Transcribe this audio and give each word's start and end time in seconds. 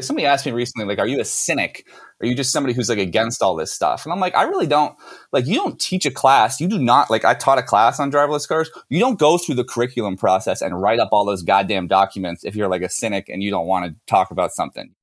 Somebody 0.00 0.26
asked 0.26 0.46
me 0.46 0.52
recently, 0.52 0.86
like, 0.86 0.98
are 0.98 1.06
you 1.06 1.20
a 1.20 1.24
cynic? 1.24 1.86
Are 2.22 2.26
you 2.26 2.34
just 2.34 2.50
somebody 2.50 2.72
who's 2.72 2.88
like 2.88 2.98
against 2.98 3.42
all 3.42 3.54
this 3.54 3.70
stuff? 3.70 4.06
And 4.06 4.12
I'm 4.12 4.20
like, 4.20 4.34
I 4.34 4.44
really 4.44 4.66
don't. 4.66 4.96
Like, 5.32 5.46
you 5.46 5.56
don't 5.56 5.78
teach 5.78 6.06
a 6.06 6.10
class. 6.10 6.60
You 6.60 6.68
do 6.68 6.78
not, 6.78 7.10
like, 7.10 7.26
I 7.26 7.34
taught 7.34 7.58
a 7.58 7.62
class 7.62 8.00
on 8.00 8.10
driverless 8.10 8.48
cars. 8.48 8.70
You 8.88 9.00
don't 9.00 9.18
go 9.18 9.36
through 9.36 9.56
the 9.56 9.64
curriculum 9.64 10.16
process 10.16 10.62
and 10.62 10.80
write 10.80 10.98
up 10.98 11.10
all 11.12 11.26
those 11.26 11.42
goddamn 11.42 11.88
documents 11.88 12.42
if 12.42 12.56
you're 12.56 12.68
like 12.68 12.82
a 12.82 12.88
cynic 12.88 13.28
and 13.28 13.42
you 13.42 13.50
don't 13.50 13.66
want 13.66 13.92
to 13.92 13.98
talk 14.06 14.30
about 14.30 14.52
something. 14.52 14.94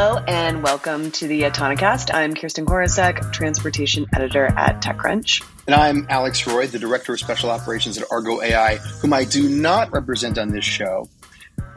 Hello 0.00 0.22
and 0.28 0.62
welcome 0.62 1.10
to 1.10 1.26
the 1.26 1.42
Autonocast. 1.42 2.14
I'm 2.14 2.32
Kirsten 2.32 2.64
Korosek, 2.64 3.32
transportation 3.32 4.06
editor 4.14 4.46
at 4.46 4.80
TechCrunch. 4.80 5.44
And 5.66 5.74
I'm 5.74 6.06
Alex 6.08 6.46
Roy, 6.46 6.68
the 6.68 6.78
director 6.78 7.14
of 7.14 7.18
special 7.18 7.50
operations 7.50 7.98
at 7.98 8.06
Argo 8.08 8.40
AI, 8.40 8.76
whom 8.76 9.12
I 9.12 9.24
do 9.24 9.48
not 9.48 9.90
represent 9.90 10.38
on 10.38 10.50
this 10.50 10.64
show. 10.64 11.08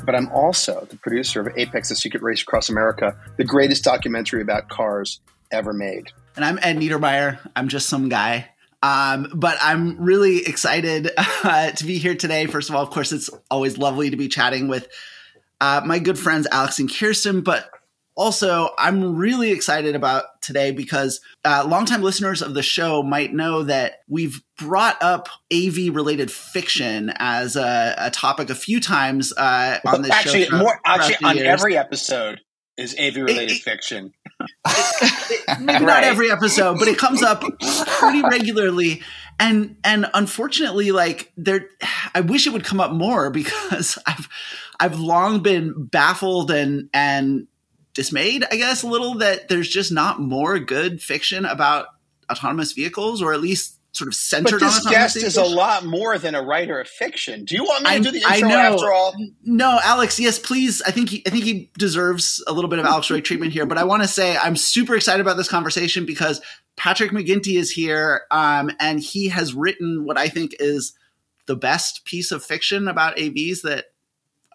But 0.06 0.14
I'm 0.14 0.28
also 0.28 0.86
the 0.88 0.98
producer 0.98 1.42
of 1.42 1.58
Apex, 1.58 1.90
The 1.90 1.96
Secret 1.96 2.22
Race 2.22 2.44
Across 2.44 2.70
America, 2.70 3.18
the 3.38 3.44
greatest 3.44 3.84
documentary 3.84 4.44
about 4.44 4.70
cars 4.70 5.20
ever 5.52 5.74
made. 5.74 6.12
And 6.36 6.46
I'm 6.46 6.60
Ed 6.62 6.78
Niedermeyer. 6.78 7.40
I'm 7.56 7.70
just 7.70 7.90
some 7.90 8.08
guy. 8.08 8.50
Um, 8.84 9.32
but 9.34 9.58
I'm 9.60 10.00
really 10.00 10.46
excited 10.46 11.10
uh, 11.18 11.72
to 11.72 11.86
be 11.86 11.98
here 11.98 12.14
today. 12.14 12.46
First 12.46 12.70
of 12.70 12.76
all, 12.76 12.84
of 12.84 12.92
course, 12.92 13.12
it's 13.12 13.32
always 13.50 13.80
lovely 13.80 14.12
to 14.12 14.16
be 14.16 14.28
chatting 14.28 14.68
with 14.68 14.90
uh, 15.60 15.82
my 15.84 15.98
good 15.98 16.20
friends 16.20 16.48
Alex 16.52 16.78
and 16.78 16.88
Kirsten, 16.88 17.42
but 17.42 17.68
also, 18.22 18.70
I'm 18.78 19.16
really 19.16 19.50
excited 19.50 19.96
about 19.96 20.44
today 20.44 20.70
because 20.70 21.22
uh, 21.44 21.66
longtime 21.68 22.04
listeners 22.04 22.44
of 22.44 22.54
the 22.54 22.62
show 22.62 23.02
might 23.02 23.34
know 23.34 23.64
that 23.64 24.02
we've 24.08 24.44
brought 24.60 25.02
up 25.02 25.28
AV 25.52 25.96
related 25.96 26.32
fiction 26.32 27.12
as 27.16 27.56
a, 27.56 27.96
a, 27.98 28.12
topic 28.12 28.52
a 28.52 28.56
few 28.56 28.80
times 28.80 29.34
uh, 29.36 29.80
on 29.88 30.04
this 30.04 30.12
actually, 30.12 30.46
show. 30.46 30.58
More, 30.60 30.80
actually, 30.86 31.16
on 31.24 31.36
years. 31.36 31.48
every 31.48 31.76
episode 31.76 32.42
is 32.78 32.96
AV 33.00 33.16
related 33.16 33.58
fiction. 33.58 34.14
It, 34.40 35.42
it, 35.48 35.60
maybe 35.60 35.84
right. 35.84 36.04
not 36.04 36.04
every 36.04 36.32
episode, 36.32 36.78
but 36.78 36.88
it 36.88 37.00
comes 37.00 37.24
up 37.24 37.44
pretty 37.88 38.22
regularly. 38.22 39.02
And 39.40 39.78
and 39.84 40.06
unfortunately, 40.14 40.92
like 40.92 41.34
there, 41.38 41.68
I 42.14 42.22
wish 42.22 42.46
it 42.46 42.54
would 42.54 42.66
come 42.66 42.80
up 42.80 42.92
more 42.92 43.32
because 43.32 43.98
I've 44.06 44.30
I've 44.80 45.00
long 45.00 45.42
been 45.42 45.86
baffled 45.86 46.52
and 46.52 46.90
and 46.94 47.48
dismayed, 47.94 48.46
I 48.52 48.56
guess, 48.56 48.84
a 48.84 48.88
little 48.88 49.16
that 49.16 49.48
there's 49.48 49.70
just 49.70 49.92
not 49.92 50.20
more 50.20 50.60
good 50.60 51.02
fiction 51.02 51.46
about 51.46 51.88
autonomous 52.32 52.72
vehicles, 52.72 53.22
or 53.22 53.34
at 53.34 53.42
least 53.42 53.78
sort 53.94 54.08
of 54.08 54.16
centered 54.16 54.62
on. 54.64 54.70
but 54.70 54.76
this 54.76 54.88
guest 54.88 55.16
vehicles. 55.16 55.34
is 55.34 55.38
a 55.38 55.44
lot 55.44 55.86
more 55.86 56.18
than 56.18 56.34
a 56.34 56.42
writer 56.42 56.80
of 56.80 56.88
fiction. 56.88 57.44
Do 57.44 57.56
you 57.56 57.64
want 57.64 57.84
me 57.84 57.90
to 57.90 57.96
I, 57.96 58.00
do 58.00 58.12
the 58.12 58.36
intro 58.36 58.50
after 58.52 58.94
all? 58.94 59.14
No, 59.44 59.80
Alex. 59.84 60.20
Yes, 60.20 60.40
please. 60.40 60.82
I 60.82 60.92
think 60.92 61.10
he, 61.10 61.24
I 61.26 61.30
think 61.30 61.44
he 61.44 61.70
deserves 61.78 62.44
a 62.48 62.54
little 62.54 62.70
bit 62.70 62.80
of 62.80 62.86
Alex 62.86 63.12
Roy 63.12 63.22
treatment 63.22 63.52
here. 63.52 63.66
But 63.66 63.78
I 63.78 63.84
want 63.84 64.04
to 64.04 64.08
say 64.08 64.38
I'm 64.38 64.56
super 64.56 64.96
excited 64.96 65.22
about 65.22 65.38
this 65.38 65.50
conversation 65.50 66.06
because 66.06 66.42
Patrick 66.78 67.12
McGinty 67.12 67.60
is 67.60 67.72
here, 67.72 68.22
um, 68.32 68.72
and 68.80 69.00
he 69.00 69.28
has 69.30 69.54
written 69.54 70.06
what 70.06 70.18
I 70.18 70.30
think 70.30 70.56
is 70.60 70.94
the 71.48 71.56
best 71.56 72.06
piece 72.06 72.32
of 72.32 72.44
fiction 72.44 72.88
about 72.88 73.18
AVs 73.18 73.64
that 73.64 73.86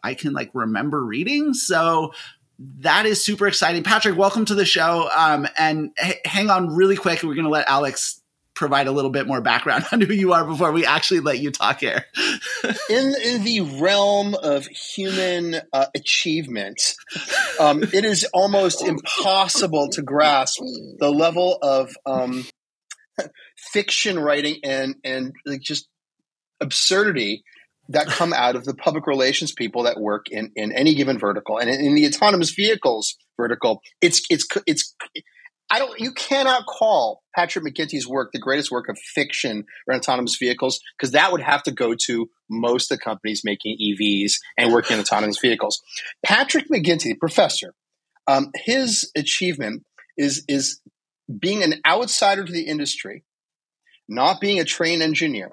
I 0.03 0.15
can 0.15 0.33
like 0.33 0.51
remember 0.55 1.05
reading. 1.05 1.53
So 1.53 2.13
that 2.59 3.07
is 3.07 3.25
super 3.25 3.47
exciting. 3.47 3.83
Patrick, 3.83 4.17
welcome 4.17 4.45
to 4.47 4.55
the 4.55 4.65
show. 4.65 5.11
Um, 5.15 5.47
and 5.59 5.91
h- 6.03 6.21
hang 6.25 6.51
on 6.51 6.75
really 6.75 6.97
quick. 6.97 7.23
We're 7.23 7.35
going 7.35 7.45
to 7.45 7.51
let 7.51 7.69
Alex 7.69 8.21
provide 8.55 8.87
a 8.87 8.93
little 8.93 9.11
bit 9.11 9.27
more 9.27 9.41
background 9.41 9.85
on 9.93 10.01
who 10.01 10.13
you 10.13 10.33
are 10.33 10.45
before 10.45 10.73
we 10.73 10.85
actually 10.87 11.21
let 11.21 11.39
you 11.39 11.51
talk 11.51 11.81
here. 11.81 12.07
in, 12.91 13.15
in 13.23 13.45
the 13.45 13.61
realm 13.81 14.35
of 14.35 14.67
human 14.67 15.57
uh, 15.73 15.87
achievement, 15.95 16.95
um, 17.61 17.83
it 17.83 18.05
is 18.05 18.27
almost 18.33 18.83
impossible 18.83 19.91
to 19.91 20.03
grasp 20.03 20.61
the 20.99 21.11
level 21.11 21.59
of 21.61 21.95
um, 22.07 22.45
fiction 23.57 24.19
writing 24.19 24.57
and 24.65 24.97
and 25.05 25.35
like 25.45 25.61
just 25.61 25.89
absurdity 26.61 27.45
that 27.89 28.07
come 28.07 28.33
out 28.33 28.57
of 28.57 28.65
the 28.65 28.75
public 28.75 29.07
relations 29.07 29.53
people 29.53 29.85
that 29.85 30.01
work 30.01 30.27
in, 30.31 30.51
in 30.57 30.73
any 30.73 30.95
given 30.95 31.19
vertical. 31.19 31.59
And 31.59 31.71
in, 31.71 31.81
in 31.81 31.95
the 31.95 32.07
autonomous 32.07 32.51
vehicles 32.51 33.17
vertical, 33.37 33.81
it's 34.01 34.23
it's 34.31 34.47
it's 34.67 34.95
I 35.71 35.79
don't 35.79 35.99
you 35.99 36.13
cannot 36.13 36.67
call 36.67 37.23
Patrick 37.35 37.65
McGinty's 37.65 38.07
work 38.07 38.31
the 38.33 38.39
greatest 38.39 38.71
work 38.71 38.89
of 38.89 38.99
fiction 38.99 39.65
around 39.89 40.01
autonomous 40.01 40.37
vehicles 40.37 40.81
because 40.97 41.13
that 41.13 41.33
would 41.33 41.43
have 41.43 41.63
to 41.65 41.73
go 41.73 41.95
to 42.07 42.31
most 42.49 42.91
of 42.91 42.99
the 42.99 43.03
companies 43.03 43.43
making 43.45 43.77
EVs 43.83 44.35
and 44.57 44.73
working 44.73 44.95
in 44.95 45.01
autonomous 45.01 45.39
vehicles. 45.41 45.83
Patrick 46.25 46.69
McGinty, 46.69 47.19
professor, 47.19 47.75
um, 48.29 48.51
his 48.55 49.11
achievement 49.17 49.85
is 50.17 50.45
is 50.49 50.81
being 51.39 51.63
an 51.63 51.81
outsider 51.87 52.45
to 52.45 52.53
the 52.53 52.67
industry, 52.67 53.25
not 54.09 54.41
being 54.41 54.61
a 54.61 54.65
trained 54.65 55.03
engineer, 55.03 55.51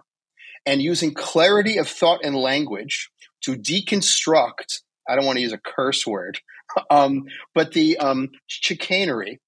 and 0.66 0.82
using 0.82 1.14
clarity 1.14 1.78
of 1.78 1.88
thought 1.88 2.22
and 2.24 2.36
language 2.36 3.10
to 3.44 3.56
deconstruct 3.56 4.80
I 5.08 5.16
don't 5.16 5.26
want 5.26 5.38
to 5.38 5.44
use 5.44 5.54
a 5.54 5.58
curse 5.58 6.06
word, 6.08 6.40
um, 6.90 7.26
but 7.54 7.74
the 7.74 7.98
um, 7.98 8.30
chicanery 8.48 9.40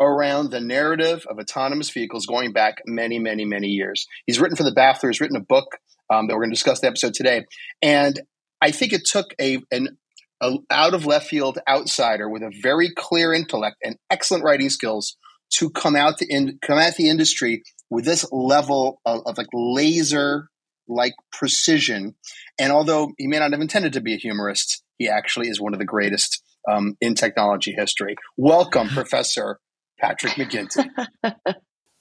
around 0.00 0.50
the 0.50 0.60
narrative 0.60 1.24
of 1.28 1.38
autonomous 1.38 1.90
vehicles 1.90 2.26
going 2.26 2.52
back 2.52 2.82
many, 2.86 3.18
many, 3.18 3.44
many 3.44 3.68
years. 3.68 4.06
He's 4.26 4.40
written 4.40 4.56
for 4.56 4.64
the 4.64 4.74
Baffler. 4.74 5.08
He's 5.08 5.20
written 5.20 5.36
a 5.36 5.40
book 5.40 5.76
um, 6.12 6.26
that 6.26 6.34
we're 6.34 6.40
going 6.40 6.50
to 6.50 6.56
discuss 6.56 6.80
the 6.80 6.88
episode 6.88 7.14
today, 7.14 7.44
and 7.80 8.20
I 8.60 8.70
think 8.70 8.92
it 8.92 9.04
took 9.04 9.34
a 9.40 9.58
an 9.70 9.98
a 10.40 10.56
out 10.70 10.94
of 10.94 11.06
left 11.06 11.28
field 11.28 11.58
outsider 11.68 12.28
with 12.28 12.42
a 12.42 12.52
very 12.60 12.90
clear 12.94 13.32
intellect 13.32 13.76
and 13.84 13.96
excellent 14.10 14.44
writing 14.44 14.68
skills 14.68 15.16
to 15.58 15.70
come 15.70 15.94
out 15.94 16.18
the 16.18 16.26
in, 16.28 16.58
come 16.60 16.78
at 16.78 16.96
the 16.96 17.08
industry 17.08 17.62
with 17.88 18.04
this 18.04 18.26
level 18.32 19.00
of, 19.06 19.22
of 19.26 19.38
like 19.38 19.46
laser 19.52 20.48
like 20.88 21.14
precision. 21.32 22.14
And 22.58 22.72
although 22.72 23.12
he 23.18 23.26
may 23.26 23.38
not 23.38 23.52
have 23.52 23.60
intended 23.60 23.92
to 23.94 24.00
be 24.00 24.14
a 24.14 24.18
humorist, 24.18 24.82
he 24.98 25.08
actually 25.08 25.48
is 25.48 25.60
one 25.60 25.72
of 25.72 25.78
the 25.78 25.84
greatest 25.84 26.42
um, 26.70 26.96
in 27.00 27.14
technology 27.14 27.72
history. 27.72 28.16
Welcome, 28.36 28.88
Professor 28.94 29.58
Patrick 29.98 30.34
McGinty. 30.34 30.88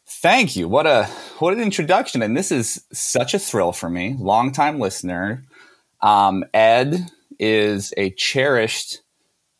Thank 0.07 0.55
you. 0.55 0.67
What 0.67 0.85
a 0.85 1.05
what 1.39 1.53
an 1.53 1.61
introduction, 1.61 2.21
and 2.21 2.35
this 2.35 2.51
is 2.51 2.85
such 2.91 3.33
a 3.33 3.39
thrill 3.39 3.71
for 3.71 3.89
me. 3.89 4.15
Longtime 4.19 4.79
listener, 4.79 5.45
um, 6.01 6.43
Ed 6.53 7.09
is 7.39 7.93
a 7.95 8.09
cherished 8.11 9.01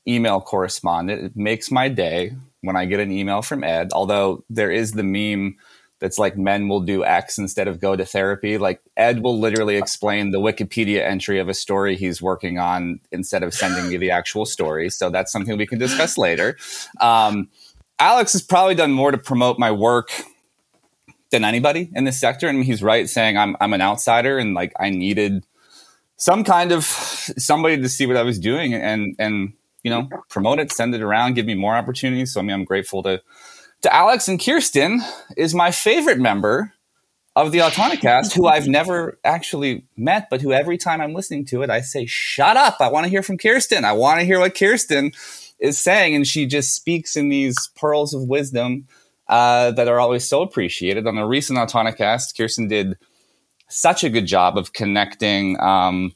email 0.07 0.41
correspondent. 0.41 1.23
It 1.23 1.31
makes 1.35 1.71
my 1.71 1.87
day 1.87 2.35
when 2.61 2.75
I 2.75 2.85
get 2.85 2.99
an 2.99 3.11
email 3.11 3.41
from 3.41 3.63
Ed. 3.63 3.89
Although 3.93 4.43
there 4.49 4.71
is 4.71 4.91
the 4.91 5.03
meme 5.03 5.55
that's 6.03 6.19
like 6.19 6.37
men 6.37 6.67
will 6.67 6.81
do 6.81 7.05
X 7.05 7.37
instead 7.37 7.65
of 7.69 7.79
go 7.79 7.95
to 7.95 8.03
therapy. 8.03 8.57
Like 8.57 8.81
Ed 8.97 9.23
will 9.23 9.39
literally 9.39 9.77
explain 9.77 10.31
the 10.31 10.37
Wikipedia 10.37 10.99
entry 11.01 11.39
of 11.39 11.47
a 11.47 11.53
story 11.53 11.95
he's 11.95 12.21
working 12.21 12.59
on 12.59 12.99
instead 13.13 13.41
of 13.41 13.53
sending 13.53 13.87
me 13.87 13.95
the 13.95 14.11
actual 14.11 14.45
story. 14.45 14.89
So 14.89 15.09
that's 15.09 15.31
something 15.31 15.57
we 15.57 15.65
can 15.65 15.79
discuss 15.79 16.17
later. 16.17 16.57
Um, 16.99 17.47
Alex 17.99 18.33
has 18.33 18.41
probably 18.41 18.75
done 18.75 18.91
more 18.91 19.11
to 19.11 19.17
promote 19.17 19.57
my 19.57 19.71
work 19.71 20.11
than 21.31 21.45
anybody 21.45 21.89
in 21.95 22.03
this 22.03 22.19
sector. 22.19 22.49
And 22.49 22.65
he's 22.65 22.83
right 22.83 23.07
saying 23.07 23.37
I'm, 23.37 23.55
I'm 23.61 23.71
an 23.71 23.79
outsider 23.79 24.37
and 24.37 24.53
like 24.53 24.73
I 24.77 24.89
needed 24.89 25.45
some 26.17 26.43
kind 26.43 26.73
of 26.73 26.83
somebody 26.83 27.77
to 27.77 27.87
see 27.87 28.07
what 28.07 28.17
I 28.17 28.23
was 28.23 28.39
doing 28.39 28.73
and, 28.73 29.15
and, 29.19 29.53
you 29.83 29.89
know, 29.89 30.09
promote 30.27 30.59
it, 30.59 30.73
send 30.73 30.93
it 30.95 31.01
around, 31.01 31.35
give 31.35 31.45
me 31.45 31.55
more 31.55 31.77
opportunities. 31.77 32.33
So 32.33 32.41
I 32.41 32.43
mean, 32.43 32.55
I'm 32.55 32.65
grateful 32.65 33.03
to, 33.03 33.21
to 33.83 33.93
Alex 33.93 34.27
and 34.27 34.43
Kirsten 34.43 35.01
is 35.37 35.53
my 35.53 35.71
favorite 35.71 36.17
member 36.17 36.73
of 37.35 37.51
the 37.51 37.59
Autonocast, 37.59 38.33
who 38.33 38.47
I've 38.47 38.67
never 38.67 39.19
actually 39.23 39.85
met, 39.97 40.29
but 40.29 40.41
who 40.41 40.53
every 40.53 40.77
time 40.77 41.01
I'm 41.01 41.13
listening 41.13 41.45
to 41.45 41.63
it, 41.63 41.69
I 41.69 41.81
say, 41.81 42.05
shut 42.05 42.57
up. 42.57 42.77
I 42.79 42.89
want 42.89 43.05
to 43.05 43.09
hear 43.09 43.23
from 43.23 43.37
Kirsten. 43.37 43.83
I 43.83 43.91
want 43.91 44.19
to 44.19 44.25
hear 44.25 44.39
what 44.39 44.57
Kirsten 44.57 45.11
is 45.59 45.79
saying. 45.79 46.15
And 46.15 46.25
she 46.25 46.45
just 46.45 46.75
speaks 46.75 47.15
in 47.15 47.29
these 47.29 47.55
pearls 47.75 48.13
of 48.13 48.27
wisdom 48.27 48.87
uh, 49.27 49.71
that 49.71 49.87
are 49.87 49.99
always 49.99 50.27
so 50.27 50.41
appreciated. 50.41 51.05
On 51.05 51.15
the 51.15 51.25
recent 51.25 51.59
Autonocast, 51.59 52.37
Kirsten 52.37 52.67
did 52.67 52.97
such 53.67 54.03
a 54.03 54.09
good 54.09 54.27
job 54.27 54.57
of 54.57 54.73
connecting, 54.73 55.59
um, 55.59 56.13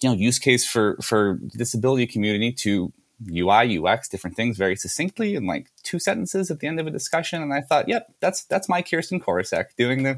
you 0.00 0.08
know, 0.08 0.14
use 0.14 0.38
case 0.38 0.66
for, 0.66 0.96
for 1.02 1.40
disability 1.56 2.06
community 2.06 2.52
to 2.52 2.92
UI, 3.30 3.78
UX, 3.78 4.08
different 4.08 4.36
things 4.36 4.58
very 4.58 4.76
succinctly 4.76 5.34
in 5.34 5.46
like 5.46 5.70
two 5.82 5.98
sentences 5.98 6.50
at 6.50 6.60
the 6.60 6.66
end 6.66 6.78
of 6.78 6.86
a 6.86 6.90
discussion. 6.90 7.42
And 7.42 7.52
I 7.52 7.62
thought, 7.62 7.88
yep, 7.88 8.12
that's 8.20 8.44
that's 8.44 8.68
my 8.68 8.82
Kirsten 8.82 9.20
Korosek 9.20 9.66
doing 9.78 10.02
the 10.02 10.16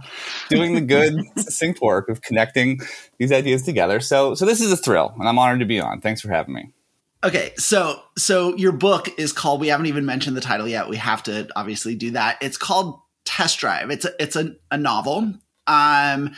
doing 0.49 0.75
the 0.75 0.81
good 0.81 1.21
succinct 1.37 1.81
work 1.81 2.09
of 2.09 2.23
connecting 2.23 2.81
these 3.19 3.33
ideas 3.33 3.62
together. 3.62 4.00
So 4.00 4.35
so 4.35 4.45
this 4.45 4.61
is 4.61 4.73
a 4.73 4.77
thrill, 4.77 5.15
and 5.19 5.29
I'm 5.29 5.39
honored 5.39 5.61
to 5.61 5.67
be 5.67 5.81
on. 5.81 6.00
Thanks 6.00 6.21
for 6.21 6.31
having 6.31 6.55
me. 6.55 6.73
Okay, 7.25 7.53
so 7.56 8.00
so 8.17 8.56
your 8.56 8.73
book 8.73 9.09
is 9.19 9.33
called. 9.33 9.61
We 9.61 9.69
haven't 9.69 9.87
even 9.87 10.05
mentioned 10.05 10.37
the 10.37 10.41
title 10.41 10.69
yet. 10.69 10.89
We 10.89 10.97
have 10.97 11.23
to 11.25 11.49
obviously 11.56 11.95
do 11.95 12.12
that. 12.12 12.39
It's 12.41 12.56
called 12.56 13.00
Test 13.25 13.59
Drive. 13.59 13.91
It's 13.91 14.05
a 14.05 14.23
it's 14.23 14.37
a, 14.37 14.56
a 14.71 14.77
novel. 14.77 15.35
Um, 15.67 16.35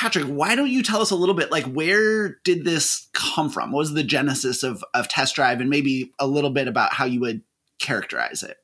Patrick, 0.00 0.24
why 0.24 0.54
don't 0.54 0.70
you 0.70 0.82
tell 0.82 1.02
us 1.02 1.10
a 1.10 1.14
little 1.14 1.34
bit 1.34 1.50
like 1.50 1.66
where 1.66 2.38
did 2.42 2.64
this 2.64 3.10
come 3.12 3.50
from? 3.50 3.70
What 3.70 3.80
was 3.80 3.92
the 3.92 4.02
genesis 4.02 4.62
of 4.62 4.82
of 4.94 5.08
test 5.08 5.34
drive 5.34 5.60
and 5.60 5.68
maybe 5.68 6.10
a 6.18 6.26
little 6.26 6.48
bit 6.48 6.68
about 6.68 6.94
how 6.94 7.04
you 7.04 7.20
would 7.20 7.42
characterize 7.78 8.42
it? 8.42 8.56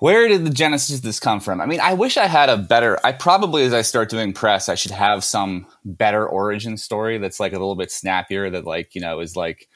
Where 0.00 0.28
did 0.28 0.44
the 0.44 0.50
genesis 0.50 0.96
of 0.96 1.02
this 1.02 1.18
come 1.18 1.40
from? 1.40 1.62
I 1.62 1.66
mean, 1.66 1.80
I 1.80 1.94
wish 1.94 2.18
I 2.18 2.26
had 2.26 2.50
a 2.50 2.58
better 2.58 2.98
I 3.02 3.12
probably 3.12 3.64
as 3.64 3.72
I 3.72 3.80
start 3.80 4.10
doing 4.10 4.34
press, 4.34 4.68
I 4.68 4.74
should 4.74 4.90
have 4.90 5.24
some 5.24 5.66
better 5.82 6.28
origin 6.28 6.76
story 6.76 7.16
that's 7.16 7.40
like 7.40 7.52
a 7.54 7.58
little 7.58 7.74
bit 7.74 7.90
snappier 7.90 8.50
that 8.50 8.66
like, 8.66 8.94
you 8.94 9.00
know, 9.00 9.20
is 9.20 9.34
like 9.34 9.70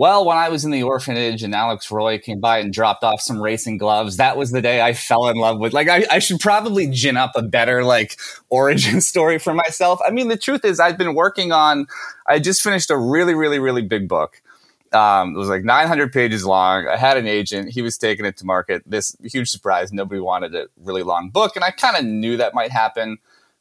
well, 0.00 0.24
when 0.24 0.38
I 0.38 0.48
was 0.48 0.64
in 0.64 0.70
the 0.70 0.82
orphanage 0.82 1.42
and 1.42 1.54
Alex 1.54 1.90
Roy 1.90 2.18
came 2.18 2.40
by 2.40 2.56
and 2.56 2.72
dropped 2.72 3.04
off 3.04 3.20
some 3.20 3.38
racing 3.38 3.76
gloves, 3.76 4.16
that 4.16 4.34
was 4.34 4.50
the 4.50 4.62
day 4.62 4.80
I 4.80 4.94
fell 4.94 5.28
in 5.28 5.36
love 5.36 5.58
with. 5.58 5.74
Like, 5.74 5.90
I, 5.90 6.06
I, 6.10 6.20
should 6.20 6.40
probably 6.40 6.86
gin 6.86 7.18
up 7.18 7.32
a 7.34 7.42
better 7.42 7.84
like 7.84 8.18
origin 8.48 9.02
story 9.02 9.38
for 9.38 9.52
myself. 9.52 10.00
I 10.02 10.10
mean, 10.10 10.28
the 10.28 10.38
truth 10.38 10.64
is, 10.64 10.80
I've 10.80 10.96
been 10.96 11.14
working 11.14 11.52
on. 11.52 11.86
I 12.26 12.38
just 12.38 12.62
finished 12.62 12.90
a 12.90 12.96
really, 12.96 13.34
really, 13.34 13.58
really 13.58 13.82
big 13.82 14.08
book. 14.08 14.40
Um, 14.90 15.34
it 15.34 15.38
was 15.38 15.50
like 15.50 15.64
900 15.64 16.14
pages 16.14 16.46
long. 16.46 16.88
I 16.88 16.96
had 16.96 17.18
an 17.18 17.26
agent. 17.26 17.68
He 17.68 17.82
was 17.82 17.98
taking 17.98 18.24
it 18.24 18.38
to 18.38 18.46
market. 18.46 18.82
This 18.86 19.14
huge 19.22 19.50
surprise. 19.50 19.92
Nobody 19.92 20.22
wanted 20.22 20.54
a 20.54 20.68
really 20.78 21.02
long 21.02 21.28
book, 21.28 21.56
and 21.56 21.64
I 21.64 21.72
kind 21.72 21.98
of 21.98 22.06
knew 22.06 22.38
that 22.38 22.54
might 22.54 22.70
happen 22.70 23.18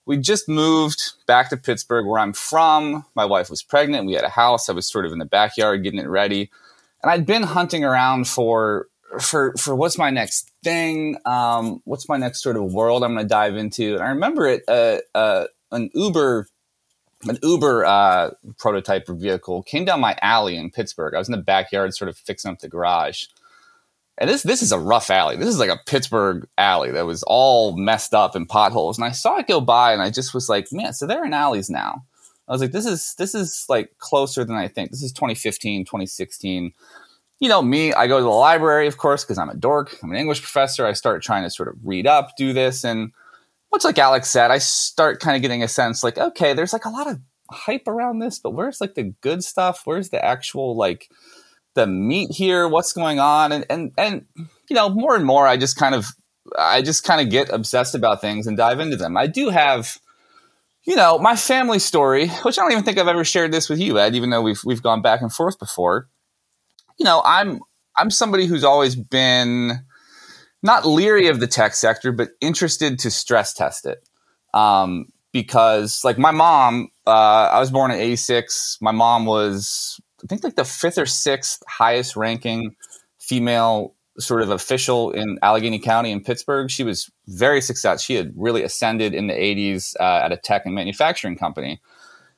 we 0.09 0.17
just 0.17 0.49
moved 0.49 1.11
back 1.27 1.51
to 1.51 1.55
Pittsburgh, 1.55 2.07
where 2.07 2.17
I'm 2.17 2.33
from. 2.33 3.05
My 3.13 3.25
wife 3.25 3.47
was 3.47 3.61
pregnant. 3.61 4.07
We 4.07 4.13
had 4.13 4.23
a 4.23 4.29
house. 4.29 4.67
I 4.67 4.73
was 4.73 4.87
sort 4.87 5.05
of 5.05 5.11
in 5.11 5.19
the 5.19 5.25
backyard 5.25 5.83
getting 5.83 5.99
it 5.99 6.07
ready, 6.07 6.49
and 7.03 7.11
I'd 7.11 7.27
been 7.27 7.43
hunting 7.43 7.83
around 7.83 8.27
for 8.27 8.87
for 9.21 9.53
for 9.53 9.75
what's 9.75 9.99
my 9.99 10.09
next 10.09 10.49
thing? 10.63 11.17
Um, 11.25 11.83
what's 11.85 12.09
my 12.09 12.17
next 12.17 12.41
sort 12.41 12.57
of 12.57 12.73
world 12.73 13.03
I'm 13.03 13.13
going 13.13 13.23
to 13.23 13.29
dive 13.29 13.55
into? 13.55 13.93
And 13.93 14.03
I 14.03 14.09
remember 14.09 14.47
it 14.47 14.63
uh, 14.67 14.97
uh, 15.13 15.45
an 15.71 15.91
Uber 15.93 16.47
an 17.27 17.37
Uber 17.43 17.85
uh, 17.85 18.31
prototype 18.57 19.07
vehicle 19.07 19.61
came 19.61 19.85
down 19.85 19.99
my 19.99 20.17
alley 20.23 20.57
in 20.57 20.71
Pittsburgh. 20.71 21.13
I 21.13 21.19
was 21.19 21.27
in 21.27 21.33
the 21.33 21.37
backyard, 21.37 21.93
sort 21.93 22.09
of 22.09 22.17
fixing 22.17 22.49
up 22.49 22.59
the 22.61 22.67
garage, 22.67 23.25
and 24.19 24.29
this 24.29 24.43
this 24.43 24.61
is 24.61 24.73
a 24.73 24.79
rough 24.79 25.09
alley. 25.09 25.37
This 25.37 25.47
is 25.47 25.59
like 25.59 25.69
a 25.69 25.79
Pittsburgh 25.85 26.47
alley 26.57 26.91
that 26.91 27.05
was 27.05 27.23
all 27.23 27.75
messed 27.77 28.13
up 28.13 28.35
and 28.35 28.47
potholes. 28.47 28.97
And 28.97 29.05
I 29.05 29.11
saw 29.11 29.37
it 29.37 29.47
go 29.47 29.61
by, 29.61 29.93
and 29.93 30.01
I 30.01 30.11
just 30.11 30.33
was 30.33 30.49
like, 30.49 30.67
man, 30.71 30.93
so 30.93 31.07
they're 31.07 31.25
in 31.25 31.33
alleys 31.33 31.69
now. 31.69 32.03
I 32.47 32.51
was 32.51 32.61
like, 32.61 32.73
this 32.73 32.85
is 32.85 33.15
this 33.17 33.33
is 33.33 33.65
like 33.69 33.97
closer 33.97 34.43
than 34.43 34.57
I 34.57 34.67
think. 34.67 34.91
This 34.91 35.03
is 35.03 35.13
2015, 35.13 35.85
2016. 35.85 36.73
You 37.39 37.47
know 37.47 37.61
me, 37.61 37.93
I 37.93 38.07
go 38.07 38.17
to 38.17 38.23
the 38.23 38.29
library, 38.29 38.87
of 38.87 38.97
course, 38.97 39.23
because 39.23 39.37
I'm 39.37 39.49
a 39.49 39.55
dork. 39.55 39.97
I'm 40.03 40.11
an 40.11 40.17
English 40.17 40.41
professor. 40.41 40.85
I 40.85 40.91
start 40.91 41.23
trying 41.23 41.43
to 41.43 41.49
sort 41.49 41.69
of 41.69 41.75
read 41.81 42.05
up, 42.05 42.35
do 42.35 42.51
this, 42.51 42.83
and 42.83 43.13
much 43.71 43.85
like 43.85 43.97
Alex 43.97 44.29
said, 44.29 44.51
I 44.51 44.57
start 44.57 45.21
kind 45.21 45.37
of 45.37 45.41
getting 45.41 45.63
a 45.63 45.69
sense 45.69 46.03
like, 46.03 46.17
okay, 46.17 46.53
there's 46.53 46.73
like 46.73 46.83
a 46.83 46.89
lot 46.89 47.07
of 47.07 47.21
hype 47.49 47.87
around 47.87 48.19
this, 48.19 48.37
but 48.37 48.51
where's 48.51 48.81
like 48.81 48.95
the 48.95 49.13
good 49.21 49.45
stuff? 49.45 49.83
Where's 49.85 50.09
the 50.09 50.23
actual 50.23 50.75
like 50.75 51.09
the 51.75 51.87
meat 51.87 52.31
here? 52.31 52.67
What's 52.67 52.93
going 52.93 53.19
on? 53.19 53.51
And 53.51 53.65
and 53.69 53.91
and 53.97 54.25
you 54.69 54.75
know, 54.75 54.89
more 54.89 55.15
and 55.15 55.25
more, 55.25 55.47
I 55.47 55.57
just 55.57 55.77
kind 55.77 55.95
of 55.95 56.05
I 56.57 56.81
just 56.81 57.03
kind 57.03 57.21
of 57.21 57.29
get 57.29 57.49
obsessed 57.51 57.95
about 57.95 58.21
things 58.21 58.47
and 58.47 58.57
dive 58.57 58.79
into 58.79 58.95
them. 58.95 59.17
I 59.17 59.27
do 59.27 59.49
have, 59.49 59.97
you 60.83 60.95
know, 60.95 61.17
my 61.19 61.35
family 61.35 61.79
story, 61.79 62.27
which 62.43 62.57
I 62.57 62.61
don't 62.61 62.71
even 62.71 62.83
think 62.83 62.97
I've 62.97 63.07
ever 63.07 63.23
shared 63.23 63.51
this 63.51 63.69
with 63.69 63.79
you, 63.79 63.99
Ed, 63.99 64.15
even 64.15 64.29
though 64.29 64.41
we've 64.41 64.61
we've 64.65 64.83
gone 64.83 65.01
back 65.01 65.21
and 65.21 65.31
forth 65.31 65.59
before. 65.59 66.07
You 66.97 67.05
know, 67.05 67.21
I'm 67.25 67.59
I'm 67.97 68.11
somebody 68.11 68.45
who's 68.45 68.63
always 68.63 68.95
been 68.95 69.71
not 70.61 70.85
leery 70.85 71.27
of 71.27 71.39
the 71.39 71.47
tech 71.47 71.73
sector, 71.73 72.11
but 72.11 72.29
interested 72.41 72.99
to 72.99 73.11
stress 73.11 73.53
test 73.53 73.85
it. 73.85 73.99
Um, 74.53 75.07
because 75.31 76.03
like 76.03 76.17
my 76.17 76.31
mom, 76.31 76.89
uh, 77.05 77.49
I 77.51 77.59
was 77.59 77.71
born 77.71 77.91
in 77.91 77.99
'86. 77.99 78.77
My 78.81 78.91
mom 78.91 79.25
was 79.25 79.99
I 80.23 80.27
think 80.27 80.43
like 80.43 80.55
the 80.55 80.65
fifth 80.65 80.97
or 80.97 81.05
sixth 81.05 81.63
highest 81.67 82.15
ranking 82.15 82.75
female 83.19 83.95
sort 84.19 84.41
of 84.41 84.49
official 84.49 85.11
in 85.11 85.39
Allegheny 85.41 85.79
County 85.79 86.11
in 86.11 86.21
Pittsburgh. 86.21 86.69
She 86.69 86.83
was 86.83 87.09
very 87.27 87.61
successful. 87.61 88.03
She 88.03 88.15
had 88.15 88.33
really 88.35 88.63
ascended 88.63 89.13
in 89.13 89.27
the 89.27 89.33
80s 89.33 89.95
uh, 89.99 90.25
at 90.25 90.31
a 90.31 90.37
tech 90.37 90.65
and 90.65 90.75
manufacturing 90.75 91.37
company. 91.37 91.79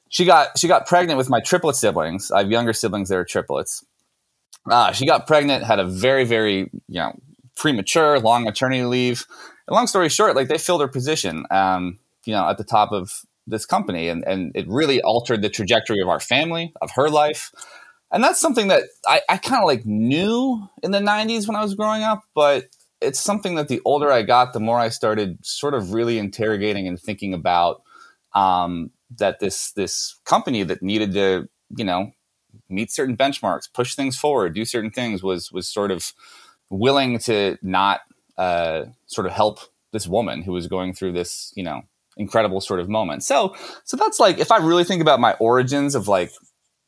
She 0.10 0.26
got 0.26 0.58
she 0.60 0.68
got 0.68 0.88
pregnant 0.88 1.18
with 1.18 1.30
my 1.30 1.40
triplet 1.40 1.76
siblings. 1.76 2.32
I 2.32 2.40
have 2.40 2.52
younger 2.52 2.74
siblings 2.74 3.10
that 3.10 3.18
are 3.18 3.26
triplets. 3.26 3.86
Uh, 4.70 4.92
she 4.92 5.06
got 5.06 5.26
pregnant, 5.26 5.64
had 5.64 5.80
a 5.80 5.86
very 5.86 6.26
very 6.26 6.70
you 6.88 7.00
know 7.00 7.18
premature 7.56 8.20
long 8.20 8.44
maternity 8.44 8.84
leave. 8.84 9.26
And 9.68 9.76
long 9.76 9.88
story 9.88 10.10
short, 10.10 10.36
like 10.36 10.50
they 10.50 10.58
filled 10.58 10.82
her 10.82 10.88
position, 10.88 11.46
um, 11.50 12.00
you 12.26 12.34
know, 12.34 12.48
at 12.50 12.58
the 12.58 12.64
top 12.66 12.92
of 12.92 13.22
this 13.48 13.66
company 13.66 14.08
and, 14.08 14.24
and 14.26 14.52
it 14.56 14.68
really 14.68 15.02
altered 15.02 15.42
the 15.42 15.50
trajectory 15.50 16.02
of 16.02 16.10
our 16.10 16.20
family 16.20 16.74
of 16.82 16.92
her 16.96 17.10
life. 17.10 17.52
And 18.12 18.24
that's 18.24 18.42
something 18.42 18.68
that 18.68 18.84
i, 19.08 19.22
I 19.30 19.38
kind 19.38 19.62
of 19.62 19.68
like 19.68 19.86
knew 19.86 20.68
in 20.84 20.92
the 20.92 21.00
90s 21.00 21.48
when 21.48 21.56
i 21.56 21.64
was 21.64 21.76
growing 21.76 22.04
up 22.04 22.24
but 22.36 22.66
it's 23.00 23.22
something 23.22 23.56
that 23.56 23.70
the 23.70 23.82
older 23.86 24.12
i 24.12 24.22
got 24.22 24.52
the 24.52 24.60
more 24.60 24.80
i 24.80 24.90
started 24.90 25.38
sort 25.46 25.74
of 25.74 25.94
really 25.94 26.18
interrogating 26.18 26.88
and 26.90 27.00
thinking 27.00 27.34
about 27.34 27.84
um, 28.34 28.92
that 29.18 29.40
this 29.40 29.72
this 29.74 30.20
company 30.26 30.64
that 30.64 30.82
needed 30.82 31.14
to 31.14 31.50
you 31.76 31.86
know 31.86 32.12
meet 32.70 32.92
certain 32.92 33.16
benchmarks 33.16 33.72
push 33.74 33.96
things 33.96 34.18
forward 34.18 34.54
do 34.54 34.66
certain 34.66 34.92
things 34.92 35.24
was 35.24 35.52
was 35.52 35.68
sort 35.68 35.92
of 35.92 36.14
willing 36.70 37.20
to 37.20 37.58
not 37.62 38.02
uh, 38.38 38.86
sort 39.08 39.28
of 39.28 39.34
help 39.34 39.60
this 39.92 40.08
woman 40.08 40.42
who 40.42 40.54
was 40.54 40.68
going 40.68 40.94
through 40.94 41.12
this 41.12 41.52
you 41.56 41.64
know 41.64 41.82
incredible 42.18 42.62
sort 42.62 42.80
of 42.80 42.90
moment. 42.90 43.24
So, 43.24 43.56
so 43.84 43.98
that's 43.98 44.20
like 44.20 44.40
if 44.40 44.52
I 44.52 44.58
really 44.58 44.84
think 44.84 45.02
about 45.02 45.20
my 45.20 45.34
origins 45.34 45.96
of 45.96 46.08
like 46.08 46.32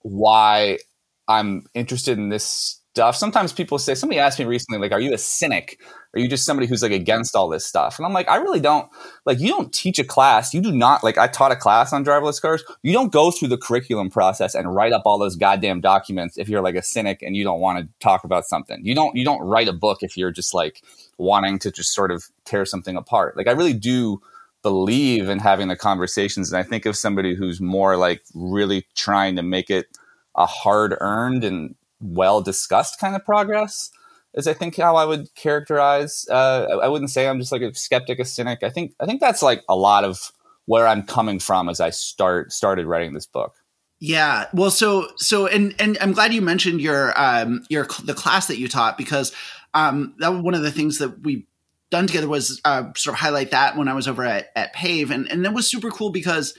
why 0.02 0.80
I'm 1.28 1.66
interested 1.74 2.18
in 2.18 2.30
this 2.30 2.82
stuff. 2.94 3.16
Sometimes 3.16 3.52
people 3.52 3.80
say, 3.80 3.96
somebody 3.96 4.20
asked 4.20 4.38
me 4.38 4.46
recently, 4.46 4.78
like, 4.78 4.92
are 4.92 5.00
you 5.00 5.14
a 5.14 5.18
cynic? 5.18 5.80
Are 6.14 6.20
you 6.20 6.28
just 6.28 6.46
somebody 6.46 6.68
who's 6.68 6.84
like 6.84 6.92
against 6.92 7.36
all 7.36 7.50
this 7.50 7.66
stuff? 7.66 7.98
And 7.98 8.06
I'm 8.06 8.14
like, 8.14 8.30
I 8.30 8.36
really 8.36 8.60
don't 8.60 8.88
like, 9.26 9.40
you 9.40 9.48
don't 9.48 9.74
teach 9.74 9.98
a 9.98 10.04
class. 10.04 10.54
You 10.54 10.62
do 10.62 10.72
not 10.72 11.04
like, 11.04 11.18
I 11.18 11.26
taught 11.26 11.52
a 11.52 11.56
class 11.56 11.92
on 11.92 12.06
driverless 12.06 12.40
cars. 12.40 12.64
You 12.84 12.94
don't 12.94 13.12
go 13.12 13.32
through 13.32 13.48
the 13.48 13.58
curriculum 13.58 14.12
process 14.12 14.54
and 14.54 14.76
write 14.76 14.94
up 14.94 15.02
all 15.06 15.18
those 15.18 15.36
goddamn 15.36 15.82
documents 15.82 16.38
if 16.38 16.48
you're 16.48 16.62
like 16.62 16.76
a 16.76 16.84
cynic 16.84 17.24
and 17.24 17.36
you 17.36 17.44
don't 17.44 17.60
want 17.60 17.80
to 17.80 17.92
talk 18.00 18.26
about 18.26 18.46
something. 18.46 18.80
You 18.86 18.94
don't, 18.94 19.16
you 19.16 19.26
don't 19.26 19.42
write 19.42 19.68
a 19.68 19.74
book 19.74 20.04
if 20.04 20.16
you're 20.16 20.32
just 20.32 20.54
like 20.54 20.84
wanting 21.18 21.58
to 21.60 21.72
just 21.72 21.96
sort 21.96 22.12
of 22.12 22.26
tear 22.46 22.64
something 22.64 22.96
apart. 22.96 23.36
Like, 23.36 23.48
I 23.48 23.54
really 23.54 23.74
do 23.74 24.22
believe 24.64 25.30
in 25.30 25.40
having 25.40 25.68
the 25.68 25.76
conversations. 25.76 26.52
And 26.52 26.58
I 26.58 26.64
think 26.64 26.86
of 26.86 26.98
somebody 26.98 27.36
who's 27.36 27.62
more 27.62 27.98
like 27.98 28.24
really 28.34 28.88
trying 28.96 29.36
to 29.36 29.44
make 29.44 29.70
it 29.70 29.88
a 30.36 30.46
hard 30.46 30.96
earned 31.00 31.44
and 31.44 31.76
well 32.00 32.42
discussed 32.42 33.00
kind 33.00 33.16
of 33.16 33.24
progress 33.24 33.92
is 34.34 34.48
I 34.48 34.54
think 34.54 34.78
how 34.78 34.96
I 34.96 35.06
would 35.06 35.34
characterize. 35.36 36.26
Uh, 36.30 36.80
I 36.82 36.88
wouldn't 36.88 37.12
say 37.12 37.28
I'm 37.28 37.40
just 37.40 37.52
like 37.52 37.62
a 37.62 37.74
skeptic, 37.76 38.20
a 38.20 38.26
cynic. 38.26 38.64
I 38.64 38.70
think 38.70 38.94
I 39.00 39.06
think 39.06 39.22
that's 39.22 39.44
like 39.44 39.64
a 39.70 39.76
lot 39.76 40.04
of 40.04 40.32
where 40.66 40.88
I'm 40.88 41.04
coming 41.04 41.40
from 41.40 41.70
as 41.70 41.80
I 41.80 41.92
start 41.92 42.52
started 42.52 42.88
writing 42.88 43.14
this 43.14 43.28
book. 43.28 43.54
Yeah, 44.00 44.48
well, 44.54 44.72
so 44.72 45.08
so 45.18 45.48
and 45.48 45.76
and 45.80 45.98
I'm 46.02 46.14
glad 46.14 46.34
you 46.34 46.42
mentioned 46.42 46.82
your 46.82 47.20
um 47.20 47.64
your 47.70 47.88
the 48.04 48.14
class 48.14 48.48
that 48.48 48.58
you 48.58 48.68
taught 48.68 48.98
because 48.98 49.34
um 49.74 50.16
that 50.20 50.30
was 50.30 50.42
one 50.42 50.56
of 50.56 50.62
the 50.62 50.72
things 50.72 50.98
that 50.98 51.24
we 51.24 51.46
done 51.94 52.08
together 52.08 52.28
was 52.28 52.60
uh, 52.66 52.86
sort 52.96 53.14
of 53.14 53.20
highlight 53.20 53.52
that 53.52 53.78
when 53.78 53.88
I 53.88 53.94
was 53.94 54.08
over 54.08 54.26
at, 54.26 54.48
at 54.56 54.74
Pave. 54.74 55.12
And, 55.12 55.32
and 55.32 55.46
that 55.46 55.54
was 55.54 55.70
super 55.70 55.92
cool 55.92 56.10
because 56.10 56.58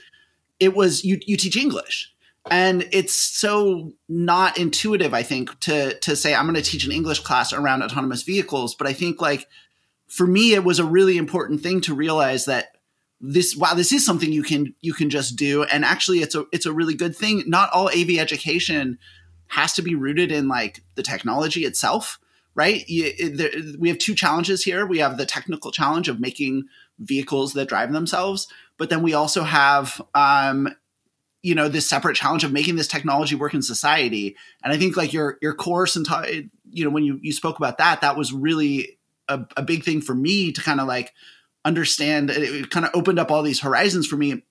it 0.61 0.73
was, 0.73 1.03
you, 1.03 1.19
you 1.25 1.35
teach 1.35 1.57
English 1.57 2.09
and 2.49 2.87
it's 2.93 3.13
so 3.13 3.91
not 4.07 4.57
intuitive, 4.57 5.13
I 5.13 5.23
think, 5.23 5.59
to, 5.59 5.99
to 5.99 6.15
say, 6.15 6.33
I'm 6.33 6.45
going 6.45 6.55
to 6.55 6.61
teach 6.61 6.85
an 6.85 6.93
English 6.93 7.19
class 7.19 7.51
around 7.51 7.83
autonomous 7.83 8.23
vehicles. 8.23 8.75
But 8.75 8.87
I 8.87 8.93
think 8.93 9.19
like 9.19 9.45
for 10.07 10.25
me, 10.25 10.53
it 10.53 10.63
was 10.63 10.79
a 10.79 10.85
really 10.85 11.17
important 11.17 11.59
thing 11.59 11.81
to 11.81 11.93
realize 11.93 12.45
that 12.45 12.77
this, 13.19 13.57
wow, 13.57 13.73
this 13.73 13.91
is 13.91 14.05
something 14.05 14.31
you 14.31 14.43
can, 14.43 14.73
you 14.79 14.93
can 14.93 15.09
just 15.09 15.35
do. 15.35 15.63
And 15.63 15.83
actually 15.83 16.19
it's 16.19 16.35
a, 16.35 16.45
it's 16.53 16.65
a 16.65 16.71
really 16.71 16.93
good 16.93 17.13
thing. 17.13 17.43
Not 17.45 17.71
all 17.73 17.89
AV 17.89 18.11
education 18.19 18.99
has 19.47 19.73
to 19.73 19.81
be 19.81 19.95
rooted 19.95 20.31
in 20.31 20.47
like 20.47 20.81
the 20.95 21.03
technology 21.03 21.65
itself 21.65 22.19
right? 22.55 22.85
We 22.87 23.89
have 23.89 23.97
two 23.97 24.15
challenges 24.15 24.63
here. 24.63 24.85
We 24.85 24.99
have 24.99 25.17
the 25.17 25.25
technical 25.25 25.71
challenge 25.71 26.07
of 26.07 26.19
making 26.19 26.65
vehicles 26.99 27.53
that 27.53 27.67
drive 27.67 27.91
themselves, 27.91 28.47
but 28.77 28.89
then 28.89 29.03
we 29.03 29.13
also 29.13 29.43
have, 29.43 30.01
um, 30.15 30.69
you 31.43 31.53
know, 31.53 31.67
this 31.67 31.87
separate 31.87 32.15
challenge 32.15 32.43
of 32.43 32.53
making 32.53 32.77
this 32.77 32.87
technology 32.87 33.35
work 33.35 33.53
in 33.53 33.61
society. 33.61 34.35
And 34.63 34.73
I 34.73 34.77
think 34.77 34.97
like 34.97 35.13
your 35.13 35.37
your 35.41 35.53
course 35.53 35.95
and 35.95 36.05
t- 36.05 36.49
you 36.71 36.83
know 36.83 36.89
when 36.89 37.03
you 37.03 37.19
you 37.21 37.33
spoke 37.33 37.57
about 37.57 37.77
that, 37.77 38.01
that 38.01 38.17
was 38.17 38.33
really 38.33 38.97
a, 39.27 39.41
a 39.57 39.61
big 39.61 39.83
thing 39.83 40.01
for 40.01 40.15
me 40.15 40.51
to 40.53 40.61
kind 40.61 40.79
of 40.79 40.87
like 40.87 41.13
understand. 41.63 42.29
It, 42.29 42.43
it 42.43 42.69
kind 42.71 42.85
of 42.85 42.91
opened 42.95 43.19
up 43.19 43.31
all 43.31 43.43
these 43.43 43.59
horizons 43.59 44.07
for 44.07 44.15
me. 44.15 44.43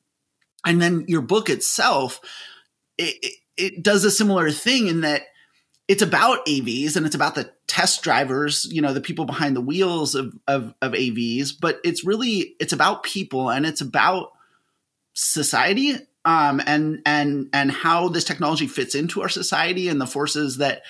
And 0.67 0.81
then 0.81 1.05
your 1.09 1.21
book 1.21 1.51
itself, 1.51 2.21
it, 2.97 3.17
it, 3.23 3.35
it 3.57 3.83
does 3.83 4.05
a 4.05 4.11
similar 4.11 4.51
thing 4.51 4.87
in 4.87 5.03
that 5.03 5.23
it's 5.87 6.03
about 6.03 6.47
AVs 6.47 6.97
and 6.97 7.05
it's 7.05 7.15
about 7.15 7.35
the 7.35 7.51
test 7.67 8.03
drivers, 8.03 8.67
you 8.71 8.81
know, 8.81 8.93
the 8.93 9.01
people 9.01 9.25
behind 9.25 9.55
the 9.55 9.61
wheels 9.61 10.15
of, 10.15 10.35
of, 10.49 10.75
of 10.81 10.93
AVs, 10.93 11.53
but 11.61 11.79
it's 11.85 12.05
really, 12.05 12.55
it's 12.59 12.73
about 12.73 13.03
people 13.03 13.51
and 13.51 13.67
it's 13.67 13.81
about 13.81 14.33
society 15.13 15.97
um, 16.25 16.61
and 16.67 17.03
and 17.05 17.49
and 17.53 17.71
how 17.71 18.09
this 18.09 18.25
technology 18.25 18.67
fits 18.67 18.95
into 18.95 19.23
our 19.23 19.29
society 19.29 19.89
and 19.89 20.01
the 20.01 20.07
forces 20.07 20.57
that 20.59 20.83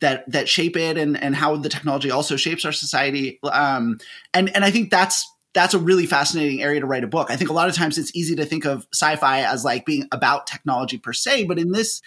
that 0.00 0.30
that 0.30 0.48
shape 0.48 0.76
it 0.76 0.98
and 0.98 1.20
and 1.20 1.34
how 1.34 1.56
the 1.56 1.68
technology 1.68 2.10
also 2.10 2.36
shapes 2.36 2.64
our 2.64 2.72
society 2.72 3.40
um, 3.44 3.98
and 4.34 4.54
and 4.54 4.64
I 4.64 4.70
think 4.70 4.90
that's 4.90 5.26
that's 5.54 5.74
a 5.74 5.78
really 5.78 6.06
fascinating 6.06 6.62
area 6.62 6.80
to 6.80 6.86
write 6.86 7.02
a 7.02 7.08
book. 7.08 7.30
I 7.30 7.36
think 7.36 7.50
a 7.50 7.54
lot 7.54 7.68
of 7.68 7.74
times 7.74 7.96
it's 7.96 8.14
easy 8.14 8.36
to 8.36 8.44
think 8.44 8.66
of 8.66 8.86
sci-fi 8.92 9.40
as 9.40 9.64
like 9.64 9.86
being 9.86 10.06
about 10.12 10.46
technology 10.46 10.98
per 10.98 11.14
se, 11.14 11.44
but 11.44 11.58
in 11.58 11.72
this 11.72 12.02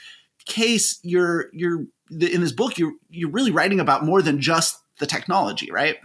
case, 0.46 1.00
you're 1.04 1.50
you're 1.52 1.86
in 2.12 2.42
this 2.42 2.52
book 2.52 2.78
you're 2.78 2.94
you're 3.10 3.32
really 3.32 3.52
writing 3.52 3.80
about 3.80 4.04
more 4.04 4.22
than 4.22 4.40
just 4.40 4.78
the 5.00 5.06
technology, 5.06 5.72
right? 5.72 5.98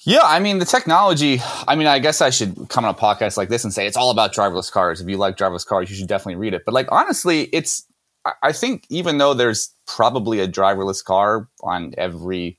Yeah, 0.00 0.20
I 0.22 0.38
mean 0.38 0.58
the 0.58 0.66
technology. 0.66 1.40
I 1.66 1.76
mean, 1.76 1.86
I 1.86 1.98
guess 1.98 2.20
I 2.20 2.30
should 2.30 2.68
come 2.68 2.84
on 2.84 2.94
a 2.94 2.96
podcast 2.96 3.38
like 3.38 3.48
this 3.48 3.64
and 3.64 3.72
say 3.72 3.86
it's 3.86 3.96
all 3.96 4.10
about 4.10 4.34
driverless 4.34 4.70
cars. 4.70 5.00
If 5.00 5.08
you 5.08 5.16
like 5.16 5.36
driverless 5.36 5.66
cars, 5.66 5.88
you 5.88 5.96
should 5.96 6.08
definitely 6.08 6.36
read 6.36 6.52
it. 6.52 6.64
But 6.66 6.74
like 6.74 6.92
honestly, 6.92 7.42
it's 7.44 7.86
I 8.42 8.52
think 8.52 8.86
even 8.88 9.18
though 9.18 9.34
there's 9.34 9.74
probably 9.86 10.40
a 10.40 10.48
driverless 10.48 11.04
car 11.04 11.48
on 11.62 11.94
every 11.96 12.58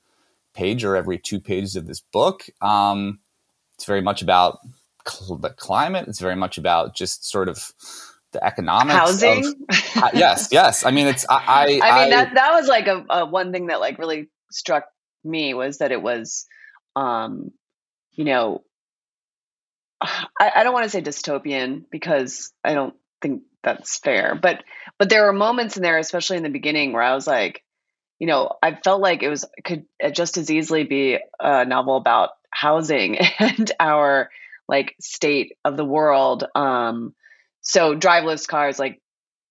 page 0.53 0.83
or 0.83 0.95
every 0.95 1.17
two 1.17 1.39
pages 1.39 1.75
of 1.75 1.87
this 1.87 1.99
book, 1.99 2.45
um, 2.61 3.19
it's 3.75 3.85
very 3.85 4.01
much 4.01 4.21
about 4.21 4.59
cl- 5.07 5.37
the 5.37 5.49
climate. 5.49 6.07
It's 6.07 6.19
very 6.19 6.35
much 6.35 6.57
about 6.57 6.95
just 6.95 7.29
sort 7.29 7.49
of 7.49 7.73
the 8.35 8.45
economics. 8.45 8.97
Housing. 8.97 9.45
Of, 9.69 10.03
uh, 10.03 10.09
yes, 10.13 10.49
yes. 10.51 10.85
I 10.85 10.91
mean, 10.91 11.07
it's 11.07 11.25
I. 11.29 11.35
I, 11.35 11.63
I 11.63 11.65
mean 11.67 11.81
I, 11.81 12.09
that 12.09 12.35
that 12.35 12.53
was 12.53 12.67
like 12.67 12.87
a, 12.87 13.05
a 13.09 13.25
one 13.25 13.51
thing 13.51 13.67
that 13.67 13.79
like 13.79 13.97
really 13.97 14.29
struck 14.51 14.85
me 15.23 15.53
was 15.53 15.79
that 15.79 15.91
it 15.91 16.01
was 16.01 16.45
um, 16.95 17.51
you 18.11 18.25
know, 18.25 18.63
I, 20.01 20.51
I 20.55 20.63
don't 20.63 20.73
want 20.73 20.85
to 20.85 20.89
say 20.89 21.01
dystopian 21.01 21.85
because 21.89 22.51
I 22.63 22.73
don't 22.73 22.95
think 23.21 23.43
that's 23.63 23.97
fair, 23.97 24.35
but 24.35 24.63
but 24.97 25.09
there 25.09 25.25
were 25.25 25.33
moments 25.33 25.77
in 25.77 25.83
there, 25.83 25.97
especially 25.97 26.37
in 26.37 26.43
the 26.43 26.49
beginning, 26.49 26.93
where 26.93 27.01
I 27.01 27.15
was 27.15 27.27
like, 27.27 27.63
you 28.19 28.27
know, 28.27 28.51
I 28.61 28.75
felt 28.75 29.01
like 29.01 29.23
it 29.23 29.29
was 29.29 29.45
could 29.63 29.85
just 30.11 30.37
as 30.37 30.49
easily 30.49 30.83
be 30.83 31.17
a 31.39 31.65
novel 31.65 31.97
about 31.97 32.31
housing 32.51 33.17
and 33.39 33.71
our 33.79 34.29
like 34.67 34.95
state 34.99 35.53
of 35.63 35.77
the 35.77 35.85
world. 35.85 36.45
Um, 36.55 37.13
so 37.65 37.95
driverless 37.95 38.47
cars, 38.47 38.79
like 38.79 39.01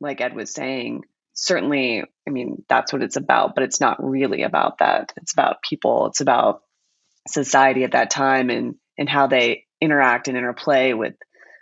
like 0.01 0.21
Ed 0.21 0.35
was 0.35 0.53
saying, 0.53 1.03
certainly, 1.35 2.05
I 2.27 2.31
mean, 2.31 2.65
that's 2.69 2.93
what 2.93 3.03
it's 3.03 3.17
about, 3.17 3.55
but 3.55 3.65
it's 3.65 3.81
not 3.81 4.03
really 4.03 4.43
about 4.43 4.79
that. 4.79 5.13
It's 5.17 5.33
about 5.33 5.63
people. 5.63 6.07
It's 6.07 6.21
about 6.21 6.63
society 7.29 7.85
at 7.85 7.93
that 7.93 8.11
time 8.11 8.51
and 8.51 8.77
and 8.97 9.09
how 9.09 9.27
they 9.27 9.65
interact 9.81 10.29
and 10.29 10.37
interplay 10.37 10.93
with 10.93 11.15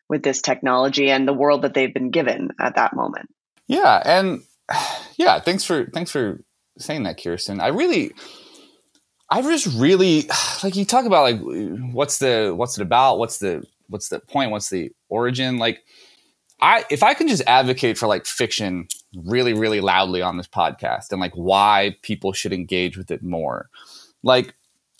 with 0.08 0.22
this 0.22 0.42
technology 0.42 1.10
and 1.10 1.26
the 1.26 1.32
world 1.32 1.62
that 1.62 1.72
they've 1.72 1.92
been 1.92 2.10
given 2.10 2.50
at 2.60 2.76
that 2.76 2.94
moment. 2.94 3.30
Yeah, 3.66 4.00
and 4.04 4.42
yeah, 5.16 5.40
thanks 5.40 5.64
for 5.64 5.86
thanks 5.86 6.10
for 6.10 6.44
saying 6.78 7.04
that, 7.04 7.22
Kirsten. 7.22 7.60
I 7.60 7.68
really 7.68 8.12
I 9.30 9.40
just 9.40 9.74
really 9.78 10.28
like 10.62 10.76
you 10.76 10.84
talk 10.84 11.06
about 11.06 11.22
like 11.22 11.40
what's 11.94 12.18
the 12.18 12.52
what's 12.54 12.76
it 12.78 12.82
about? 12.82 13.18
What's 13.18 13.38
the 13.38 13.64
what's 13.88 14.10
the 14.10 14.20
point? 14.20 14.50
What's 14.50 14.68
the 14.68 14.92
origin? 15.08 15.56
Like 15.56 15.82
I 16.62 16.84
if 16.90 17.02
I 17.02 17.12
can 17.12 17.28
just 17.28 17.42
advocate 17.46 17.98
for 17.98 18.06
like 18.06 18.24
fiction 18.24 18.88
really 19.14 19.52
really 19.52 19.80
loudly 19.80 20.22
on 20.22 20.38
this 20.38 20.48
podcast 20.48 21.10
and 21.10 21.20
like 21.20 21.34
why 21.34 21.96
people 22.02 22.32
should 22.32 22.52
engage 22.52 22.96
with 22.96 23.10
it 23.10 23.22
more. 23.22 23.68
Like 24.22 24.54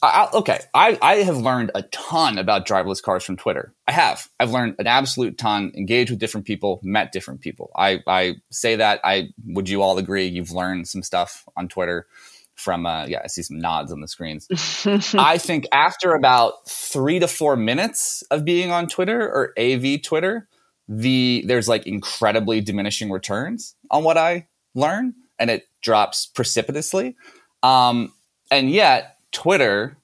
I, 0.05 0.29
okay, 0.35 0.59
I, 0.75 0.99
I 1.01 1.15
have 1.19 1.37
learned 1.37 1.71
a 1.77 1.83
ton 1.83 2.37
about 2.37 2.67
driverless 2.67 3.01
cars 3.01 3.23
from 3.23 3.37
Twitter. 3.37 3.73
I 3.87 3.93
have. 3.93 4.29
I've 4.41 4.51
learned 4.51 4.75
an 4.81 4.89
absolute 4.89 5.39
ton, 5.39 5.71
engaged 5.77 6.11
with 6.11 6.19
different 6.19 6.45
people, 6.45 6.81
met 6.83 7.13
different 7.13 7.41
people. 7.41 7.71
I, 7.77 8.01
I 8.09 8.35
say 8.51 8.75
that. 8.77 8.99
I 9.05 9.29
would 9.47 9.69
you 9.69 9.81
all 9.81 9.99
agree? 9.99 10.27
You've 10.27 10.51
learned 10.51 10.89
some 10.89 11.05
stuff 11.05 11.49
on 11.57 11.69
Twitter 11.69 12.09
from 12.57 12.85
uh, 12.85 13.07
yeah, 13.07 13.21
I 13.23 13.29
see 13.29 13.43
some 13.43 13.61
nods 13.61 13.93
on 13.93 14.01
the 14.01 14.09
screens. 14.09 14.49
I 15.15 15.39
think 15.39 15.67
after 15.71 16.15
about 16.15 16.69
three 16.69 17.21
to 17.21 17.29
four 17.29 17.55
minutes 17.55 18.23
of 18.23 18.45
being 18.45 18.73
on 18.73 18.89
Twitter 18.89 19.21
or 19.21 19.53
AV 19.57 20.03
Twitter, 20.03 20.49
the 20.89 21.45
there's 21.47 21.69
like 21.69 21.87
incredibly 21.87 22.61
diminishing 22.61 23.11
returns 23.11 23.75
on 23.91 24.05
what 24.05 24.19
I 24.19 24.49
learn, 24.75 25.15
and 25.39 25.51
it 25.51 25.69
drops 25.81 26.27
precipitously. 26.27 27.17
Um, 27.63 28.13
and 28.51 28.71
yet 28.71 29.19
Twitter 29.33 29.97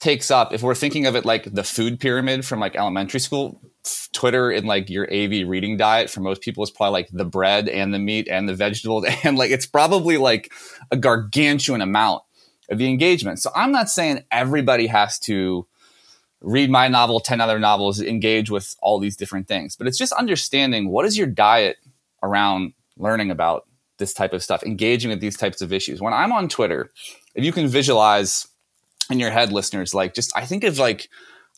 takes 0.00 0.30
up 0.30 0.52
if 0.52 0.62
we're 0.62 0.74
thinking 0.74 1.06
of 1.06 1.14
it 1.14 1.24
like 1.24 1.44
the 1.52 1.62
food 1.62 2.00
pyramid 2.00 2.44
from 2.44 2.58
like 2.58 2.74
elementary 2.74 3.20
school 3.20 3.60
twitter 4.12 4.50
in 4.50 4.64
like 4.64 4.88
your 4.88 5.04
av 5.04 5.30
reading 5.48 5.76
diet 5.76 6.08
for 6.08 6.20
most 6.20 6.40
people 6.40 6.62
is 6.64 6.70
probably 6.70 6.92
like 6.92 7.08
the 7.12 7.24
bread 7.24 7.68
and 7.68 7.92
the 7.92 7.98
meat 7.98 8.26
and 8.28 8.48
the 8.48 8.54
vegetables 8.54 9.04
and 9.24 9.36
like 9.36 9.50
it's 9.50 9.66
probably 9.66 10.16
like 10.16 10.50
a 10.90 10.96
gargantuan 10.96 11.82
amount 11.82 12.22
of 12.70 12.78
the 12.78 12.88
engagement 12.88 13.38
so 13.38 13.50
i'm 13.54 13.70
not 13.70 13.90
saying 13.90 14.24
everybody 14.30 14.86
has 14.86 15.18
to 15.18 15.66
read 16.40 16.70
my 16.70 16.88
novel 16.88 17.20
10 17.20 17.40
other 17.40 17.58
novels 17.58 18.00
engage 18.00 18.50
with 18.50 18.76
all 18.80 18.98
these 18.98 19.16
different 19.16 19.48
things 19.48 19.76
but 19.76 19.86
it's 19.86 19.98
just 19.98 20.12
understanding 20.12 20.88
what 20.88 21.04
is 21.04 21.16
your 21.16 21.26
diet 21.26 21.76
around 22.22 22.72
learning 22.96 23.30
about 23.30 23.66
this 23.98 24.14
type 24.14 24.32
of 24.32 24.42
stuff 24.42 24.62
engaging 24.62 25.10
with 25.10 25.20
these 25.20 25.36
types 25.36 25.60
of 25.60 25.72
issues 25.72 26.00
when 26.00 26.12
i'm 26.12 26.32
on 26.32 26.48
twitter 26.48 26.90
if 27.34 27.44
you 27.44 27.52
can 27.52 27.68
visualize 27.68 28.46
in 29.10 29.18
your 29.18 29.30
head, 29.30 29.52
listeners, 29.52 29.94
like 29.94 30.14
just 30.14 30.34
I 30.36 30.46
think 30.46 30.64
of 30.64 30.78
like 30.78 31.08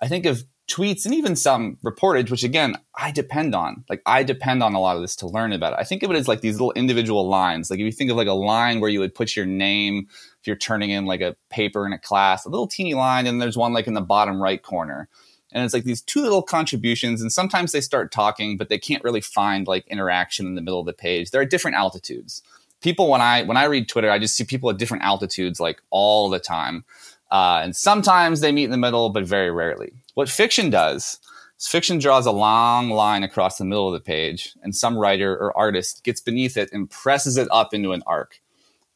I 0.00 0.08
think 0.08 0.26
of 0.26 0.44
tweets 0.70 1.04
and 1.04 1.14
even 1.14 1.36
some 1.36 1.76
reportage, 1.84 2.30
which 2.30 2.44
again 2.44 2.76
I 2.96 3.10
depend 3.10 3.54
on. 3.54 3.84
Like 3.88 4.02
I 4.06 4.22
depend 4.22 4.62
on 4.62 4.74
a 4.74 4.80
lot 4.80 4.96
of 4.96 5.02
this 5.02 5.16
to 5.16 5.26
learn 5.26 5.52
about 5.52 5.74
it. 5.74 5.78
I 5.78 5.84
think 5.84 6.02
of 6.02 6.10
it 6.10 6.16
as 6.16 6.28
like 6.28 6.40
these 6.40 6.54
little 6.54 6.72
individual 6.72 7.28
lines. 7.28 7.70
Like 7.70 7.78
if 7.78 7.84
you 7.84 7.92
think 7.92 8.10
of 8.10 8.16
like 8.16 8.28
a 8.28 8.32
line 8.32 8.80
where 8.80 8.90
you 8.90 9.00
would 9.00 9.14
put 9.14 9.36
your 9.36 9.46
name 9.46 10.08
if 10.42 10.48
you're 10.48 10.56
turning 10.56 10.90
in 10.90 11.06
like 11.06 11.20
a 11.20 11.36
paper 11.50 11.86
in 11.86 11.92
a 11.92 11.98
class, 11.98 12.44
a 12.44 12.48
little 12.48 12.66
teeny 12.66 12.94
line, 12.94 13.28
and 13.28 13.40
there's 13.40 13.56
one 13.56 13.72
like 13.72 13.86
in 13.86 13.94
the 13.94 14.00
bottom 14.00 14.42
right 14.42 14.60
corner. 14.60 15.08
And 15.52 15.64
it's 15.64 15.72
like 15.72 15.84
these 15.84 16.02
two 16.02 16.20
little 16.20 16.42
contributions, 16.42 17.22
and 17.22 17.32
sometimes 17.32 17.70
they 17.70 17.80
start 17.80 18.10
talking, 18.10 18.56
but 18.56 18.68
they 18.68 18.78
can't 18.78 19.04
really 19.04 19.20
find 19.20 19.68
like 19.68 19.86
interaction 19.86 20.46
in 20.46 20.56
the 20.56 20.60
middle 20.60 20.80
of 20.80 20.86
the 20.86 20.92
page. 20.92 21.30
They're 21.30 21.42
at 21.42 21.50
different 21.50 21.76
altitudes. 21.76 22.42
People, 22.80 23.08
when 23.08 23.20
I 23.20 23.44
when 23.44 23.56
I 23.56 23.64
read 23.64 23.88
Twitter, 23.88 24.10
I 24.10 24.18
just 24.18 24.34
see 24.34 24.42
people 24.42 24.68
at 24.68 24.78
different 24.78 25.04
altitudes 25.04 25.60
like 25.60 25.80
all 25.90 26.28
the 26.28 26.40
time. 26.40 26.84
Uh, 27.30 27.60
and 27.62 27.76
sometimes 27.76 28.40
they 28.40 28.50
meet 28.50 28.64
in 28.64 28.70
the 28.72 28.76
middle, 28.76 29.10
but 29.10 29.24
very 29.24 29.52
rarely. 29.52 29.92
What 30.14 30.28
fiction 30.28 30.70
does 30.70 31.20
is 31.56 31.68
fiction 31.68 31.98
draws 31.98 32.26
a 32.26 32.32
long 32.32 32.90
line 32.90 33.22
across 33.22 33.58
the 33.58 33.64
middle 33.64 33.86
of 33.86 33.94
the 33.94 34.04
page, 34.04 34.54
and 34.64 34.74
some 34.74 34.98
writer 34.98 35.32
or 35.32 35.56
artist 35.56 36.02
gets 36.02 36.20
beneath 36.20 36.56
it 36.56 36.70
and 36.72 36.90
presses 36.90 37.36
it 37.36 37.46
up 37.52 37.72
into 37.72 37.92
an 37.92 38.02
arc. 38.08 38.41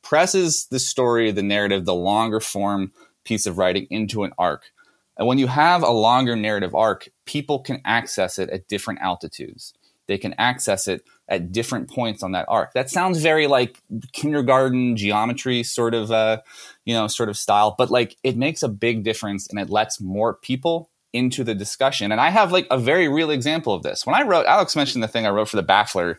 Presses 0.08 0.68
the 0.70 0.78
story, 0.78 1.32
the 1.32 1.42
narrative, 1.42 1.84
the 1.84 1.92
longer 1.92 2.38
form 2.38 2.92
piece 3.24 3.44
of 3.44 3.58
writing 3.58 3.88
into 3.90 4.22
an 4.22 4.30
arc. 4.38 4.70
And 5.18 5.26
when 5.26 5.38
you 5.38 5.48
have 5.48 5.82
a 5.82 5.90
longer 5.90 6.36
narrative 6.36 6.76
arc, 6.76 7.08
people 7.24 7.58
can 7.58 7.80
access 7.84 8.38
it 8.38 8.48
at 8.50 8.68
different 8.68 9.00
altitudes. 9.00 9.74
They 10.06 10.16
can 10.16 10.32
access 10.38 10.86
it 10.86 11.04
at 11.28 11.50
different 11.50 11.90
points 11.90 12.22
on 12.22 12.30
that 12.32 12.44
arc. 12.46 12.72
That 12.74 12.88
sounds 12.88 13.20
very 13.20 13.48
like 13.48 13.82
kindergarten 14.12 14.96
geometry 14.96 15.64
sort 15.64 15.92
of 15.92 16.12
uh, 16.12 16.40
you 16.84 16.94
know, 16.94 17.08
sort 17.08 17.28
of 17.28 17.36
style, 17.36 17.74
but 17.76 17.90
like 17.90 18.16
it 18.22 18.36
makes 18.36 18.62
a 18.62 18.68
big 18.68 19.02
difference 19.02 19.48
and 19.48 19.58
it 19.58 19.70
lets 19.70 20.00
more 20.00 20.34
people 20.34 20.88
into 21.12 21.42
the 21.42 21.54
discussion. 21.56 22.12
And 22.12 22.20
I 22.20 22.30
have 22.30 22.52
like 22.52 22.68
a 22.70 22.78
very 22.78 23.08
real 23.08 23.30
example 23.30 23.74
of 23.74 23.82
this. 23.82 24.06
When 24.06 24.14
I 24.14 24.22
wrote 24.22 24.46
Alex 24.46 24.76
mentioned 24.76 25.02
the 25.02 25.08
thing 25.08 25.26
I 25.26 25.30
wrote 25.30 25.48
for 25.48 25.56
the 25.56 25.64
Baffler 25.64 26.18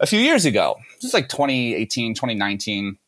a 0.00 0.06
few 0.06 0.18
years 0.18 0.44
ago. 0.44 0.76
Was 1.02 1.14
like 1.14 1.28
2018, 1.28 2.14
2019. 2.14 2.98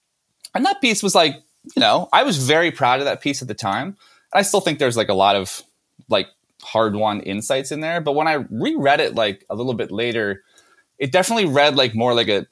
And 0.57 0.65
that 0.65 0.81
piece 0.81 1.03
was 1.03 1.15
like, 1.15 1.35
you 1.77 1.81
know, 1.81 2.09
I 2.13 2.23
was 2.23 2.39
very 2.39 2.71
proud 2.71 3.01
of 3.01 3.05
that 3.05 3.21
piece 3.21 3.43
at 3.43 3.49
the 3.49 3.55
time. 3.55 3.97
I 4.33 4.41
still 4.41 4.63
think 4.63 4.79
there's 4.79 4.97
like 4.97 5.11
a 5.11 5.15
lot 5.15 5.37
of 5.37 5.63
like 6.09 6.29
hard 6.63 6.97
won 6.97 7.21
insights 7.21 7.73
in 7.73 7.81
there. 7.81 8.01
But 8.01 8.15
when 8.15 8.27
I 8.27 8.45
reread 8.51 9.01
it 9.01 9.15
like 9.15 9.45
a 9.51 9.55
little 9.55 9.75
bit 9.75 9.93
later, 9.93 10.43
it 10.99 11.13
definitely 11.13 11.45
read 11.45 11.77
like 11.77 11.95
more 11.95 12.15
like 12.15 12.29
a 12.29 12.47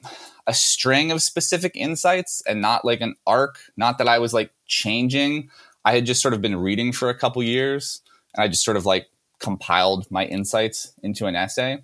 a 0.47 0.53
string 0.53 1.09
of 1.09 1.23
specific 1.23 1.71
insights 1.75 2.43
and 2.45 2.61
not 2.61 2.85
like 2.85 3.01
an 3.01 3.15
arc. 3.25 3.57
Not 3.75 3.97
that 3.97 4.07
I 4.07 4.19
was 4.19 4.31
like 4.33 4.51
changing. 4.67 5.49
I 5.83 5.95
had 5.95 6.05
just 6.05 6.21
sort 6.21 6.35
of 6.35 6.41
been 6.41 6.55
reading 6.55 6.91
for 6.91 7.09
a 7.09 7.17
couple 7.17 7.41
years 7.41 8.01
and 8.35 8.43
I 8.43 8.47
just 8.47 8.63
sort 8.63 8.77
of 8.77 8.85
like 8.85 9.07
compiled 9.39 10.05
my 10.11 10.25
insights 10.25 10.93
into 11.01 11.25
an 11.25 11.35
essay. 11.35 11.79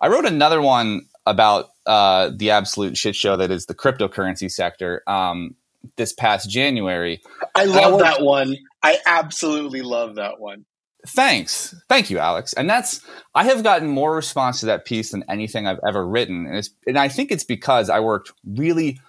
I 0.00 0.08
wrote 0.08 0.26
another 0.26 0.60
one 0.60 1.06
about 1.26 1.70
uh, 1.86 2.30
the 2.34 2.50
absolute 2.50 2.96
shit 2.96 3.14
show 3.14 3.36
that 3.36 3.50
is 3.52 3.66
the 3.66 3.74
cryptocurrency 3.74 4.50
sector 4.50 5.02
um, 5.06 5.54
this 5.96 6.12
past 6.12 6.50
January. 6.50 7.20
I 7.54 7.64
love 7.64 7.94
I 7.94 7.98
that 8.04 8.22
one. 8.22 8.56
I 8.82 8.98
absolutely 9.06 9.82
love 9.82 10.16
that 10.16 10.40
one. 10.40 10.64
Thanks. 11.06 11.74
Thank 11.88 12.10
you, 12.10 12.18
Alex. 12.18 12.52
And 12.52 12.68
that's, 12.68 13.00
I 13.34 13.44
have 13.44 13.62
gotten 13.62 13.88
more 13.88 14.14
response 14.14 14.60
to 14.60 14.66
that 14.66 14.84
piece 14.84 15.12
than 15.12 15.24
anything 15.28 15.66
I've 15.66 15.80
ever 15.86 16.06
written. 16.06 16.46
And, 16.46 16.56
it's, 16.56 16.70
and 16.86 16.98
I 16.98 17.08
think 17.08 17.30
it's 17.30 17.44
because 17.44 17.88
I 17.88 18.00
worked 18.00 18.32
really 18.44 19.00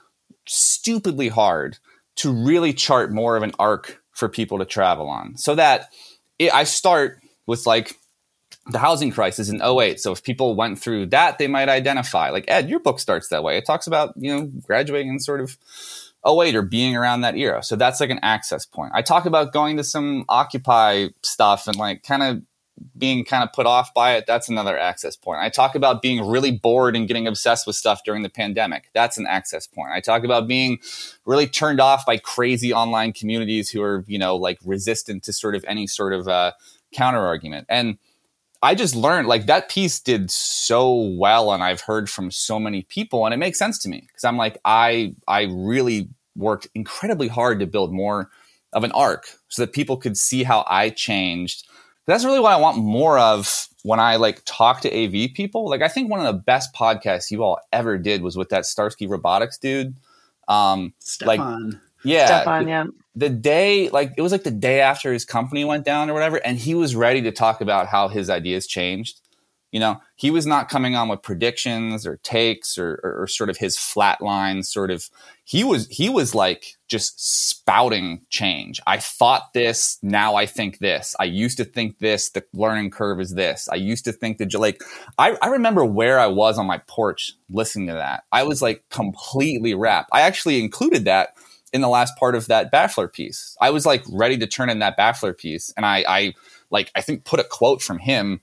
stupidly 0.47 1.27
hard 1.27 1.77
to 2.17 2.31
really 2.31 2.73
chart 2.73 3.11
more 3.11 3.35
of 3.35 3.43
an 3.43 3.51
arc 3.59 4.01
for 4.11 4.29
people 4.29 4.59
to 4.59 4.65
travel 4.65 5.09
on 5.09 5.37
so 5.37 5.55
that 5.55 5.89
it, 6.39 6.53
I 6.53 6.63
start 6.63 7.19
with 7.45 7.65
like 7.65 7.95
the 8.67 8.79
housing 8.79 9.11
crisis 9.11 9.49
in 9.49 9.61
08. 9.61 9.99
So 9.99 10.11
if 10.11 10.23
people 10.23 10.55
went 10.55 10.79
through 10.79 11.07
that, 11.07 11.37
they 11.37 11.47
might 11.47 11.69
identify. 11.69 12.29
Like 12.29 12.45
Ed, 12.47 12.69
your 12.69 12.79
book 12.79 12.99
starts 12.99 13.29
that 13.29 13.43
way. 13.43 13.57
It 13.57 13.65
talks 13.65 13.87
about, 13.87 14.13
you 14.15 14.33
know, 14.33 14.51
graduating 14.65 15.09
and 15.09 15.23
sort 15.23 15.41
of 15.41 15.57
08 16.27 16.55
or 16.55 16.61
being 16.61 16.95
around 16.95 17.21
that 17.21 17.35
era. 17.35 17.63
So 17.63 17.75
that's 17.75 17.99
like 17.99 18.09
an 18.09 18.19
access 18.21 18.65
point. 18.65 18.91
I 18.93 19.01
talk 19.01 19.25
about 19.25 19.53
going 19.53 19.77
to 19.77 19.83
some 19.83 20.25
Occupy 20.29 21.07
stuff 21.23 21.67
and 21.67 21.75
like 21.75 22.03
kind 22.03 22.23
of 22.23 22.41
being 22.97 23.23
kind 23.23 23.43
of 23.43 23.53
put 23.53 23.65
off 23.65 23.93
by 23.93 24.13
it. 24.15 24.25
That's 24.27 24.49
another 24.49 24.77
access 24.77 25.15
point. 25.15 25.39
I 25.41 25.49
talk 25.49 25.75
about 25.75 26.01
being 26.01 26.27
really 26.27 26.51
bored 26.51 26.95
and 26.95 27.07
getting 27.07 27.27
obsessed 27.27 27.67
with 27.67 27.75
stuff 27.75 28.01
during 28.03 28.23
the 28.23 28.29
pandemic. 28.29 28.89
That's 28.93 29.17
an 29.17 29.27
access 29.27 29.67
point. 29.67 29.91
I 29.93 29.99
talk 29.99 30.23
about 30.23 30.47
being 30.47 30.79
really 31.25 31.47
turned 31.47 31.79
off 31.79 32.05
by 32.05 32.17
crazy 32.17 32.73
online 32.73 33.13
communities 33.13 33.69
who 33.69 33.81
are, 33.81 34.03
you 34.07 34.17
know, 34.17 34.35
like 34.35 34.59
resistant 34.65 35.23
to 35.23 35.33
sort 35.33 35.55
of 35.55 35.65
any 35.67 35.87
sort 35.87 36.13
of 36.13 36.27
uh, 36.27 36.53
counter 36.93 37.25
argument. 37.25 37.65
And 37.69 37.97
I 38.63 38.75
just 38.75 38.95
learned 38.95 39.27
like 39.27 39.47
that 39.47 39.69
piece 39.69 39.99
did 39.99 40.29
so 40.29 40.93
well 40.93 41.51
and 41.51 41.63
I've 41.63 41.81
heard 41.81 42.09
from 42.09 42.29
so 42.29 42.59
many 42.59 42.83
people 42.83 43.25
and 43.25 43.33
it 43.33 43.37
makes 43.37 43.57
sense 43.57 43.79
to 43.79 43.89
me 43.89 44.03
because 44.07 44.23
I'm 44.23 44.37
like 44.37 44.57
I 44.63 45.15
I 45.27 45.43
really 45.51 46.09
worked 46.35 46.67
incredibly 46.75 47.27
hard 47.27 47.59
to 47.59 47.67
build 47.67 47.91
more 47.91 48.29
of 48.73 48.83
an 48.83 48.91
arc 48.91 49.27
so 49.49 49.63
that 49.63 49.73
people 49.73 49.97
could 49.97 50.17
see 50.17 50.43
how 50.43 50.63
I 50.67 50.89
changed. 50.89 51.67
That's 52.05 52.23
really 52.23 52.39
what 52.39 52.53
I 52.53 52.57
want 52.57 52.77
more 52.77 53.17
of 53.17 53.67
when 53.83 53.99
I 53.99 54.17
like 54.17 54.41
talk 54.45 54.81
to 54.81 54.89
AV 54.93 55.33
people. 55.33 55.67
Like 55.67 55.81
I 55.81 55.87
think 55.87 56.09
one 56.09 56.19
of 56.19 56.27
the 56.27 56.39
best 56.39 56.73
podcasts 56.73 57.31
you 57.31 57.43
all 57.43 57.59
ever 57.73 57.97
did 57.97 58.21
was 58.21 58.37
with 58.37 58.49
that 58.49 58.65
Starsky 58.65 59.07
Robotics 59.07 59.57
dude. 59.57 59.95
Um 60.47 60.93
Stefan. 60.99 61.71
like 61.71 61.79
yeah. 62.03 62.25
Stefan, 62.25 62.67
yeah. 62.67 62.85
The 63.15 63.29
day, 63.29 63.89
like, 63.89 64.13
it 64.17 64.21
was 64.21 64.31
like 64.31 64.43
the 64.43 64.51
day 64.51 64.79
after 64.79 65.11
his 65.11 65.25
company 65.25 65.65
went 65.65 65.85
down 65.85 66.09
or 66.09 66.13
whatever, 66.13 66.37
and 66.37 66.57
he 66.57 66.75
was 66.75 66.95
ready 66.95 67.21
to 67.23 67.31
talk 67.31 67.59
about 67.59 67.87
how 67.87 68.07
his 68.07 68.29
ideas 68.29 68.67
changed. 68.67 69.19
You 69.71 69.79
know, 69.79 70.01
he 70.15 70.31
was 70.31 70.45
not 70.45 70.67
coming 70.67 70.95
on 70.95 71.07
with 71.07 71.21
predictions 71.21 72.05
or 72.05 72.17
takes 72.17 72.77
or, 72.77 72.99
or, 73.03 73.21
or 73.21 73.27
sort 73.27 73.49
of 73.49 73.55
his 73.55 73.77
flat 73.77 74.21
line 74.21 74.63
sort 74.63 74.91
of. 74.91 75.09
He 75.45 75.63
was 75.63 75.87
he 75.87 76.09
was 76.09 76.35
like 76.35 76.75
just 76.89 77.49
spouting 77.49 78.25
change. 78.29 78.81
I 78.85 78.97
thought 78.97 79.53
this, 79.53 79.97
now 80.01 80.35
I 80.35 80.45
think 80.45 80.79
this. 80.79 81.15
I 81.21 81.23
used 81.23 81.55
to 81.57 81.63
think 81.63 81.99
this. 81.99 82.29
The 82.29 82.43
learning 82.53 82.91
curve 82.91 83.21
is 83.21 83.33
this. 83.33 83.69
I 83.71 83.75
used 83.75 84.03
to 84.05 84.11
think 84.11 84.39
that 84.39 84.53
like 84.53 84.81
I, 85.17 85.37
I 85.41 85.47
remember 85.47 85.85
where 85.85 86.19
I 86.19 86.27
was 86.27 86.57
on 86.57 86.65
my 86.65 86.79
porch 86.87 87.33
listening 87.49 87.87
to 87.87 87.93
that. 87.93 88.23
I 88.31 88.43
was 88.43 88.61
like 88.61 88.83
completely 88.89 89.73
rapt. 89.73 90.09
I 90.11 90.21
actually 90.21 90.61
included 90.61 91.05
that 91.05 91.29
in 91.73 91.81
the 91.81 91.89
last 91.89 92.15
part 92.17 92.35
of 92.35 92.47
that 92.47 92.71
Baffler 92.71 93.11
piece. 93.11 93.55
I 93.61 93.69
was 93.69 93.85
like 93.85 94.03
ready 94.11 94.37
to 94.37 94.47
turn 94.47 94.69
in 94.69 94.79
that 94.79 94.97
Baffler 94.97 95.37
piece, 95.37 95.73
and 95.77 95.85
I, 95.85 96.03
I 96.07 96.33
like 96.69 96.91
I 96.95 97.01
think 97.01 97.25
put 97.25 97.39
a 97.39 97.43
quote 97.43 97.81
from 97.81 97.99
him 97.99 98.41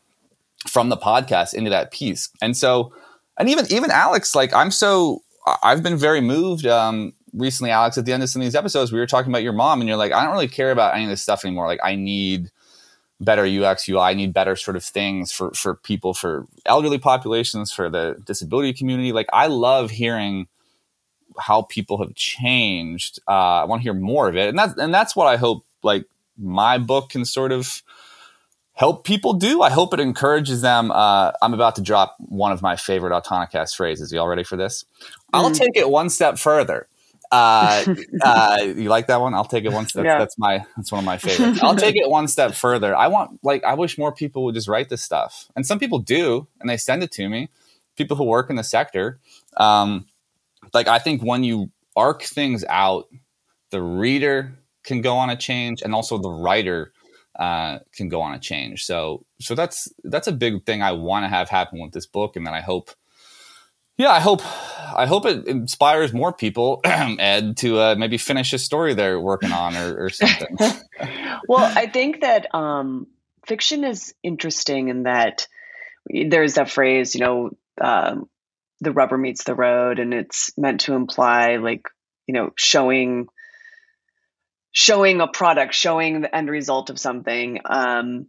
from 0.66 0.88
the 0.88 0.96
podcast 0.96 1.54
into 1.54 1.70
that 1.70 1.90
piece. 1.90 2.30
And 2.40 2.56
so, 2.56 2.92
and 3.38 3.48
even 3.48 3.66
even 3.70 3.90
Alex, 3.90 4.34
like 4.34 4.52
I'm 4.52 4.70
so 4.70 5.22
I've 5.62 5.82
been 5.82 5.96
very 5.96 6.20
moved. 6.20 6.66
Um, 6.66 7.14
recently, 7.32 7.70
Alex, 7.70 7.98
at 7.98 8.04
the 8.04 8.12
end 8.12 8.22
of 8.22 8.28
some 8.28 8.42
of 8.42 8.46
these 8.46 8.54
episodes, 8.54 8.92
we 8.92 8.98
were 8.98 9.06
talking 9.06 9.30
about 9.30 9.42
your 9.42 9.52
mom, 9.52 9.80
and 9.80 9.88
you're 9.88 9.98
like, 9.98 10.12
I 10.12 10.24
don't 10.24 10.32
really 10.32 10.48
care 10.48 10.70
about 10.70 10.94
any 10.94 11.04
of 11.04 11.10
this 11.10 11.22
stuff 11.22 11.44
anymore. 11.44 11.66
Like, 11.66 11.80
I 11.82 11.94
need 11.94 12.50
better 13.20 13.44
UX 13.44 13.88
UI. 13.88 13.98
I 13.98 14.14
need 14.14 14.32
better 14.32 14.56
sort 14.56 14.76
of 14.76 14.84
things 14.84 15.32
for 15.32 15.52
for 15.52 15.74
people, 15.74 16.14
for 16.14 16.46
elderly 16.66 16.98
populations, 16.98 17.72
for 17.72 17.88
the 17.90 18.20
disability 18.24 18.72
community. 18.72 19.12
Like, 19.12 19.28
I 19.32 19.46
love 19.46 19.90
hearing 19.90 20.48
how 21.38 21.62
people 21.62 21.98
have 21.98 22.14
changed. 22.14 23.20
Uh, 23.28 23.62
I 23.62 23.64
want 23.64 23.80
to 23.80 23.84
hear 23.84 23.94
more 23.94 24.28
of 24.28 24.36
it, 24.36 24.48
and 24.48 24.58
that's 24.58 24.78
and 24.78 24.92
that's 24.92 25.14
what 25.16 25.26
I 25.26 25.36
hope. 25.36 25.64
Like 25.82 26.06
my 26.36 26.78
book 26.78 27.10
can 27.10 27.24
sort 27.24 27.52
of 27.52 27.82
help 28.72 29.04
people 29.04 29.34
do. 29.34 29.60
I 29.60 29.70
hope 29.70 29.92
it 29.92 30.00
encourages 30.00 30.62
them. 30.62 30.90
Uh, 30.92 31.32
I'm 31.42 31.52
about 31.52 31.76
to 31.76 31.82
drop 31.82 32.16
one 32.18 32.52
of 32.52 32.62
my 32.62 32.76
favorite 32.76 33.10
Autonocast 33.10 33.76
phrases. 33.76 34.12
You 34.12 34.20
all 34.20 34.28
ready 34.28 34.44
for 34.44 34.56
this? 34.56 34.84
I'll 35.32 35.50
take 35.50 35.76
it 35.76 35.90
one 35.90 36.10
step 36.10 36.38
further. 36.38 36.88
Uh, 37.30 37.84
uh, 38.22 38.58
you 38.62 38.88
like 38.88 39.08
that 39.08 39.20
one? 39.20 39.34
I'll 39.34 39.44
take 39.44 39.64
it 39.64 39.72
one 39.72 39.86
step. 39.86 40.04
Yeah. 40.04 40.18
That's 40.18 40.38
my 40.38 40.64
that's 40.76 40.92
one 40.92 41.00
of 41.00 41.04
my 41.04 41.18
favorites. 41.18 41.62
I'll 41.62 41.76
take 41.76 41.96
it 41.96 42.08
one 42.08 42.28
step 42.28 42.54
further. 42.54 42.96
I 42.96 43.08
want 43.08 43.40
like 43.42 43.64
I 43.64 43.74
wish 43.74 43.98
more 43.98 44.12
people 44.12 44.44
would 44.44 44.54
just 44.54 44.68
write 44.68 44.88
this 44.88 45.02
stuff, 45.02 45.48
and 45.56 45.66
some 45.66 45.78
people 45.78 45.98
do, 45.98 46.46
and 46.60 46.70
they 46.70 46.76
send 46.76 47.02
it 47.02 47.12
to 47.12 47.28
me. 47.28 47.50
People 47.96 48.16
who 48.16 48.24
work 48.24 48.48
in 48.48 48.54
the 48.54 48.62
sector, 48.62 49.18
um, 49.56 50.06
like 50.74 50.88
I 50.88 50.98
think 50.98 51.22
when 51.22 51.44
you 51.44 51.70
arc 51.96 52.22
things 52.22 52.64
out, 52.68 53.06
the 53.70 53.82
reader 53.82 54.58
can 54.84 55.00
go 55.00 55.16
on 55.16 55.30
a 55.30 55.36
change, 55.36 55.82
and 55.82 55.94
also 55.94 56.18
the 56.18 56.30
writer 56.30 56.92
uh, 57.38 57.78
can 57.92 58.08
go 58.08 58.20
on 58.20 58.34
a 58.34 58.38
change. 58.38 58.84
So 58.84 59.24
so 59.40 59.54
that's 59.54 59.88
that's 60.04 60.26
a 60.26 60.32
big 60.32 60.64
thing 60.64 60.82
I 60.82 60.92
want 60.92 61.24
to 61.24 61.28
have 61.28 61.48
happen 61.48 61.80
with 61.80 61.92
this 61.92 62.06
book, 62.06 62.36
and 62.36 62.46
then 62.46 62.54
I 62.54 62.60
hope. 62.60 62.90
Yeah, 63.96 64.10
I 64.10 64.20
hope 64.20 64.42
I 64.96 65.06
hope 65.06 65.26
it 65.26 65.48
inspires 65.48 66.12
more 66.12 66.32
people, 66.32 66.80
Ed, 66.84 67.56
to 67.58 67.80
uh, 67.80 67.94
maybe 67.98 68.16
finish 68.16 68.52
a 68.52 68.58
story 68.58 68.94
they're 68.94 69.20
working 69.20 69.50
on 69.50 69.76
or, 69.76 70.04
or 70.04 70.10
something. 70.10 70.56
well, 71.48 71.72
I 71.76 71.88
think 71.88 72.20
that 72.20 72.54
um, 72.54 73.08
fiction 73.44 73.82
is 73.82 74.14
interesting 74.22 74.88
in 74.88 75.02
that 75.02 75.48
there's 76.08 76.54
that 76.54 76.70
phrase, 76.70 77.14
you 77.14 77.20
know, 77.20 77.50
um, 77.80 78.28
the 78.80 78.92
rubber 78.92 79.18
meets 79.18 79.44
the 79.44 79.54
road, 79.54 79.98
and 79.98 80.14
it's 80.14 80.50
meant 80.56 80.82
to 80.82 80.94
imply 80.94 81.56
like, 81.56 81.82
you 82.26 82.34
know, 82.34 82.50
showing 82.56 83.28
showing 84.72 85.20
a 85.20 85.26
product, 85.26 85.74
showing 85.74 86.20
the 86.20 86.34
end 86.34 86.48
result 86.48 86.90
of 86.90 87.00
something, 87.00 87.60
um, 87.64 88.26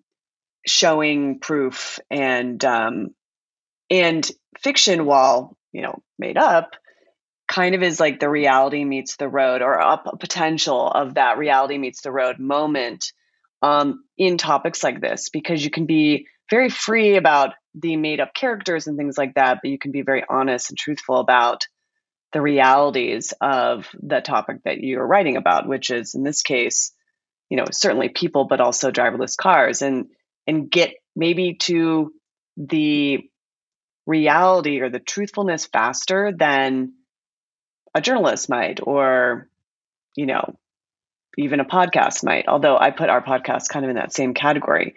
showing 0.66 1.40
proof, 1.40 2.00
and 2.10 2.64
um, 2.66 3.10
and 3.90 4.30
fiction, 4.60 5.06
while 5.06 5.58
you 5.72 5.82
know 5.82 6.02
made 6.18 6.38
up, 6.38 6.72
kind 7.48 7.76
of 7.76 7.84
is 7.84 8.00
like 8.00 8.20
the 8.20 8.30
reality 8.30 8.84
meets 8.86 9.18
the 9.18 9.30
road, 9.30 9.62
or 9.62 9.80
up 9.80 10.08
a 10.08 10.18
potential 10.18 10.88
of 10.88 11.16
that 11.16 11.38
reality 11.38 11.78
meets 11.78 12.02
the 12.02 12.12
road 12.12 12.40
moment 12.40 13.12
um, 13.62 14.04
in 14.18 14.38
topics 14.38 14.84
like 14.84 15.02
this, 15.02 15.30
because 15.30 15.64
you 15.64 15.70
can 15.70 15.86
be 15.86 16.28
very 16.50 16.70
free 16.70 17.16
about 17.16 17.54
the 17.82 17.98
made 17.98 18.20
up 18.20 18.34
characters 18.34 18.88
and 18.88 18.98
things 18.98 19.18
like 19.18 19.36
that, 19.36 19.60
but 19.62 19.70
you 19.70 19.78
can 19.78 19.92
be 19.92 20.02
very 20.02 20.24
honest 20.30 20.70
and 20.70 20.78
truthful 20.78 21.20
about 21.20 21.68
the 22.32 22.42
realities 22.42 23.34
of 23.42 23.88
the 24.02 24.22
topic 24.22 24.58
that 24.64 24.80
you're 24.80 25.06
writing 25.06 25.38
about, 25.38 25.68
which 25.68 25.90
is 25.90 26.14
in 26.14 26.24
this 26.24 26.42
case, 26.42 26.94
you 27.50 27.58
know, 27.58 27.66
certainly 27.72 28.10
people, 28.10 28.46
but 28.46 28.62
also 28.62 28.92
driverless 28.92 29.36
cars, 29.36 29.82
and 29.82 30.08
and 30.46 30.70
get 30.70 30.94
maybe 31.16 31.56
to 31.56 32.14
the 32.58 33.20
reality 34.06 34.82
or 34.82 34.90
the 34.90 35.00
truthfulness 35.00 35.66
faster 35.66 36.32
than 36.38 36.94
a 37.96 38.02
journalist 38.02 38.50
might, 38.50 38.80
or 38.84 39.48
you 40.16 40.26
know, 40.26 40.56
even 41.38 41.60
a 41.60 41.66
podcast 41.66 42.24
might. 42.24 42.48
Although 42.48 42.78
I 42.78 42.92
put 42.92 43.10
our 43.10 43.24
podcast 43.24 43.70
kind 43.70 43.86
of 43.86 43.90
in 43.90 43.96
that 43.96 44.14
same 44.14 44.34
category. 44.34 44.96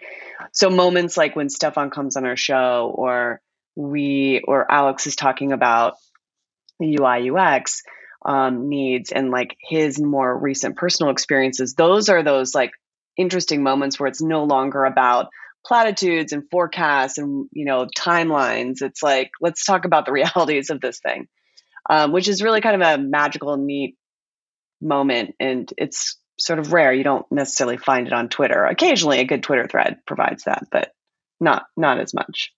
So 0.53 0.69
moments 0.69 1.17
like 1.17 1.35
when 1.35 1.49
Stefan 1.49 1.89
comes 1.89 2.15
on 2.15 2.25
our 2.25 2.37
show, 2.37 2.93
or 2.95 3.41
we 3.75 4.41
or 4.47 4.71
Alex 4.71 5.07
is 5.07 5.15
talking 5.15 5.51
about 5.51 5.95
UI 6.81 7.29
UX 7.31 7.81
um, 8.23 8.69
needs 8.69 9.11
and 9.11 9.31
like 9.31 9.57
his 9.59 9.99
more 9.99 10.37
recent 10.37 10.77
personal 10.77 11.11
experiences, 11.11 11.73
those 11.73 12.07
are 12.07 12.23
those 12.23 12.53
like 12.53 12.71
interesting 13.17 13.63
moments 13.63 13.99
where 13.99 14.07
it's 14.07 14.21
no 14.21 14.43
longer 14.43 14.85
about 14.85 15.29
platitudes 15.65 16.33
and 16.33 16.43
forecasts 16.51 17.17
and 17.17 17.47
you 17.51 17.65
know 17.65 17.87
timelines. 17.97 18.81
It's 18.81 19.01
like 19.01 19.31
let's 19.41 19.65
talk 19.65 19.85
about 19.85 20.05
the 20.05 20.11
realities 20.21 20.69
of 20.69 20.81
this 20.81 20.99
thing, 20.99 21.27
um, 21.89 22.11
which 22.11 22.27
is 22.27 22.43
really 22.43 22.61
kind 22.61 22.81
of 22.81 22.87
a 22.87 23.01
magical, 23.01 23.57
neat 23.57 23.97
moment, 24.79 25.33
and 25.39 25.71
it's 25.77 26.17
sort 26.43 26.59
of 26.59 26.73
rare. 26.73 26.93
You 26.93 27.03
don't 27.03 27.25
necessarily 27.31 27.77
find 27.77 28.07
it 28.07 28.13
on 28.13 28.29
Twitter. 28.29 28.65
Occasionally, 28.65 29.19
a 29.19 29.25
good 29.25 29.43
Twitter 29.43 29.67
thread 29.67 29.97
provides 30.05 30.43
that, 30.43 30.67
but 30.71 30.91
not 31.39 31.65
not 31.77 31.99
as 31.99 32.13
much. 32.13 32.51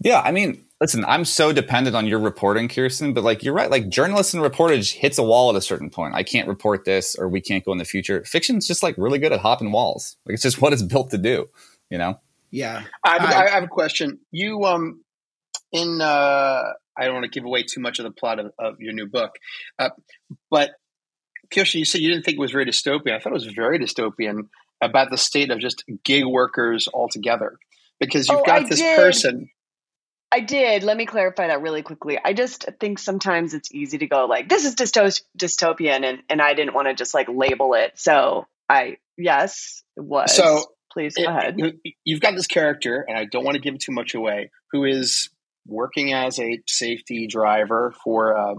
Yeah, 0.00 0.20
I 0.20 0.30
mean, 0.30 0.64
listen, 0.80 1.04
I'm 1.04 1.24
so 1.24 1.52
dependent 1.52 1.96
on 1.96 2.06
your 2.06 2.20
reporting, 2.20 2.68
Kirsten, 2.68 3.12
but 3.12 3.24
like 3.24 3.42
you're 3.42 3.54
right, 3.54 3.70
like 3.70 3.88
journalists 3.88 4.32
and 4.32 4.42
reportage 4.42 4.94
hits 4.94 5.18
a 5.18 5.22
wall 5.22 5.50
at 5.50 5.56
a 5.56 5.60
certain 5.60 5.90
point. 5.90 6.14
I 6.14 6.22
can't 6.22 6.48
report 6.48 6.84
this 6.84 7.16
or 7.16 7.28
we 7.28 7.40
can't 7.40 7.64
go 7.64 7.72
in 7.72 7.78
the 7.78 7.84
future. 7.84 8.24
Fiction's 8.24 8.66
just 8.66 8.82
like 8.82 8.96
really 8.96 9.18
good 9.18 9.32
at 9.32 9.40
hopping 9.40 9.72
walls. 9.72 10.16
Like 10.24 10.34
it's 10.34 10.42
just 10.42 10.60
what 10.60 10.72
it's 10.72 10.82
built 10.94 11.10
to 11.10 11.18
do, 11.18 11.46
you 11.90 11.98
know? 11.98 12.20
Yeah. 12.50 12.84
I 13.04 13.18
have, 13.18 13.30
I 13.30 13.50
have 13.50 13.64
a 13.64 13.68
question. 13.68 14.20
You 14.30 14.64
um 14.64 15.02
in 15.72 16.00
uh 16.00 16.62
I 16.96 17.04
don't 17.04 17.14
want 17.14 17.24
to 17.24 17.30
give 17.30 17.44
away 17.44 17.62
too 17.64 17.80
much 17.80 17.98
of 17.98 18.04
the 18.04 18.10
plot 18.10 18.38
of, 18.38 18.52
of 18.58 18.80
your 18.80 18.92
new 18.92 19.06
book. 19.06 19.32
Uh, 19.78 19.90
but 20.50 20.70
Kirsten, 21.52 21.78
you 21.78 21.84
said 21.84 22.00
you 22.00 22.10
didn't 22.10 22.24
think 22.24 22.36
it 22.36 22.40
was 22.40 22.52
very 22.52 22.66
dystopian. 22.66 23.14
I 23.14 23.18
thought 23.18 23.30
it 23.30 23.34
was 23.34 23.46
very 23.46 23.78
dystopian 23.78 24.48
about 24.80 25.10
the 25.10 25.18
state 25.18 25.50
of 25.50 25.58
just 25.58 25.84
gig 26.04 26.24
workers 26.24 26.88
altogether. 26.92 27.58
Because 28.00 28.28
you've 28.28 28.40
Oh, 28.40 28.44
got 28.44 28.62
I 28.62 28.68
this 28.68 28.78
did. 28.78 28.96
person 28.96 29.50
I 30.30 30.40
did. 30.40 30.82
Let 30.82 30.96
me 30.96 31.06
clarify 31.06 31.46
that 31.46 31.62
really 31.62 31.82
quickly. 31.82 32.18
I 32.22 32.34
just 32.34 32.66
think 32.80 32.98
sometimes 32.98 33.54
it's 33.54 33.72
easy 33.72 33.98
to 33.98 34.06
go 34.06 34.26
like, 34.26 34.48
this 34.48 34.64
is 34.64 34.74
dystopian, 34.74 36.04
and, 36.04 36.18
and 36.28 36.42
I 36.42 36.54
didn't 36.54 36.74
want 36.74 36.88
to 36.88 36.94
just 36.94 37.14
like 37.14 37.28
label 37.30 37.74
it. 37.74 37.92
So 37.98 38.46
I, 38.68 38.98
yes, 39.16 39.82
it 39.96 40.04
was. 40.04 40.34
So 40.34 40.64
please 40.92 41.14
go 41.16 41.24
ahead. 41.24 41.56
You've 42.04 42.20
got 42.20 42.34
this 42.34 42.46
character, 42.46 43.04
and 43.08 43.16
I 43.16 43.24
don't 43.24 43.44
want 43.44 43.54
to 43.54 43.60
give 43.60 43.78
too 43.78 43.92
much 43.92 44.14
away, 44.14 44.50
who 44.72 44.84
is 44.84 45.30
working 45.66 46.12
as 46.12 46.38
a 46.38 46.60
safety 46.66 47.26
driver 47.26 47.94
for 48.04 48.36
uh, 48.36 48.54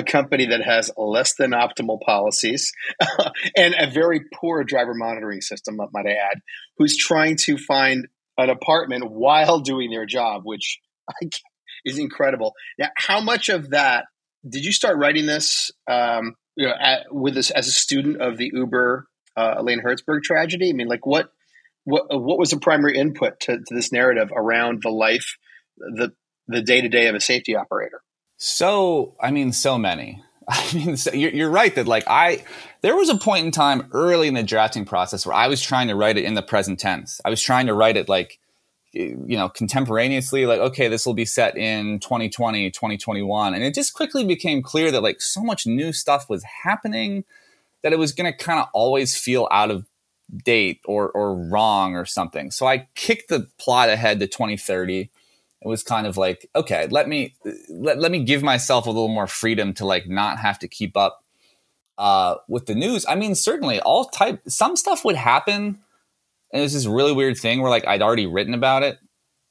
a 0.00 0.04
company 0.04 0.46
that 0.46 0.62
has 0.62 0.90
less 0.96 1.34
than 1.34 1.50
optimal 1.50 2.00
policies 2.00 2.72
and 3.56 3.74
a 3.78 3.90
very 3.90 4.22
poor 4.34 4.64
driver 4.64 4.94
monitoring 4.94 5.40
system, 5.40 5.76
might 5.76 6.06
I 6.06 6.12
add, 6.12 6.40
who's 6.78 6.96
trying 6.96 7.36
to 7.44 7.56
find 7.56 8.08
an 8.38 8.50
apartment 8.50 9.10
while 9.10 9.60
doing 9.60 9.90
their 9.90 10.06
job, 10.06 10.42
which 10.44 10.80
is 11.84 11.98
incredible. 11.98 12.54
Now, 12.78 12.88
how 12.96 13.20
much 13.20 13.48
of 13.48 13.70
that 13.70 14.06
did 14.48 14.64
you 14.64 14.72
start 14.72 14.96
writing 14.96 15.26
this 15.26 15.70
um, 15.88 16.34
you 16.56 16.66
know, 16.66 16.74
at, 16.78 17.12
with 17.12 17.34
this 17.34 17.50
as 17.50 17.68
a 17.68 17.72
student 17.72 18.20
of 18.20 18.36
the 18.36 18.50
Uber 18.52 19.06
uh, 19.36 19.54
Elaine 19.58 19.82
Herzberg 19.84 20.22
tragedy? 20.22 20.70
I 20.70 20.72
mean, 20.72 20.88
like 20.88 21.06
what 21.06 21.30
what 21.84 22.04
what 22.10 22.38
was 22.38 22.50
the 22.50 22.58
primary 22.58 22.96
input 22.96 23.40
to, 23.40 23.58
to 23.58 23.74
this 23.74 23.92
narrative 23.92 24.30
around 24.34 24.82
the 24.82 24.90
life, 24.90 25.36
the 25.76 26.12
the 26.48 26.62
day 26.62 26.80
to 26.80 26.88
day 26.88 27.06
of 27.08 27.14
a 27.14 27.20
safety 27.20 27.54
operator? 27.56 28.02
So, 28.42 29.14
I 29.20 29.30
mean, 29.30 29.52
so 29.52 29.76
many. 29.76 30.22
I 30.48 30.74
mean, 30.74 30.96
so 30.96 31.12
you're, 31.12 31.30
you're 31.30 31.50
right 31.50 31.74
that 31.74 31.86
like 31.86 32.04
I, 32.06 32.42
there 32.80 32.96
was 32.96 33.10
a 33.10 33.18
point 33.18 33.44
in 33.44 33.52
time 33.52 33.86
early 33.92 34.28
in 34.28 34.34
the 34.34 34.42
drafting 34.42 34.86
process 34.86 35.26
where 35.26 35.36
I 35.36 35.46
was 35.46 35.60
trying 35.60 35.88
to 35.88 35.94
write 35.94 36.16
it 36.16 36.24
in 36.24 36.32
the 36.32 36.42
present 36.42 36.80
tense. 36.80 37.20
I 37.22 37.28
was 37.28 37.42
trying 37.42 37.66
to 37.66 37.74
write 37.74 37.98
it 37.98 38.08
like, 38.08 38.38
you 38.92 39.36
know, 39.36 39.50
contemporaneously, 39.50 40.46
like, 40.46 40.58
okay, 40.58 40.88
this 40.88 41.04
will 41.04 41.12
be 41.12 41.26
set 41.26 41.54
in 41.54 42.00
2020, 42.00 42.70
2021. 42.70 43.52
And 43.52 43.62
it 43.62 43.74
just 43.74 43.92
quickly 43.92 44.24
became 44.24 44.62
clear 44.62 44.90
that 44.90 45.02
like 45.02 45.20
so 45.20 45.42
much 45.42 45.66
new 45.66 45.92
stuff 45.92 46.30
was 46.30 46.42
happening 46.64 47.24
that 47.82 47.92
it 47.92 47.98
was 47.98 48.12
going 48.12 48.32
to 48.32 48.36
kind 48.36 48.58
of 48.58 48.68
always 48.72 49.14
feel 49.14 49.48
out 49.50 49.70
of 49.70 49.84
date 50.46 50.80
or, 50.86 51.10
or 51.10 51.34
wrong 51.34 51.94
or 51.94 52.06
something. 52.06 52.50
So 52.50 52.66
I 52.66 52.88
kicked 52.94 53.28
the 53.28 53.48
plot 53.58 53.90
ahead 53.90 54.18
to 54.20 54.26
2030 54.26 55.10
it 55.62 55.68
was 55.68 55.82
kind 55.82 56.06
of 56.06 56.16
like 56.16 56.48
okay 56.54 56.86
let 56.90 57.08
me 57.08 57.34
let, 57.68 57.98
let 57.98 58.10
me 58.10 58.24
give 58.24 58.42
myself 58.42 58.86
a 58.86 58.90
little 58.90 59.08
more 59.08 59.26
freedom 59.26 59.74
to 59.74 59.84
like 59.84 60.08
not 60.08 60.38
have 60.38 60.58
to 60.58 60.68
keep 60.68 60.96
up 60.96 61.24
uh, 61.98 62.36
with 62.48 62.64
the 62.64 62.74
news. 62.74 63.04
I 63.06 63.14
mean 63.14 63.34
certainly 63.34 63.80
all 63.80 64.06
type 64.06 64.40
some 64.48 64.76
stuff 64.76 65.04
would 65.04 65.16
happen 65.16 65.78
and 66.52 66.60
it 66.60 66.62
was 66.62 66.72
this 66.72 66.86
really 66.86 67.12
weird 67.12 67.36
thing 67.36 67.60
where 67.60 67.70
like 67.70 67.86
i'd 67.86 68.02
already 68.02 68.26
written 68.26 68.54
about 68.54 68.82
it. 68.82 68.98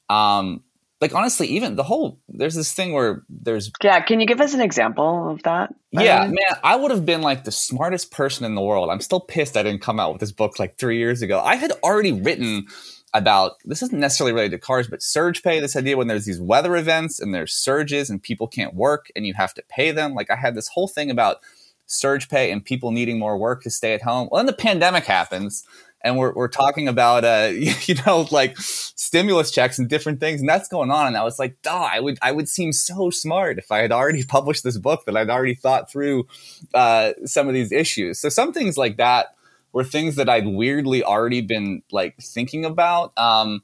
Um 0.08 0.64
like 1.00 1.14
honestly 1.14 1.46
even 1.46 1.76
the 1.76 1.84
whole 1.84 2.18
there's 2.28 2.56
this 2.56 2.72
thing 2.72 2.92
where 2.92 3.22
there's 3.28 3.70
yeah 3.82 4.00
can 4.00 4.20
you 4.20 4.26
give 4.26 4.40
us 4.40 4.52
an 4.52 4.60
example 4.60 5.30
of 5.30 5.42
that? 5.44 5.72
Yeah 5.92 6.26
man 6.26 6.58
i 6.64 6.74
would 6.74 6.90
have 6.90 7.06
been 7.06 7.22
like 7.22 7.44
the 7.44 7.52
smartest 7.52 8.10
person 8.10 8.44
in 8.44 8.56
the 8.56 8.62
world. 8.62 8.90
I'm 8.90 9.00
still 9.00 9.20
pissed 9.20 9.56
i 9.56 9.62
didn't 9.62 9.82
come 9.82 10.00
out 10.00 10.12
with 10.12 10.20
this 10.20 10.32
book 10.32 10.58
like 10.58 10.76
three 10.76 10.98
years 10.98 11.22
ago. 11.22 11.40
I 11.40 11.54
had 11.54 11.72
already 11.84 12.12
written 12.12 12.66
about 13.12 13.56
this 13.64 13.82
isn't 13.82 13.98
necessarily 13.98 14.32
related 14.32 14.52
to 14.52 14.58
cars, 14.58 14.88
but 14.88 15.02
surge 15.02 15.42
pay. 15.42 15.60
This 15.60 15.76
idea 15.76 15.96
when 15.96 16.06
there's 16.06 16.26
these 16.26 16.40
weather 16.40 16.76
events 16.76 17.20
and 17.20 17.34
there's 17.34 17.52
surges 17.52 18.08
and 18.10 18.22
people 18.22 18.46
can't 18.46 18.74
work 18.74 19.10
and 19.16 19.26
you 19.26 19.34
have 19.34 19.54
to 19.54 19.62
pay 19.68 19.90
them. 19.90 20.14
Like 20.14 20.30
I 20.30 20.36
had 20.36 20.54
this 20.54 20.68
whole 20.68 20.88
thing 20.88 21.10
about 21.10 21.38
surge 21.86 22.28
pay 22.28 22.52
and 22.52 22.64
people 22.64 22.92
needing 22.92 23.18
more 23.18 23.36
work 23.36 23.62
to 23.62 23.70
stay 23.70 23.94
at 23.94 24.02
home. 24.02 24.28
Well, 24.30 24.38
then 24.38 24.46
the 24.46 24.52
pandemic 24.52 25.04
happens 25.04 25.64
and 26.02 26.16
we're, 26.16 26.32
we're 26.32 26.48
talking 26.48 26.88
about, 26.88 27.24
uh, 27.24 27.48
you 27.52 27.94
know, 28.06 28.26
like 28.30 28.56
stimulus 28.58 29.50
checks 29.50 29.78
and 29.78 29.88
different 29.88 30.20
things. 30.20 30.40
And 30.40 30.48
that's 30.48 30.68
going 30.68 30.90
on. 30.90 31.08
And 31.08 31.16
I 31.16 31.24
was 31.24 31.38
like, 31.38 31.60
duh, 31.62 31.88
I 31.92 32.00
would, 32.00 32.18
I 32.22 32.32
would 32.32 32.48
seem 32.48 32.72
so 32.72 33.10
smart 33.10 33.58
if 33.58 33.72
I 33.72 33.78
had 33.78 33.92
already 33.92 34.24
published 34.28 34.64
this 34.64 34.78
book 34.78 35.04
that 35.06 35.16
I'd 35.16 35.30
already 35.30 35.54
thought 35.54 35.90
through, 35.90 36.26
uh, 36.74 37.12
some 37.24 37.48
of 37.48 37.54
these 37.54 37.72
issues. 37.72 38.20
So 38.20 38.28
some 38.28 38.52
things 38.52 38.78
like 38.78 38.96
that, 38.98 39.34
were 39.72 39.84
things 39.84 40.16
that 40.16 40.28
I'd 40.28 40.46
weirdly 40.46 41.02
already 41.04 41.40
been 41.40 41.82
like 41.90 42.16
thinking 42.20 42.64
about. 42.64 43.16
Um, 43.16 43.62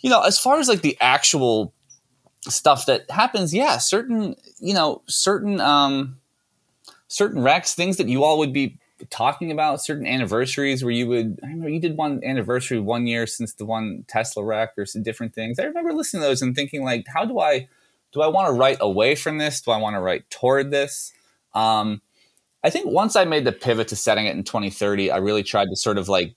you 0.00 0.10
know, 0.10 0.22
as 0.22 0.38
far 0.38 0.58
as 0.58 0.68
like 0.68 0.82
the 0.82 0.96
actual 1.00 1.72
stuff 2.48 2.86
that 2.86 3.10
happens, 3.10 3.54
yeah, 3.54 3.78
certain, 3.78 4.36
you 4.58 4.74
know, 4.74 5.02
certain, 5.06 5.60
um, 5.60 6.18
certain 7.08 7.42
wrecks, 7.42 7.74
things 7.74 7.96
that 7.98 8.08
you 8.08 8.24
all 8.24 8.38
would 8.38 8.52
be 8.52 8.78
talking 9.10 9.50
about, 9.50 9.82
certain 9.82 10.06
anniversaries 10.06 10.82
where 10.84 10.92
you 10.92 11.06
would, 11.08 11.38
I 11.42 11.46
remember 11.46 11.68
you 11.68 11.80
did 11.80 11.96
one 11.96 12.22
anniversary 12.24 12.80
one 12.80 13.06
year 13.06 13.26
since 13.26 13.52
the 13.54 13.64
one 13.64 14.04
Tesla 14.08 14.44
wreck 14.44 14.70
or 14.76 14.86
some 14.86 15.02
different 15.02 15.34
things. 15.34 15.58
I 15.58 15.64
remember 15.64 15.92
listening 15.92 16.22
to 16.22 16.28
those 16.28 16.42
and 16.42 16.54
thinking 16.54 16.84
like, 16.84 17.06
how 17.12 17.24
do 17.24 17.40
I, 17.40 17.68
do 18.12 18.22
I 18.22 18.28
want 18.28 18.48
to 18.48 18.52
write 18.52 18.78
away 18.80 19.14
from 19.14 19.38
this? 19.38 19.60
Do 19.60 19.70
I 19.70 19.78
want 19.78 19.94
to 19.96 20.00
write 20.00 20.28
toward 20.30 20.70
this? 20.70 21.12
Um, 21.54 22.00
I 22.64 22.70
think 22.70 22.86
once 22.86 23.16
I 23.16 23.24
made 23.24 23.44
the 23.44 23.52
pivot 23.52 23.88
to 23.88 23.96
setting 23.96 24.26
it 24.26 24.36
in 24.36 24.44
2030, 24.44 25.10
I 25.10 25.16
really 25.16 25.42
tried 25.42 25.68
to 25.68 25.76
sort 25.76 25.98
of 25.98 26.08
like 26.08 26.36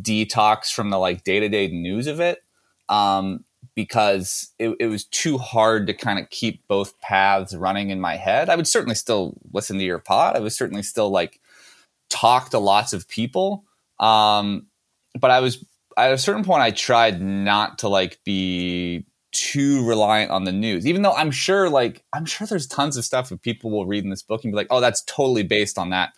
detox 0.00 0.72
from 0.72 0.90
the 0.90 0.98
like 0.98 1.24
day 1.24 1.40
to 1.40 1.48
day 1.48 1.68
news 1.68 2.06
of 2.06 2.20
it 2.20 2.42
um, 2.88 3.44
because 3.74 4.52
it, 4.58 4.74
it, 4.80 4.86
was 4.86 5.04
too 5.04 5.38
hard 5.38 5.86
to 5.88 5.94
kind 5.94 6.18
of 6.18 6.30
keep 6.30 6.66
both 6.68 6.98
paths 7.00 7.54
running 7.54 7.90
in 7.90 8.00
my 8.00 8.16
head. 8.16 8.48
I 8.48 8.56
would 8.56 8.66
certainly 8.66 8.94
still 8.94 9.34
listen 9.52 9.78
to 9.78 9.84
your 9.84 9.98
pod. 9.98 10.36
I 10.36 10.40
was 10.40 10.56
certainly 10.56 10.82
still 10.82 11.10
like 11.10 11.40
talk 12.08 12.50
to 12.50 12.58
lots 12.58 12.92
of 12.92 13.08
people. 13.08 13.64
Um, 13.98 14.66
but 15.18 15.30
I 15.30 15.40
was 15.40 15.64
at 15.96 16.12
a 16.12 16.18
certain 16.18 16.44
point, 16.44 16.62
I 16.62 16.70
tried 16.70 17.20
not 17.20 17.78
to 17.78 17.88
like 17.88 18.20
be 18.24 19.04
too 19.38 19.86
reliant 19.86 20.30
on 20.30 20.44
the 20.44 20.52
news. 20.52 20.86
Even 20.86 21.02
though 21.02 21.12
I'm 21.12 21.30
sure, 21.30 21.68
like, 21.68 22.02
I'm 22.12 22.24
sure 22.24 22.46
there's 22.46 22.66
tons 22.66 22.96
of 22.96 23.04
stuff 23.04 23.28
that 23.28 23.42
people 23.42 23.70
will 23.70 23.86
read 23.86 24.04
in 24.04 24.10
this 24.10 24.22
book 24.22 24.44
and 24.44 24.52
be 24.52 24.56
like, 24.56 24.68
oh, 24.70 24.80
that's 24.80 25.02
totally 25.02 25.42
based 25.42 25.78
on 25.78 25.90
that 25.90 26.12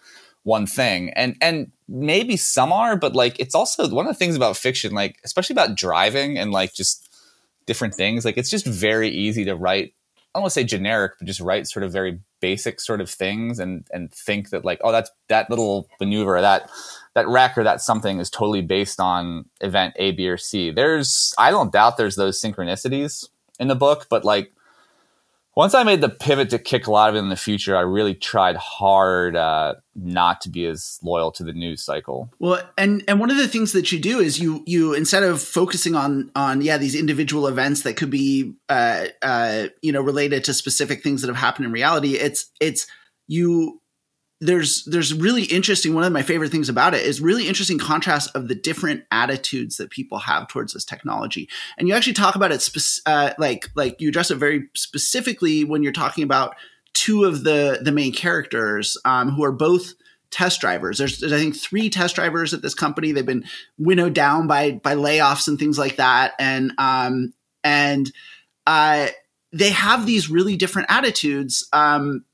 one 0.44 0.66
thing. 0.66 1.10
And 1.10 1.36
and 1.40 1.72
maybe 1.88 2.36
some 2.36 2.72
are, 2.72 2.96
but 2.96 3.14
like 3.14 3.38
it's 3.38 3.54
also 3.54 3.88
one 3.88 4.06
of 4.06 4.12
the 4.12 4.18
things 4.18 4.36
about 4.36 4.56
fiction, 4.56 4.92
like, 4.92 5.16
especially 5.24 5.54
about 5.54 5.76
driving 5.76 6.38
and 6.38 6.52
like 6.52 6.74
just 6.74 7.08
different 7.66 7.94
things, 7.94 8.24
like 8.24 8.38
it's 8.38 8.50
just 8.50 8.66
very 8.66 9.10
easy 9.10 9.44
to 9.44 9.54
write 9.54 9.92
I 10.34 10.38
don't 10.38 10.42
want 10.42 10.52
to 10.52 10.60
say 10.60 10.64
generic, 10.64 11.12
but 11.18 11.26
just 11.26 11.40
write 11.40 11.66
sort 11.66 11.84
of 11.84 11.92
very 11.92 12.20
basic 12.40 12.80
sort 12.80 13.00
of 13.00 13.08
things 13.08 13.58
and 13.58 13.86
and 13.92 14.12
think 14.12 14.50
that 14.50 14.64
like, 14.64 14.80
oh, 14.84 14.92
that's 14.92 15.10
that 15.28 15.48
little 15.48 15.88
maneuver, 16.00 16.40
that 16.40 16.70
that 17.18 17.28
wreck 17.28 17.58
or 17.58 17.64
that 17.64 17.80
something 17.80 18.20
is 18.20 18.30
totally 18.30 18.62
based 18.62 19.00
on 19.00 19.44
event 19.60 19.94
A, 19.96 20.12
B, 20.12 20.28
or 20.28 20.36
C. 20.36 20.70
There's 20.70 21.34
I 21.36 21.50
don't 21.50 21.72
doubt 21.72 21.96
there's 21.96 22.16
those 22.16 22.40
synchronicities 22.40 23.28
in 23.58 23.68
the 23.68 23.74
book, 23.74 24.06
but 24.08 24.24
like 24.24 24.52
once 25.58 25.74
I 25.74 25.82
made 25.82 26.00
the 26.00 26.08
pivot 26.08 26.50
to 26.50 26.58
kick 26.60 26.86
a 26.86 26.92
lot 26.92 27.10
of 27.10 27.16
it 27.16 27.18
in 27.18 27.30
the 27.30 27.36
future, 27.36 27.76
I 27.76 27.80
really 27.80 28.14
tried 28.14 28.54
hard 28.54 29.34
uh, 29.34 29.74
not 29.96 30.40
to 30.42 30.48
be 30.48 30.64
as 30.66 31.00
loyal 31.02 31.32
to 31.32 31.42
the 31.42 31.52
news 31.52 31.82
cycle. 31.82 32.30
Well, 32.38 32.62
and 32.78 33.02
and 33.08 33.18
one 33.18 33.32
of 33.32 33.36
the 33.36 33.48
things 33.48 33.72
that 33.72 33.90
you 33.90 33.98
do 33.98 34.20
is 34.20 34.38
you 34.38 34.62
you 34.66 34.94
instead 34.94 35.24
of 35.24 35.42
focusing 35.42 35.96
on 35.96 36.30
on 36.36 36.62
yeah 36.62 36.78
these 36.78 36.94
individual 36.94 37.48
events 37.48 37.82
that 37.82 37.96
could 37.96 38.10
be 38.10 38.54
uh, 38.68 39.06
uh, 39.20 39.66
you 39.82 39.90
know 39.90 40.00
related 40.00 40.44
to 40.44 40.54
specific 40.54 41.02
things 41.02 41.22
that 41.22 41.28
have 41.28 41.36
happened 41.36 41.66
in 41.66 41.72
reality, 41.72 42.14
it's 42.14 42.52
it's 42.60 42.86
you 43.26 43.80
there's 44.40 44.84
there's 44.84 45.12
really 45.12 45.44
interesting 45.44 45.94
one 45.94 46.04
of 46.04 46.12
my 46.12 46.22
favorite 46.22 46.52
things 46.52 46.68
about 46.68 46.94
it 46.94 47.04
is 47.04 47.20
really 47.20 47.48
interesting 47.48 47.78
contrast 47.78 48.30
of 48.36 48.46
the 48.46 48.54
different 48.54 49.02
attitudes 49.10 49.78
that 49.78 49.90
people 49.90 50.18
have 50.18 50.46
towards 50.46 50.72
this 50.72 50.84
technology. 50.84 51.48
And 51.76 51.88
you 51.88 51.94
actually 51.94 52.12
talk 52.12 52.36
about 52.36 52.52
it 52.52 52.62
spe- 52.62 53.02
uh, 53.06 53.32
like 53.38 53.68
like 53.74 54.00
you 54.00 54.08
address 54.08 54.30
it 54.30 54.36
very 54.36 54.68
specifically 54.74 55.64
when 55.64 55.82
you're 55.82 55.92
talking 55.92 56.22
about 56.22 56.54
two 56.94 57.24
of 57.24 57.42
the 57.42 57.80
the 57.82 57.90
main 57.90 58.12
characters 58.12 58.96
um, 59.04 59.30
who 59.30 59.42
are 59.42 59.52
both 59.52 59.94
test 60.30 60.60
drivers. 60.60 60.98
There's, 60.98 61.18
there's 61.18 61.32
i 61.32 61.38
think 61.38 61.56
three 61.56 61.90
test 61.90 62.14
drivers 62.14 62.54
at 62.54 62.62
this 62.62 62.74
company. 62.74 63.12
They've 63.12 63.26
been 63.26 63.44
winnowed 63.78 64.14
down 64.14 64.46
by 64.46 64.72
by 64.72 64.94
layoffs 64.94 65.48
and 65.48 65.58
things 65.58 65.78
like 65.78 65.96
that. 65.96 66.34
And 66.38 66.72
um 66.78 67.32
and 67.64 68.12
uh 68.66 69.08
they 69.52 69.70
have 69.70 70.06
these 70.06 70.28
really 70.30 70.56
different 70.56 70.90
attitudes 70.90 71.66
um 71.72 72.24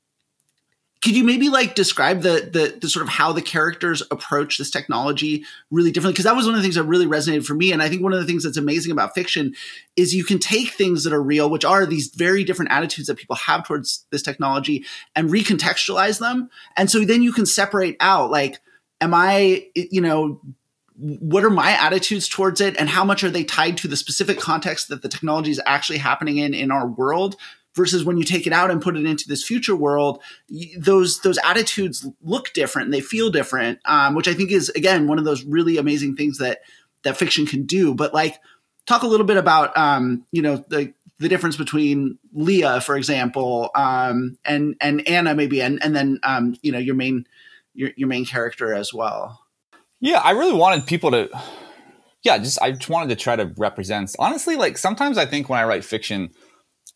could 1.04 1.14
you 1.14 1.22
maybe 1.22 1.50
like 1.50 1.74
describe 1.74 2.22
the, 2.22 2.48
the, 2.50 2.78
the 2.80 2.88
sort 2.88 3.02
of 3.02 3.10
how 3.10 3.30
the 3.30 3.42
characters 3.42 4.02
approach 4.10 4.56
this 4.56 4.70
technology 4.70 5.44
really 5.70 5.92
differently? 5.92 6.14
Because 6.14 6.24
that 6.24 6.34
was 6.34 6.46
one 6.46 6.54
of 6.54 6.58
the 6.58 6.62
things 6.62 6.76
that 6.76 6.84
really 6.84 7.04
resonated 7.04 7.44
for 7.44 7.52
me, 7.52 7.72
and 7.72 7.82
I 7.82 7.90
think 7.90 8.02
one 8.02 8.14
of 8.14 8.20
the 8.20 8.24
things 8.24 8.42
that's 8.42 8.56
amazing 8.56 8.90
about 8.90 9.14
fiction 9.14 9.54
is 9.96 10.14
you 10.14 10.24
can 10.24 10.38
take 10.38 10.70
things 10.70 11.04
that 11.04 11.12
are 11.12 11.22
real, 11.22 11.50
which 11.50 11.64
are 11.64 11.84
these 11.84 12.08
very 12.08 12.42
different 12.42 12.70
attitudes 12.70 13.08
that 13.08 13.18
people 13.18 13.36
have 13.36 13.66
towards 13.66 14.06
this 14.12 14.22
technology, 14.22 14.86
and 15.14 15.28
recontextualize 15.28 16.20
them, 16.20 16.48
and 16.74 16.90
so 16.90 17.04
then 17.04 17.22
you 17.22 17.34
can 17.34 17.44
separate 17.44 17.98
out 18.00 18.30
like, 18.30 18.58
am 19.02 19.12
I, 19.12 19.66
you 19.74 20.00
know, 20.00 20.40
what 20.96 21.44
are 21.44 21.50
my 21.50 21.72
attitudes 21.72 22.30
towards 22.30 22.62
it 22.62 22.76
and 22.78 22.88
how 22.88 23.04
much 23.04 23.22
are 23.22 23.30
they 23.30 23.44
tied 23.44 23.76
to 23.76 23.88
the 23.88 23.96
specific 23.96 24.38
context 24.38 24.88
that 24.88 25.02
the 25.02 25.08
technology 25.10 25.50
is 25.50 25.60
actually 25.66 25.98
happening 25.98 26.38
in 26.38 26.54
in 26.54 26.70
our 26.70 26.86
world 26.86 27.36
versus 27.74 28.04
when 28.04 28.16
you 28.16 28.24
take 28.24 28.46
it 28.46 28.52
out 28.52 28.70
and 28.70 28.82
put 28.82 28.96
it 28.96 29.04
into 29.04 29.28
this 29.28 29.44
future 29.44 29.76
world 29.76 30.22
those 30.78 31.20
those 31.20 31.38
attitudes 31.44 32.06
look 32.22 32.52
different 32.52 32.86
and 32.86 32.94
they 32.94 33.00
feel 33.00 33.30
different 33.30 33.78
um, 33.84 34.14
which 34.14 34.28
i 34.28 34.34
think 34.34 34.50
is 34.50 34.68
again 34.70 35.06
one 35.06 35.18
of 35.18 35.24
those 35.24 35.44
really 35.44 35.76
amazing 35.76 36.16
things 36.16 36.38
that 36.38 36.60
that 37.02 37.16
fiction 37.16 37.46
can 37.46 37.64
do 37.64 37.94
but 37.94 38.14
like 38.14 38.38
talk 38.86 39.02
a 39.02 39.06
little 39.06 39.26
bit 39.26 39.36
about 39.36 39.76
um, 39.76 40.24
you 40.32 40.42
know 40.42 40.64
the 40.68 40.92
the 41.18 41.28
difference 41.28 41.56
between 41.56 42.18
leah 42.32 42.80
for 42.80 42.96
example 42.96 43.70
um, 43.74 44.36
and 44.44 44.76
and 44.80 45.06
anna 45.08 45.34
maybe 45.34 45.60
and 45.60 45.82
and 45.82 45.94
then 45.94 46.18
um, 46.22 46.56
you 46.62 46.72
know 46.72 46.78
your 46.78 46.94
main 46.94 47.26
your, 47.74 47.90
your 47.96 48.08
main 48.08 48.24
character 48.24 48.72
as 48.72 48.94
well 48.94 49.40
yeah 50.00 50.20
i 50.24 50.30
really 50.30 50.54
wanted 50.54 50.86
people 50.86 51.10
to 51.10 51.28
yeah, 52.24 52.38
just 52.38 52.60
I 52.60 52.72
just 52.72 52.88
wanted 52.88 53.10
to 53.10 53.16
try 53.16 53.36
to 53.36 53.52
represent. 53.58 54.16
Honestly, 54.18 54.56
like 54.56 54.78
sometimes 54.78 55.18
I 55.18 55.26
think 55.26 55.50
when 55.50 55.60
I 55.60 55.64
write 55.64 55.84
fiction, 55.84 56.30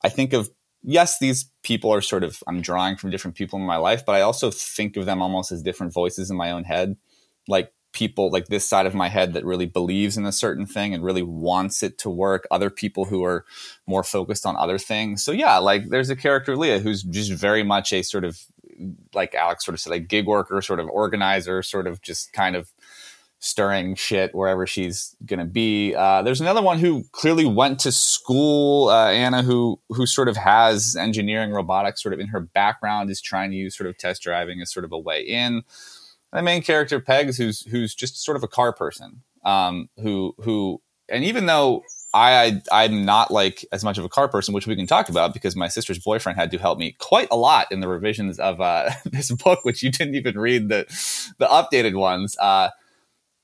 I 0.02 0.08
think 0.08 0.32
of 0.32 0.50
yes, 0.82 1.18
these 1.18 1.50
people 1.62 1.92
are 1.92 2.00
sort 2.00 2.24
of 2.24 2.42
I'm 2.46 2.60
drawing 2.60 2.96
from 2.96 3.10
different 3.10 3.36
people 3.36 3.58
in 3.58 3.64
my 3.66 3.76
life, 3.76 4.04
but 4.06 4.14
I 4.14 4.20
also 4.22 4.50
think 4.50 4.96
of 4.96 5.06
them 5.06 5.22
almost 5.22 5.52
as 5.52 5.62
different 5.62 5.92
voices 5.92 6.30
in 6.30 6.36
my 6.36 6.50
own 6.50 6.64
head. 6.64 6.96
Like 7.46 7.72
people 7.92 8.30
like 8.30 8.46
this 8.46 8.68
side 8.68 8.86
of 8.86 8.94
my 8.94 9.08
head 9.08 9.32
that 9.32 9.44
really 9.44 9.66
believes 9.66 10.16
in 10.16 10.24
a 10.24 10.32
certain 10.32 10.66
thing 10.66 10.92
and 10.92 11.02
really 11.02 11.22
wants 11.22 11.82
it 11.82 11.98
to 11.98 12.10
work 12.10 12.46
other 12.50 12.70
people 12.70 13.06
who 13.06 13.24
are 13.24 13.44
more 13.86 14.04
focused 14.04 14.44
on 14.44 14.54
other 14.56 14.78
things 14.78 15.24
so 15.24 15.32
yeah 15.32 15.56
like 15.56 15.88
there's 15.88 16.10
a 16.10 16.16
character 16.16 16.56
leah 16.56 16.78
who's 16.78 17.02
just 17.02 17.32
very 17.32 17.62
much 17.62 17.92
a 17.92 18.02
sort 18.02 18.24
of 18.24 18.44
like 19.14 19.34
alex 19.34 19.64
sort 19.64 19.74
of 19.74 19.80
said 19.80 19.90
like 19.90 20.06
gig 20.06 20.26
worker 20.26 20.60
sort 20.60 20.78
of 20.78 20.88
organizer 20.90 21.62
sort 21.62 21.86
of 21.86 22.00
just 22.02 22.32
kind 22.32 22.54
of 22.54 22.70
stirring 23.40 23.94
shit 23.94 24.34
wherever 24.34 24.66
she's 24.66 25.14
going 25.24 25.38
to 25.38 25.44
be. 25.44 25.94
Uh, 25.94 26.22
there's 26.22 26.40
another 26.40 26.62
one 26.62 26.78
who 26.78 27.04
clearly 27.12 27.44
went 27.44 27.78
to 27.80 27.92
school, 27.92 28.88
uh, 28.88 29.10
Anna, 29.10 29.42
who 29.42 29.80
who 29.88 30.06
sort 30.06 30.28
of 30.28 30.36
has 30.36 30.96
engineering 30.98 31.52
robotics 31.52 32.02
sort 32.02 32.12
of 32.12 32.20
in 32.20 32.28
her 32.28 32.40
background, 32.40 33.10
is 33.10 33.20
trying 33.20 33.50
to 33.50 33.56
use 33.56 33.76
sort 33.76 33.88
of 33.88 33.96
test 33.96 34.22
driving 34.22 34.60
as 34.60 34.72
sort 34.72 34.84
of 34.84 34.92
a 34.92 34.98
way 34.98 35.20
in. 35.22 35.62
The 36.32 36.42
main 36.42 36.62
character 36.62 37.00
Pegs, 37.00 37.36
who's 37.38 37.62
who's 37.62 37.94
just 37.94 38.22
sort 38.22 38.36
of 38.36 38.42
a 38.42 38.48
car 38.48 38.72
person, 38.72 39.22
um, 39.44 39.88
who 40.02 40.34
who, 40.38 40.82
and 41.08 41.24
even 41.24 41.46
though 41.46 41.84
I, 42.14 42.62
I 42.72 42.84
am 42.84 43.04
not 43.04 43.30
like 43.30 43.66
as 43.70 43.84
much 43.84 43.98
of 43.98 44.04
a 44.04 44.08
car 44.08 44.28
person, 44.28 44.54
which 44.54 44.66
we 44.66 44.74
can 44.74 44.86
talk 44.86 45.08
about 45.08 45.34
because 45.34 45.54
my 45.54 45.68
sister's 45.68 45.98
boyfriend 45.98 46.38
had 46.38 46.50
to 46.52 46.58
help 46.58 46.78
me 46.78 46.96
quite 46.98 47.28
a 47.30 47.36
lot 47.36 47.66
in 47.70 47.80
the 47.80 47.88
revisions 47.88 48.38
of 48.38 48.60
uh, 48.60 48.90
this 49.04 49.30
book, 49.30 49.64
which 49.64 49.82
you 49.82 49.90
didn't 49.90 50.14
even 50.14 50.38
read 50.38 50.68
the 50.68 50.86
the 51.38 51.46
updated 51.46 51.96
ones. 51.96 52.36
Uh, 52.38 52.70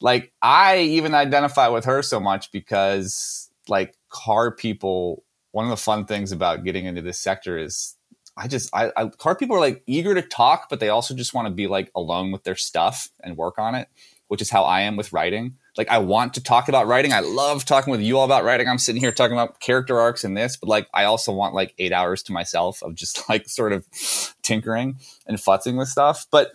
like 0.05 0.35
I 0.43 0.81
even 0.81 1.15
identify 1.15 1.69
with 1.69 1.87
her 1.87 2.03
so 2.03 2.21
much 2.21 2.53
because 2.53 3.49
like 3.69 3.97
car 4.11 4.51
people, 4.51 5.25
one 5.53 5.65
of 5.65 5.71
the 5.71 5.79
fun 5.79 6.05
things 6.05 6.31
about 6.31 6.63
getting 6.63 6.85
into 6.85 7.01
this 7.01 7.19
sector 7.19 7.57
is 7.57 7.97
I 8.37 8.47
just 8.47 8.69
I, 8.75 8.93
I 8.99 9.07
car 9.07 9.35
people 9.35 9.57
are 9.57 9.61
like 9.61 9.83
eager 9.87 10.15
to 10.15 10.21
talk, 10.21 10.69
but 10.69 10.79
they 10.79 10.91
also 10.91 11.15
just 11.15 11.33
want 11.33 11.49
to 11.49 11.55
be 11.55 11.69
like 11.69 11.91
alone 11.95 12.33
with 12.33 12.45
their 12.45 12.55
stuff 12.55 13.09
and 13.23 13.35
work 13.39 13.59
on 13.59 13.75
it, 13.75 13.89
which 14.29 14.43
is 14.43 14.51
how 14.51 14.65
I 14.65 14.83
am 14.83 14.97
with 14.97 15.15
writing. 15.15 15.57
Like 15.79 15.89
I 15.89 15.97
want 15.99 16.35
to 16.35 16.43
talk 16.43 16.69
about 16.69 16.87
writing. 16.87 17.15
I 17.15 17.21
love 17.21 17.65
talking 17.65 17.91
with 17.91 18.03
you 18.03 18.19
all 18.19 18.27
about 18.27 18.45
writing. 18.45 18.69
I'm 18.69 18.77
sitting 18.77 19.01
here 19.01 19.11
talking 19.11 19.35
about 19.35 19.59
character 19.61 19.99
arcs 19.99 20.23
and 20.23 20.37
this, 20.37 20.59
but 20.59 20.69
like 20.69 20.87
I 20.93 21.05
also 21.05 21.33
want 21.33 21.55
like 21.55 21.73
eight 21.79 21.93
hours 21.93 22.23
to 22.25 22.33
myself 22.35 22.83
of 22.83 22.95
just 22.95 23.27
like 23.31 23.49
sort 23.49 23.73
of 23.73 23.87
tinkering 24.43 24.99
and 25.27 25.39
futzing 25.39 25.79
with 25.79 25.89
stuff. 25.89 26.27
But 26.31 26.53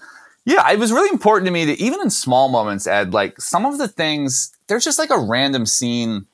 yeah, 0.50 0.68
it 0.72 0.80
was 0.80 0.92
really 0.92 1.10
important 1.12 1.46
to 1.46 1.52
me 1.52 1.64
that 1.66 1.78
even 1.78 2.02
in 2.02 2.10
small 2.10 2.50
moments, 2.50 2.88
Ed, 2.88 3.14
like 3.14 3.40
some 3.40 3.68
of 3.68 3.78
the 3.78 3.88
things, 3.88 4.52
there's 4.68 4.84
just 4.84 4.98
like 4.98 5.12
a 5.12 5.20
random 5.20 5.68
scene. 5.68 6.26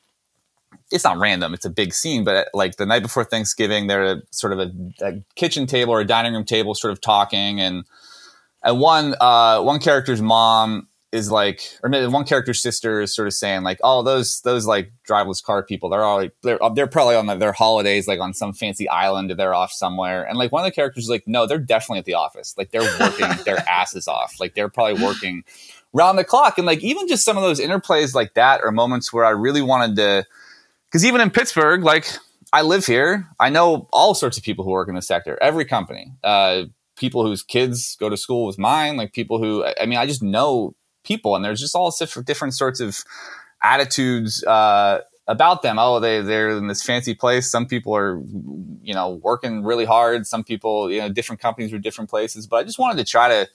It's 0.89 1.04
not 1.04 1.17
random; 1.17 1.54
it's 1.54 1.65
a 1.65 1.69
big 1.69 1.93
scene. 1.93 2.23
But 2.23 2.47
like 2.54 2.78
the 2.78 2.86
night 2.86 3.01
before 3.01 3.25
Thanksgiving, 3.25 3.88
they're 3.88 4.21
sort 4.32 4.54
of 4.54 4.60
a, 4.60 4.71
a 5.01 5.13
kitchen 5.36 5.67
table 5.67 5.91
or 5.91 5.99
a 5.99 6.06
dining 6.06 6.34
room 6.34 6.45
table, 6.45 6.75
sort 6.75 6.93
of 6.93 7.01
talking, 7.01 7.60
and 7.60 7.84
and 8.63 8.80
one 8.80 9.15
uh, 9.19 9.62
one 9.62 9.82
character's 9.82 10.21
mom 10.21 10.88
is 11.15 11.32
like, 11.32 11.62
or 11.82 11.89
one 12.10 12.25
character's 12.25 12.62
sister 12.62 13.01
is 13.01 13.15
sort 13.15 13.28
of 13.28 13.34
saying 13.34 13.63
like, 13.63 13.80
oh, 13.84 14.04
those 14.04 14.41
those 14.41 14.65
like 14.65 14.91
driverless 15.08 15.43
car 15.43 15.63
people, 15.63 15.89
they're 15.89 16.04
all 16.04 16.28
they're 16.43 16.60
they're 16.75 16.88
probably 16.88 17.15
on 17.15 17.39
their 17.39 17.54
holidays, 17.54 18.08
like 18.08 18.19
on 18.19 18.34
some 18.34 18.54
fancy 18.54 18.88
island, 18.89 19.32
or 19.32 19.36
they're 19.36 19.54
off 19.54 19.71
somewhere. 19.71 20.23
And 20.23 20.38
like 20.38 20.51
one 20.51 20.63
of 20.63 20.65
the 20.65 20.75
characters 20.75 21.06
is 21.06 21.10
like, 21.10 21.28
no, 21.28 21.47
they're 21.47 21.58
definitely 21.58 21.99
at 21.99 22.06
the 22.06 22.15
office, 22.15 22.54
like 22.58 22.71
they're 22.71 22.82
working 22.99 23.30
their 23.45 23.67
asses 23.67 24.08
off, 24.08 24.36
like 24.39 24.54
they're 24.54 24.69
probably 24.69 25.01
working 25.01 25.43
round 25.93 26.19
the 26.19 26.23
clock. 26.23 26.58
And 26.58 26.67
like 26.67 26.84
even 26.84 27.08
just 27.08 27.23
some 27.23 27.38
of 27.38 27.43
those 27.43 27.60
interplays 27.60 28.13
like 28.13 28.34
that 28.34 28.62
are 28.62 28.71
moments 28.71 29.13
where 29.13 29.25
I 29.25 29.32
really 29.32 29.62
wanted 29.62 29.95
to, 29.95 30.25
because 30.89 31.06
even 31.06 31.21
in 31.21 31.32
Pittsburgh, 31.32 31.84
like 31.84 32.08
I 32.51 32.62
live 32.62 32.86
here, 32.86 33.28
I 33.39 33.49
know 33.49 33.88
all 33.91 34.13
sorts 34.13 34.38
of 34.38 34.43
people 34.43 34.65
who 34.65 34.71
work 34.71 34.89
in 34.89 34.95
the 34.95 35.01
sector, 35.01 35.38
every 35.41 35.65
company. 35.65 36.12
Uh, 36.23 36.65
people 36.95 37.25
whose 37.25 37.43
kids 37.43 37.95
go 37.99 38.10
to 38.10 38.17
school 38.17 38.45
with 38.45 38.58
mine, 38.58 38.97
like 38.97 39.13
people 39.13 39.38
who, 39.38 39.65
I 39.80 39.86
mean, 39.86 39.99
I 39.99 40.06
just 40.06 40.23
know 40.23 40.75
people, 41.06 41.36
and 41.36 41.46
there's 41.46 41.60
just 41.60 41.76
all 41.76 41.94
different 42.26 42.54
sorts 42.54 42.80
of 42.80 43.04
attitudes 43.63 44.44
uh, 44.44 45.00
about 45.28 45.62
them. 45.62 45.78
Oh, 45.80 46.00
they 46.00 46.22
they're 46.22 46.50
in 46.50 46.68
this 46.68 46.84
fancy 46.84 47.15
place. 47.15 47.50
Some 47.50 47.65
people 47.65 47.96
are, 47.96 48.22
you 48.82 48.94
know, 48.94 49.20
working 49.24 49.63
really 49.63 49.86
hard. 49.86 50.28
Some 50.28 50.44
people, 50.44 50.91
you 50.91 51.00
know, 51.00 51.10
different 51.10 51.41
companies 51.41 51.74
or 51.74 51.80
different 51.80 52.10
places. 52.10 52.48
But 52.48 52.58
I 52.58 52.63
just 52.63 52.80
wanted 52.80 53.04
to 53.04 53.10
try 53.10 53.30
to. 53.30 53.50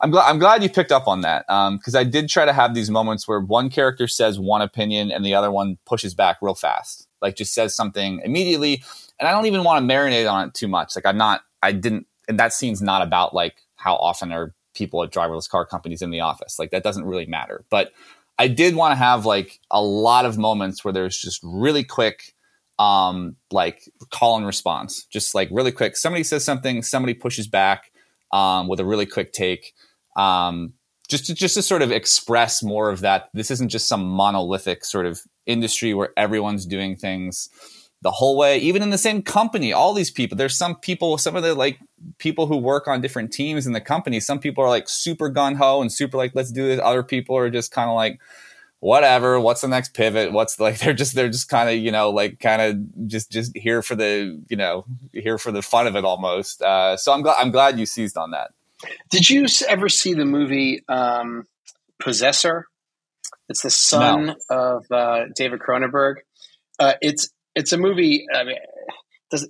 I'm 0.00 0.10
glad. 0.10 0.28
I'm 0.28 0.38
glad 0.38 0.62
you 0.62 0.68
picked 0.68 0.92
up 0.92 1.06
on 1.06 1.20
that 1.20 1.46
because 1.46 1.94
um, 1.94 2.00
I 2.00 2.04
did 2.04 2.28
try 2.28 2.44
to 2.44 2.52
have 2.52 2.74
these 2.74 2.90
moments 2.90 3.28
where 3.28 3.40
one 3.40 3.70
character 3.70 4.08
says 4.08 4.38
one 4.40 4.60
opinion 4.60 5.10
and 5.12 5.24
the 5.24 5.34
other 5.34 5.50
one 5.50 5.78
pushes 5.86 6.14
back 6.14 6.38
real 6.42 6.54
fast, 6.54 7.06
like 7.22 7.36
just 7.36 7.54
says 7.54 7.74
something 7.74 8.20
immediately, 8.24 8.82
and 9.18 9.28
I 9.28 9.32
don't 9.32 9.46
even 9.46 9.62
want 9.62 9.86
to 9.86 9.94
marinate 9.94 10.30
on 10.30 10.48
it 10.48 10.54
too 10.54 10.68
much. 10.68 10.96
Like 10.96 11.06
I'm 11.06 11.16
not. 11.16 11.42
I 11.62 11.72
didn't. 11.72 12.06
And 12.26 12.40
that 12.40 12.52
scene's 12.52 12.82
not 12.82 13.02
about 13.02 13.34
like 13.34 13.62
how 13.76 13.94
often 13.94 14.32
are 14.32 14.54
people 14.74 15.02
at 15.02 15.10
driverless 15.10 15.48
car 15.48 15.64
companies 15.64 16.02
in 16.02 16.10
the 16.10 16.20
office. 16.20 16.58
Like 16.58 16.70
that 16.70 16.82
doesn't 16.82 17.04
really 17.04 17.26
matter. 17.26 17.64
But 17.70 17.92
I 18.38 18.48
did 18.48 18.74
want 18.74 18.92
to 18.92 18.96
have 18.96 19.24
like 19.26 19.60
a 19.70 19.82
lot 19.82 20.26
of 20.26 20.38
moments 20.38 20.84
where 20.84 20.92
there's 20.92 21.18
just 21.18 21.40
really 21.42 21.84
quick 21.84 22.34
um 22.78 23.36
like 23.52 23.88
call 24.10 24.36
and 24.36 24.46
response. 24.46 25.04
Just 25.04 25.34
like 25.34 25.48
really 25.52 25.72
quick. 25.72 25.96
Somebody 25.96 26.24
says 26.24 26.44
something, 26.44 26.82
somebody 26.82 27.14
pushes 27.14 27.46
back 27.46 27.92
um 28.32 28.68
with 28.68 28.80
a 28.80 28.84
really 28.84 29.06
quick 29.06 29.32
take. 29.32 29.72
Um 30.16 30.74
just 31.08 31.26
to 31.26 31.34
just 31.34 31.54
to 31.54 31.62
sort 31.62 31.82
of 31.82 31.92
express 31.92 32.62
more 32.62 32.90
of 32.90 33.00
that 33.00 33.28
this 33.34 33.50
isn't 33.50 33.68
just 33.68 33.86
some 33.86 34.04
monolithic 34.04 34.84
sort 34.84 35.06
of 35.06 35.20
industry 35.46 35.92
where 35.92 36.10
everyone's 36.16 36.64
doing 36.64 36.96
things 36.96 37.48
the 38.04 38.10
whole 38.10 38.36
way, 38.36 38.58
even 38.58 38.82
in 38.82 38.90
the 38.90 38.98
same 38.98 39.22
company, 39.22 39.72
all 39.72 39.94
these 39.94 40.10
people, 40.10 40.36
there's 40.36 40.54
some 40.54 40.76
people, 40.76 41.16
some 41.16 41.36
of 41.36 41.42
the 41.42 41.54
like 41.54 41.78
people 42.18 42.46
who 42.46 42.58
work 42.58 42.86
on 42.86 43.00
different 43.00 43.32
teams 43.32 43.66
in 43.66 43.72
the 43.72 43.80
company. 43.80 44.20
Some 44.20 44.38
people 44.38 44.62
are 44.62 44.68
like 44.68 44.90
super 44.90 45.30
gun 45.30 45.54
ho 45.54 45.80
and 45.80 45.90
super 45.90 46.18
like, 46.18 46.32
let's 46.34 46.52
do 46.52 46.66
this. 46.66 46.78
Other 46.84 47.02
people 47.02 47.34
are 47.34 47.48
just 47.48 47.72
kind 47.72 47.88
of 47.88 47.96
like, 47.96 48.20
whatever, 48.80 49.40
what's 49.40 49.62
the 49.62 49.68
next 49.68 49.94
pivot? 49.94 50.32
What's 50.32 50.60
like, 50.60 50.78
they're 50.80 50.92
just, 50.92 51.14
they're 51.14 51.30
just 51.30 51.48
kind 51.48 51.70
of, 51.70 51.76
you 51.76 51.90
know, 51.90 52.10
like 52.10 52.40
kind 52.40 52.60
of 52.60 53.08
just, 53.08 53.32
just 53.32 53.56
here 53.56 53.80
for 53.80 53.94
the, 53.94 54.38
you 54.50 54.56
know, 54.58 54.84
here 55.14 55.38
for 55.38 55.50
the 55.50 55.62
fun 55.62 55.86
of 55.86 55.96
it 55.96 56.04
almost. 56.04 56.60
Uh, 56.60 56.98
so 56.98 57.10
I'm 57.10 57.22
glad, 57.22 57.36
I'm 57.38 57.52
glad 57.52 57.78
you 57.78 57.86
seized 57.86 58.18
on 58.18 58.32
that. 58.32 58.50
Did 59.08 59.30
you 59.30 59.46
ever 59.66 59.88
see 59.88 60.12
the 60.12 60.26
movie, 60.26 60.84
um, 60.90 61.44
Possessor? 61.98 62.66
It's 63.48 63.62
the 63.62 63.70
son 63.70 64.26
no. 64.26 64.36
of 64.50 64.92
uh, 64.92 65.24
David 65.34 65.60
Cronenberg. 65.60 66.16
Uh, 66.78 66.94
it's 67.00 67.30
it's 67.54 67.72
a 67.72 67.78
movie. 67.78 68.26
I 68.32 68.44
mean, 68.44 68.56
does 69.30 69.48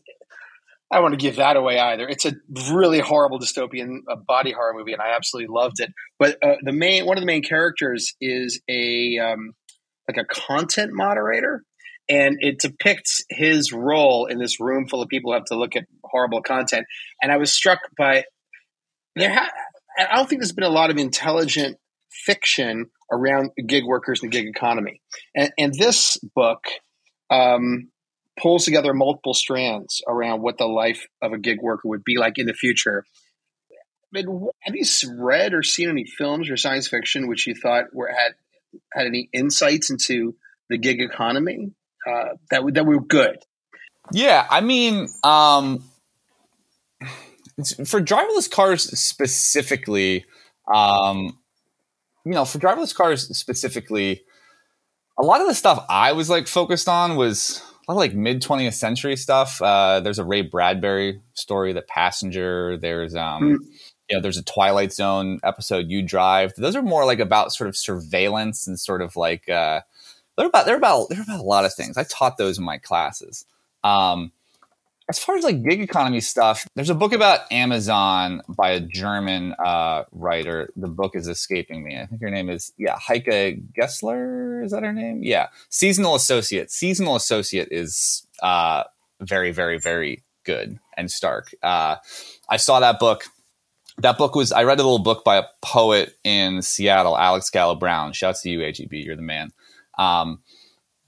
I 0.95 1.01
want 1.01 1.13
to 1.13 1.19
give 1.19 1.37
that 1.37 1.57
away 1.57 1.79
either. 1.79 2.07
It's 2.09 2.25
a 2.25 2.35
really 2.73 3.01
horrible 3.01 3.41
dystopian 3.41 4.03
uh, 4.09 4.15
body 4.17 4.53
horror 4.53 4.75
movie, 4.75 4.93
and 4.93 5.03
I 5.03 5.17
absolutely 5.17 5.53
loved 5.53 5.81
it. 5.81 5.93
But 6.21 6.39
uh, 6.41 6.57
the 6.63 6.73
main 6.73 7.05
one 7.05 7.17
of 7.17 7.23
the 7.23 7.27
main 7.27 7.43
characters 7.43 8.15
is 8.21 8.61
a 8.69 9.19
um, 9.19 9.55
like 10.09 10.19
a 10.19 10.25
content 10.25 10.93
moderator, 10.93 11.65
and 12.09 12.37
it 12.41 12.61
depicts 12.61 13.25
his 13.29 13.73
role 13.73 14.27
in 14.27 14.39
this 14.39 14.61
room 14.61 14.87
full 14.87 15.03
of 15.03 15.09
people 15.09 15.33
who 15.33 15.35
have 15.35 15.47
to 15.47 15.59
look 15.59 15.75
at 15.75 15.85
horrible 16.05 16.43
content. 16.43 16.87
And 17.21 17.33
I 17.33 17.39
was 17.39 17.53
struck 17.53 17.81
by 17.99 18.25
there. 19.17 19.33
Ha- 19.33 19.51
I 19.99 20.17
don't 20.17 20.29
think 20.29 20.43
there's 20.43 20.53
been 20.53 20.65
a 20.65 20.69
lot 20.69 20.91
of 20.91 20.97
intelligent 20.97 21.77
fiction 22.11 22.87
around 23.11 23.51
gig 23.67 23.85
workers 23.85 24.23
and 24.23 24.31
the 24.31 24.37
gig 24.37 24.47
economy, 24.47 25.01
and, 25.35 25.53
and 25.59 25.75
this 25.75 26.19
book. 26.37 26.61
Um, 27.31 27.91
pulls 28.41 28.65
together 28.65 28.93
multiple 28.93 29.35
strands 29.35 30.03
around 30.09 30.43
what 30.43 30.59
the 30.59 30.67
life 30.67 31.07
of 31.23 31.33
a 31.33 31.39
gig 31.39 31.61
worker 31.61 31.89
would 31.89 32.05
be 32.05 32.19
like 32.19 32.39
in 32.39 32.47
the 32.47 32.55
future. 32.55 33.05
I 34.15 34.23
mean, 34.23 34.49
have 34.61 34.77
you 34.77 34.85
read 35.19 35.55
or 35.55 35.63
seen 35.63 35.89
any 35.89 36.05
films 36.05 36.49
or 36.49 36.57
science 36.57 36.89
fiction 36.89 37.27
which 37.27 37.47
you 37.47 37.55
thought 37.55 37.87
were 37.93 38.09
had 38.09 38.35
had 38.93 39.07
any 39.07 39.29
insights 39.33 39.91
into 39.91 40.37
the 40.69 40.79
gig 40.79 41.01
economy 41.01 41.73
uh, 42.09 42.37
that 42.51 42.63
that 42.75 42.87
were 42.87 43.01
good? 43.01 43.39
Yeah, 44.13 44.47
I 44.49 44.61
mean, 44.61 45.09
um, 45.23 45.83
for 47.87 48.01
driverless 48.01 48.51
cars 48.51 48.83
specifically, 48.99 50.27
um, 50.73 51.39
you 52.25 52.33
know, 52.33 52.45
for 52.45 52.59
driverless 52.59 52.95
cars 52.95 53.37
specifically, 53.37 54.23
a 55.19 55.23
lot 55.23 55.41
of 55.41 55.47
the 55.47 55.55
stuff 55.55 55.85
I 55.89 56.13
was 56.13 56.29
like 56.29 56.47
focused 56.47 56.89
on 56.89 57.17
was 57.17 57.63
a 57.87 57.93
lot 57.93 57.97
of 57.97 57.99
like 57.99 58.15
mid 58.15 58.43
20th 58.43 58.75
century 58.75 59.17
stuff. 59.17 59.61
Uh, 59.61 60.01
there's 60.01 60.19
a 60.19 60.25
Ray 60.25 60.43
Bradbury 60.43 61.21
story, 61.35 61.73
The 61.73 61.83
Passenger. 61.83 62.77
There's 62.77 63.15
um, 63.15 63.43
mm. 63.43 63.59
you 64.09 64.17
know, 64.17 64.21
there's 64.21 64.39
a 64.39 64.45
Twilight 64.45 64.93
Zone 64.93 65.41
episode, 65.43 65.91
You 65.91 66.03
Drive. 66.03 66.55
Those 66.57 66.77
are 66.77 66.83
more 66.83 67.05
like 67.05 67.19
about 67.19 67.53
sort 67.53 67.69
of 67.69 67.77
surveillance 67.77 68.67
and 68.67 68.79
sort 68.79 69.03
of 69.03 69.17
like 69.17 69.49
uh, 69.49 69.81
they're 70.37 70.47
about 70.47 70.67
they're 70.67 70.77
about 70.77 71.09
they're 71.11 71.23
about 71.23 71.41
a 71.41 71.45
lot 71.45 71.65
of 71.65 71.75
things. 71.75 71.97
I 71.97 72.05
taught 72.05 72.39
those 72.39 72.59
in 72.59 72.65
my 72.65 72.79
classes. 72.79 73.45
Um, 73.83 74.33
as 75.09 75.19
far 75.19 75.37
as 75.37 75.45
like 75.45 75.63
gig 75.63 75.81
economy 75.81 76.21
stuff, 76.21 76.67
there's 76.75 76.91
a 76.91 76.95
book 76.95 77.13
about 77.13 77.41
Amazon 77.53 78.41
by 78.49 78.71
a 78.71 78.81
German 78.81 79.55
uh, 79.65 80.05
writer. 80.13 80.71
The 80.77 80.89
book 80.89 81.15
is 81.15 81.29
escaping 81.29 81.85
me. 81.85 81.99
I 81.99 82.07
think 82.07 82.23
her 82.23 82.31
name 82.31 82.49
is 82.49 82.73
yeah 82.79 82.99
Heike 82.99 83.27
Geißler. 83.79 84.65
Is 84.65 84.73
that 84.73 84.83
her 84.83 84.93
name? 84.93 85.21
Yeah, 85.23 85.49
Seasonal 85.69 86.15
Associate. 86.15 86.71
Seasonal 86.71 87.17
Associate 87.17 87.69
is 87.71 88.27
uh, 88.43 88.85
very 89.21 89.51
very 89.53 89.79
very 89.79 90.25
good 90.45 90.79
and 90.97 91.11
stark. 91.11 91.55
Uh, 91.63 91.97
I 92.49 92.57
saw 92.57 92.81
that 92.81 92.99
book. 92.99 93.25
That 93.99 94.17
book 94.17 94.35
was 94.35 94.53
I 94.53 94.65
read 94.65 94.81
a 94.81 94.83
little 94.83 94.99
book 94.99 95.23
by 95.23 95.37
a 95.37 95.45
poet 95.61 96.17
in 96.25 96.63
Seattle, 96.63 97.17
Alex 97.17 97.51
Gallo 97.51 97.75
Brown. 97.75 98.13
Shouts 98.13 98.43
to 98.43 98.51
you, 98.51 98.61
AGB. 98.61 99.05
You're 99.05 99.17
the 99.17 99.23
man. 99.23 99.53
Um, 99.99 100.41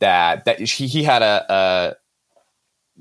that 0.00 0.44
that 0.44 0.60
he, 0.60 0.86
he 0.86 1.02
had 1.02 1.22
a, 1.22 1.46
a 1.48 1.94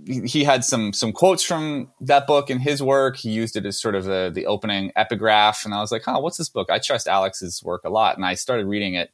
he 0.04 0.44
had 0.44 0.66
some 0.66 0.92
some 0.94 1.14
quotes 1.14 1.44
from 1.44 1.90
that 2.02 2.28
book 2.28 2.50
in 2.50 2.60
his 2.60 2.84
work. 2.84 3.18
He 3.18 3.30
used 3.30 3.56
it 3.56 3.66
as 3.66 3.80
sort 3.80 3.96
of 3.96 4.04
the 4.04 4.32
the 4.34 4.46
opening 4.46 4.92
epigraph, 4.96 5.64
and 5.66 5.74
I 5.74 5.80
was 5.80 5.92
like, 5.92 6.04
"Oh, 6.08 6.20
what's 6.20 6.38
this 6.38 6.50
book?" 6.50 6.70
I 6.70 6.80
trust 6.80 7.08
Alex's 7.08 7.64
work 7.64 7.84
a 7.86 7.90
lot, 7.90 8.18
and 8.18 8.26
I 8.26 8.34
started 8.34 8.66
reading 8.66 8.96
it. 8.96 9.12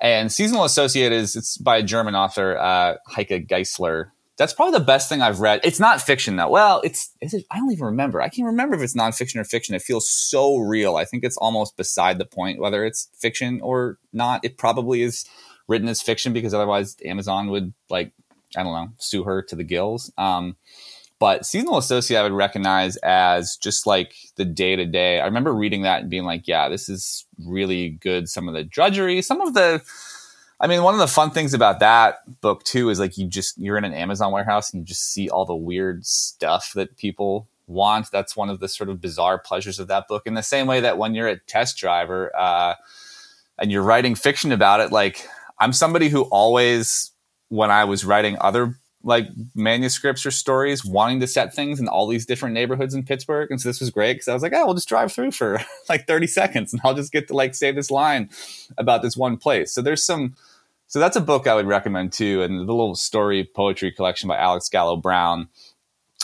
And 0.00 0.32
Seasonal 0.32 0.64
Associate 0.64 1.12
is 1.12 1.36
it's 1.36 1.56
by 1.58 1.78
a 1.78 1.82
German 1.82 2.14
author, 2.14 2.58
uh, 2.58 2.96
Heike 3.06 3.46
Geißler. 3.48 4.10
That's 4.36 4.54
probably 4.54 4.78
the 4.78 4.84
best 4.84 5.10
thing 5.10 5.20
I've 5.20 5.40
read. 5.40 5.60
It's 5.64 5.78
not 5.78 6.00
fiction 6.00 6.36
though. 6.36 6.48
Well, 6.48 6.80
it's 6.82 7.10
is 7.20 7.34
it? 7.34 7.44
I 7.50 7.58
don't 7.58 7.70
even 7.70 7.84
remember. 7.84 8.20
I 8.22 8.30
can't 8.30 8.46
remember 8.46 8.74
if 8.74 8.82
it's 8.82 8.96
nonfiction 8.96 9.36
or 9.36 9.44
fiction. 9.44 9.74
It 9.74 9.82
feels 9.82 10.10
so 10.10 10.56
real. 10.56 10.96
I 10.96 11.04
think 11.04 11.22
it's 11.22 11.36
almost 11.36 11.76
beside 11.76 12.18
the 12.18 12.24
point 12.24 12.58
whether 12.58 12.84
it's 12.84 13.10
fiction 13.14 13.60
or 13.60 13.98
not. 14.12 14.44
It 14.44 14.56
probably 14.56 15.02
is 15.02 15.24
written 15.68 15.88
as 15.88 16.02
fiction 16.02 16.32
because 16.32 16.54
otherwise 16.54 16.96
Amazon 17.04 17.50
would 17.50 17.74
like 17.90 18.12
I 18.56 18.62
don't 18.62 18.72
know, 18.72 18.92
sue 18.98 19.24
her 19.24 19.42
to 19.42 19.56
the 19.56 19.64
gills. 19.64 20.12
Um, 20.18 20.56
but 21.18 21.44
seasonal 21.44 21.76
associate, 21.76 22.18
I 22.18 22.22
would 22.22 22.32
recognize 22.32 22.96
as 22.98 23.56
just 23.56 23.86
like 23.86 24.14
the 24.36 24.44
day 24.44 24.74
to 24.74 24.86
day. 24.86 25.20
I 25.20 25.26
remember 25.26 25.52
reading 25.52 25.82
that 25.82 26.00
and 26.00 26.10
being 26.10 26.24
like, 26.24 26.48
yeah, 26.48 26.70
this 26.70 26.88
is 26.88 27.26
really 27.46 27.90
good. 27.90 28.28
Some 28.28 28.48
of 28.48 28.54
the 28.54 28.64
drudgery, 28.64 29.20
some 29.20 29.42
of 29.42 29.52
the, 29.52 29.82
I 30.60 30.66
mean, 30.66 30.82
one 30.82 30.94
of 30.94 31.00
the 31.00 31.06
fun 31.06 31.30
things 31.30 31.52
about 31.52 31.80
that 31.80 32.40
book 32.40 32.64
too 32.64 32.88
is 32.88 32.98
like 32.98 33.18
you 33.18 33.26
just, 33.26 33.58
you're 33.58 33.76
in 33.76 33.84
an 33.84 33.92
Amazon 33.92 34.32
warehouse 34.32 34.72
and 34.72 34.80
you 34.80 34.86
just 34.86 35.12
see 35.12 35.28
all 35.28 35.44
the 35.44 35.54
weird 35.54 36.06
stuff 36.06 36.72
that 36.74 36.96
people 36.96 37.48
want. 37.66 38.10
That's 38.10 38.34
one 38.34 38.48
of 38.48 38.60
the 38.60 38.68
sort 38.68 38.88
of 38.88 39.02
bizarre 39.02 39.38
pleasures 39.38 39.78
of 39.78 39.88
that 39.88 40.08
book. 40.08 40.22
In 40.26 40.32
the 40.32 40.42
same 40.42 40.66
way 40.66 40.80
that 40.80 40.96
when 40.96 41.14
you're 41.14 41.28
a 41.28 41.38
test 41.38 41.76
driver 41.76 42.34
uh, 42.34 42.76
and 43.58 43.70
you're 43.70 43.82
writing 43.82 44.14
fiction 44.14 44.52
about 44.52 44.80
it, 44.80 44.90
like 44.90 45.28
I'm 45.58 45.74
somebody 45.74 46.08
who 46.08 46.22
always 46.22 47.09
when 47.50 47.70
I 47.70 47.84
was 47.84 48.04
writing 48.04 48.38
other 48.40 48.76
like 49.02 49.28
manuscripts 49.54 50.26
or 50.26 50.30
stories, 50.30 50.84
wanting 50.84 51.20
to 51.20 51.26
set 51.26 51.54
things 51.54 51.80
in 51.80 51.88
all 51.88 52.06
these 52.06 52.26
different 52.26 52.54
neighborhoods 52.54 52.94
in 52.94 53.02
Pittsburgh. 53.02 53.50
And 53.50 53.60
so 53.60 53.68
this 53.68 53.80
was 53.80 53.90
great 53.90 54.14
because 54.14 54.28
I 54.28 54.34
was 54.34 54.42
like, 54.42 54.52
oh, 54.54 54.64
we'll 54.66 54.74
just 54.74 54.88
drive 54.88 55.12
through 55.12 55.32
for 55.32 55.60
like 55.88 56.06
30 56.06 56.26
seconds 56.26 56.72
and 56.72 56.80
I'll 56.84 56.94
just 56.94 57.12
get 57.12 57.28
to 57.28 57.34
like 57.34 57.54
say 57.54 57.72
this 57.72 57.90
line 57.90 58.30
about 58.78 59.02
this 59.02 59.16
one 59.16 59.36
place. 59.36 59.72
So 59.72 59.82
there's 59.82 60.04
some, 60.04 60.36
so 60.86 60.98
that's 60.98 61.16
a 61.16 61.20
book 61.20 61.46
I 61.46 61.54
would 61.54 61.66
recommend 61.66 62.12
too. 62.12 62.42
And 62.42 62.58
the 62.58 62.72
little 62.72 62.94
story 62.94 63.44
poetry 63.44 63.90
collection 63.90 64.28
by 64.28 64.36
Alex 64.36 64.68
Gallo 64.68 64.96
Brown, 64.96 65.48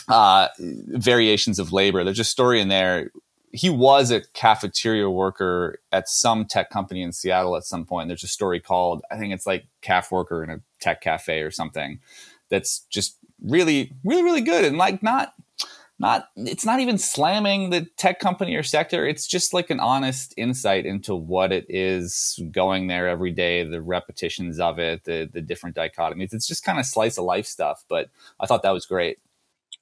uh, 0.07 0.49
Variations 0.59 1.59
of 1.59 1.73
Labor. 1.73 2.03
There's 2.03 2.19
a 2.19 2.23
story 2.23 2.61
in 2.61 2.67
there 2.67 3.11
he 3.51 3.69
was 3.69 4.11
a 4.11 4.21
cafeteria 4.33 5.09
worker 5.09 5.79
at 5.91 6.09
some 6.09 6.45
tech 6.45 6.69
company 6.69 7.01
in 7.01 7.11
Seattle 7.11 7.55
at 7.55 7.63
some 7.63 7.85
point. 7.85 8.07
There's 8.07 8.23
a 8.23 8.27
story 8.27 8.59
called, 8.59 9.01
I 9.09 9.17
think 9.17 9.33
it's 9.33 9.45
like 9.45 9.65
calf 9.81 10.11
worker 10.11 10.43
in 10.43 10.49
a 10.49 10.59
tech 10.79 11.01
cafe 11.01 11.41
or 11.41 11.51
something. 11.51 11.99
That's 12.49 12.79
just 12.89 13.17
really, 13.41 13.93
really, 14.03 14.23
really 14.23 14.41
good. 14.41 14.65
And 14.65 14.77
like 14.77 15.01
not, 15.01 15.33
not, 15.99 16.27
it's 16.35 16.65
not 16.65 16.79
even 16.79 16.97
slamming 16.97 17.69
the 17.69 17.87
tech 17.97 18.19
company 18.19 18.55
or 18.55 18.63
sector. 18.63 19.07
It's 19.07 19.25
just 19.25 19.53
like 19.53 19.69
an 19.69 19.79
honest 19.79 20.33
insight 20.37 20.85
into 20.85 21.15
what 21.15 21.51
it 21.51 21.65
is 21.69 22.39
going 22.51 22.87
there 22.87 23.07
every 23.07 23.31
day, 23.31 23.63
the 23.63 23.81
repetitions 23.81 24.59
of 24.59 24.77
it, 24.77 25.05
the, 25.05 25.27
the 25.31 25.41
different 25.41 25.75
dichotomies. 25.75 26.33
It's 26.33 26.47
just 26.47 26.63
kind 26.63 26.79
of 26.79 26.85
slice 26.85 27.17
of 27.17 27.23
life 27.23 27.47
stuff. 27.47 27.83
But 27.87 28.09
I 28.39 28.45
thought 28.45 28.61
that 28.63 28.71
was 28.71 28.85
great. 28.85 29.19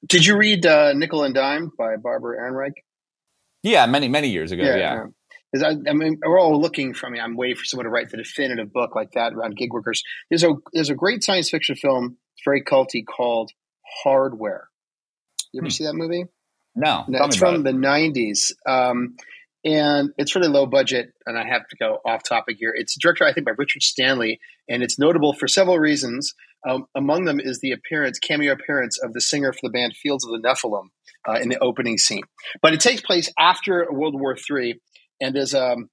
Did 0.06 0.26
you 0.26 0.38
read 0.38 0.66
uh, 0.66 0.94
Nickel 0.94 1.24
and 1.24 1.34
Dime 1.34 1.72
by 1.78 1.96
Barbara 1.98 2.38
Ehrenreich? 2.38 2.84
Yeah, 3.66 3.88
many 3.88 4.08
many 4.08 4.30
years 4.30 4.52
ago. 4.52 4.64
Yeah. 4.64 4.76
yeah. 4.76 5.04
yeah. 5.54 5.68
I, 5.68 5.90
I, 5.90 5.94
mean, 5.94 6.20
we're 6.24 6.40
all 6.40 6.62
looking 6.62 6.94
for 6.94 7.10
me. 7.10 7.20
I'm 7.20 7.36
waiting 7.36 7.56
for 7.56 7.64
someone 7.64 7.86
to 7.86 7.90
write 7.90 8.10
the 8.10 8.18
definitive 8.18 8.72
book 8.72 8.96
like 8.96 9.12
that 9.14 9.34
around 9.34 9.56
gig 9.56 9.74
workers. 9.74 10.04
There's 10.30 10.44
a 10.44 10.54
there's 10.74 10.90
a 10.90 10.96
great 10.96 11.24
science 11.24 11.50
fiction 11.50 11.76
film, 11.76 12.18
it's 12.36 12.44
very 12.46 12.64
culty, 12.64 13.04
called 13.06 13.52
Hardware. 14.04 14.70
You 15.52 15.62
ever 15.62 15.68
hmm. 15.68 15.72
see 15.72 15.86
that 15.86 15.96
movie? 15.96 16.26
No, 16.76 17.06
no 17.08 17.26
it's 17.26 17.38
from 17.38 17.64
the 17.64 17.72
'90s, 17.72 18.52
um, 18.68 19.16
and 19.64 20.12
it's 20.18 20.36
really 20.36 20.50
low 20.50 20.68
budget. 20.68 21.14
And 21.26 21.38
I 21.38 21.48
have 21.48 21.68
to 21.70 21.78
go 21.78 22.00
off 22.06 22.22
topic 22.24 22.58
here. 22.60 22.74
It's 22.76 22.96
directed, 23.00 23.26
I 23.26 23.34
think, 23.34 23.48
by 23.48 23.54
Richard 23.58 23.82
Stanley, 23.82 24.40
and 24.70 24.84
it's 24.84 25.00
notable 25.00 25.34
for 25.34 25.48
several 25.48 25.80
reasons. 25.80 26.36
Um, 26.68 26.86
among 26.96 27.26
them 27.26 27.40
is 27.40 27.60
the 27.60 27.72
appearance, 27.72 28.20
cameo 28.20 28.54
appearance 28.54 29.00
of 29.02 29.14
the 29.14 29.22
singer 29.22 29.54
for 29.54 29.60
the 29.64 29.70
band 29.70 29.96
Fields 29.96 30.26
of 30.26 30.32
the 30.32 30.48
Nephilim 30.48 30.88
uh, 31.28 31.40
in 31.40 31.50
the 31.50 31.60
opening 31.60 31.98
scene. 31.98 32.24
But 32.62 32.74
it 32.74 32.80
takes 32.80 33.02
place 33.02 33.32
after 33.38 33.88
World 33.92 34.20
War 34.20 34.36
III, 34.36 34.80
and 35.22 35.36
there's 35.36 35.54
um, 35.54 35.90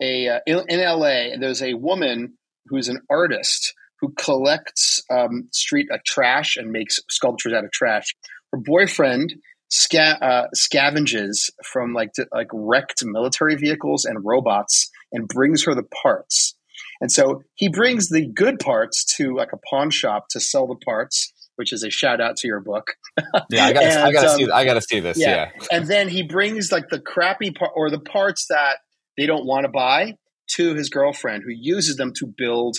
a 0.00 0.28
uh, 0.28 0.40
in, 0.46 0.64
in, 0.68 0.80
LA. 0.80 1.36
There's 1.38 1.62
a 1.62 1.74
woman 1.74 2.34
who's 2.66 2.88
an 2.88 3.00
artist 3.10 3.74
who 4.00 4.12
collects 4.18 5.02
um, 5.10 5.48
street 5.52 5.88
uh, 5.92 5.98
trash 6.06 6.56
and 6.56 6.70
makes 6.70 7.00
sculptures 7.10 7.52
out 7.52 7.64
of 7.64 7.72
trash. 7.72 8.14
Her 8.52 8.58
boyfriend 8.58 9.34
sca- 9.68 10.22
uh, 10.22 10.46
scavenges 10.56 11.50
from 11.64 11.92
like 11.92 12.12
to, 12.14 12.26
like 12.32 12.48
wrecked 12.52 13.04
military 13.04 13.56
vehicles 13.56 14.04
and 14.04 14.24
robots 14.24 14.90
and 15.12 15.28
brings 15.28 15.64
her 15.64 15.74
the 15.74 15.86
parts. 16.02 16.54
And 17.00 17.12
so 17.12 17.42
he 17.54 17.68
brings 17.68 18.08
the 18.08 18.26
good 18.26 18.58
parts 18.58 19.04
to 19.16 19.34
like 19.34 19.52
a 19.52 19.58
pawn 19.70 19.90
shop 19.90 20.26
to 20.30 20.40
sell 20.40 20.66
the 20.66 20.76
parts 20.76 21.32
which 21.58 21.72
is 21.72 21.82
a 21.82 21.90
shout 21.90 22.20
out 22.20 22.36
to 22.36 22.46
your 22.46 22.60
book. 22.60 22.94
yeah, 23.50 23.66
I 23.66 23.72
gotta, 23.72 24.00
I 24.04 24.12
gotta 24.12 24.30
um, 24.30 24.36
see, 24.36 24.48
I 24.48 24.64
gotta 24.64 24.80
see 24.80 25.00
this. 25.00 25.18
Yeah. 25.18 25.50
yeah. 25.60 25.66
and 25.72 25.88
then 25.88 26.08
he 26.08 26.22
brings 26.22 26.70
like 26.70 26.88
the 26.88 27.00
crappy 27.00 27.50
part 27.50 27.72
or 27.74 27.90
the 27.90 27.98
parts 27.98 28.46
that 28.48 28.76
they 29.16 29.26
don't 29.26 29.44
want 29.44 29.64
to 29.64 29.68
buy 29.68 30.14
to 30.52 30.74
his 30.74 30.88
girlfriend, 30.88 31.42
who 31.44 31.50
uses 31.52 31.96
them 31.96 32.12
to 32.18 32.26
build 32.26 32.76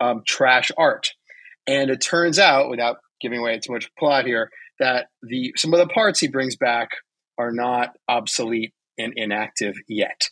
um, 0.00 0.22
trash 0.24 0.70
art. 0.78 1.10
And 1.66 1.90
it 1.90 2.00
turns 2.00 2.38
out, 2.38 2.70
without 2.70 2.98
giving 3.20 3.40
away 3.40 3.58
too 3.58 3.72
much 3.72 3.90
plot 3.98 4.24
here, 4.24 4.50
that 4.78 5.06
the 5.22 5.52
some 5.56 5.74
of 5.74 5.80
the 5.80 5.92
parts 5.92 6.20
he 6.20 6.28
brings 6.28 6.54
back 6.54 6.90
are 7.38 7.50
not 7.50 7.96
obsolete 8.08 8.72
and 8.98 9.14
inactive 9.16 9.74
yet. 9.88 10.28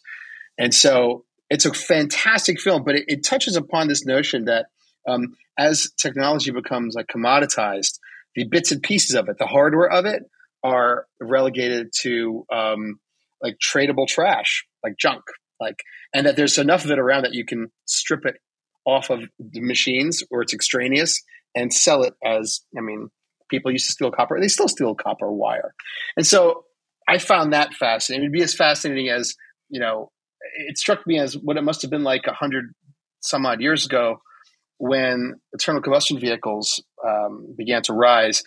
And 0.58 0.72
so 0.72 1.24
it's 1.50 1.66
a 1.66 1.72
fantastic 1.72 2.60
film, 2.60 2.84
but 2.84 2.94
it, 2.94 3.04
it 3.08 3.24
touches 3.24 3.56
upon 3.56 3.88
this 3.88 4.06
notion 4.06 4.44
that 4.46 4.66
um, 5.06 5.34
as 5.58 5.90
technology 5.98 6.50
becomes 6.50 6.94
like 6.94 7.06
commoditized, 7.08 7.98
the 8.34 8.44
bits 8.44 8.72
and 8.72 8.82
pieces 8.82 9.16
of 9.16 9.28
it, 9.28 9.36
the 9.38 9.46
hardware 9.46 9.90
of 9.90 10.06
it, 10.06 10.22
are 10.62 11.06
relegated 11.20 11.90
to 12.00 12.44
um, 12.52 13.00
like 13.42 13.56
tradable 13.58 14.06
trash, 14.06 14.66
like 14.84 14.96
junk, 14.98 15.22
like, 15.60 15.82
and 16.14 16.26
that 16.26 16.36
there's 16.36 16.58
enough 16.58 16.84
of 16.84 16.90
it 16.90 16.98
around 16.98 17.24
that 17.24 17.34
you 17.34 17.44
can 17.44 17.70
strip 17.86 18.24
it 18.24 18.36
off 18.84 19.10
of 19.10 19.20
the 19.38 19.60
machines 19.60 20.22
or 20.30 20.42
it's 20.42 20.54
extraneous 20.54 21.20
and 21.54 21.72
sell 21.72 22.02
it 22.02 22.14
as, 22.24 22.60
I 22.76 22.80
mean, 22.80 23.08
people 23.50 23.72
used 23.72 23.86
to 23.86 23.92
steal 23.92 24.10
copper, 24.10 24.40
they 24.40 24.48
still 24.48 24.68
steal 24.68 24.94
copper 24.94 25.30
wire, 25.30 25.74
and 26.16 26.26
so 26.26 26.64
I 27.08 27.18
found 27.18 27.52
that 27.52 27.74
fascinating. 27.74 28.24
It'd 28.24 28.32
be 28.32 28.42
as 28.42 28.54
fascinating 28.54 29.08
as 29.08 29.34
you 29.68 29.80
know. 29.80 30.12
It 30.56 30.78
struck 30.78 31.06
me 31.06 31.18
as 31.18 31.36
what 31.36 31.56
it 31.56 31.62
must 31.62 31.82
have 31.82 31.90
been 31.90 32.04
like 32.04 32.26
a 32.26 32.32
hundred 32.32 32.74
some 33.20 33.46
odd 33.46 33.60
years 33.60 33.86
ago 33.86 34.20
when 34.78 35.34
internal 35.52 35.82
combustion 35.82 36.18
vehicles 36.18 36.82
um, 37.06 37.54
began 37.56 37.82
to 37.82 37.92
rise 37.92 38.42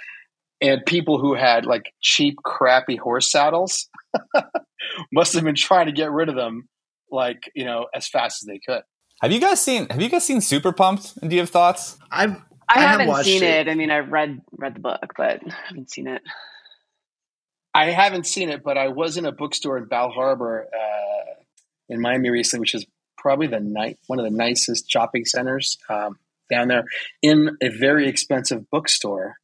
and 0.63 0.85
people 0.85 1.19
who 1.19 1.35
had 1.35 1.65
like 1.65 1.93
cheap 2.01 2.37
crappy 2.43 2.95
horse 2.95 3.29
saddles 3.29 3.89
must 5.11 5.33
have 5.33 5.43
been 5.43 5.55
trying 5.55 5.85
to 5.85 5.91
get 5.91 6.11
rid 6.11 6.29
of 6.29 6.35
them 6.35 6.67
like 7.11 7.51
you 7.53 7.65
know 7.65 7.85
as 7.93 8.07
fast 8.07 8.41
as 8.41 8.47
they 8.47 8.59
could 8.65 8.81
have 9.21 9.31
you 9.31 9.39
guys 9.39 9.61
seen 9.61 9.87
have 9.89 10.01
you 10.01 10.09
guys 10.09 10.25
seen 10.25 10.41
super 10.41 10.71
pumped 10.71 11.15
and 11.21 11.29
do 11.29 11.35
you 11.35 11.41
have 11.41 11.49
thoughts 11.49 11.97
i've 12.11 12.35
i, 12.67 12.79
I 12.79 12.79
haven't 12.79 13.09
have 13.09 13.25
seen 13.25 13.43
it. 13.43 13.67
it. 13.67 13.71
i 13.71 13.75
mean 13.75 13.91
i've 13.91 14.09
read 14.09 14.41
read 14.53 14.75
the 14.75 14.79
book 14.79 15.13
but 15.15 15.41
I 15.45 15.53
haven't 15.67 15.91
seen 15.91 16.07
it 16.07 16.21
i 17.75 17.91
haven't 17.91 18.25
seen 18.25 18.49
it 18.49 18.63
but 18.63 18.77
i 18.77 18.87
was 18.87 19.17
in 19.17 19.25
a 19.25 19.31
bookstore 19.31 19.77
in 19.77 19.85
bal 19.85 20.09
harbour 20.09 20.67
uh, 20.73 21.33
in 21.93 22.01
miami 22.01 22.29
recently 22.29 22.61
which 22.61 22.75
is 22.75 22.85
probably 23.17 23.47
the 23.47 23.59
night 23.59 23.97
one 24.07 24.19
of 24.19 24.25
the 24.25 24.37
nicest 24.37 24.89
shopping 24.89 25.25
centers 25.25 25.77
um, 25.89 26.17
down 26.53 26.67
there 26.67 26.85
in 27.21 27.57
a 27.61 27.69
very 27.69 28.07
expensive 28.07 28.69
bookstore, 28.69 29.37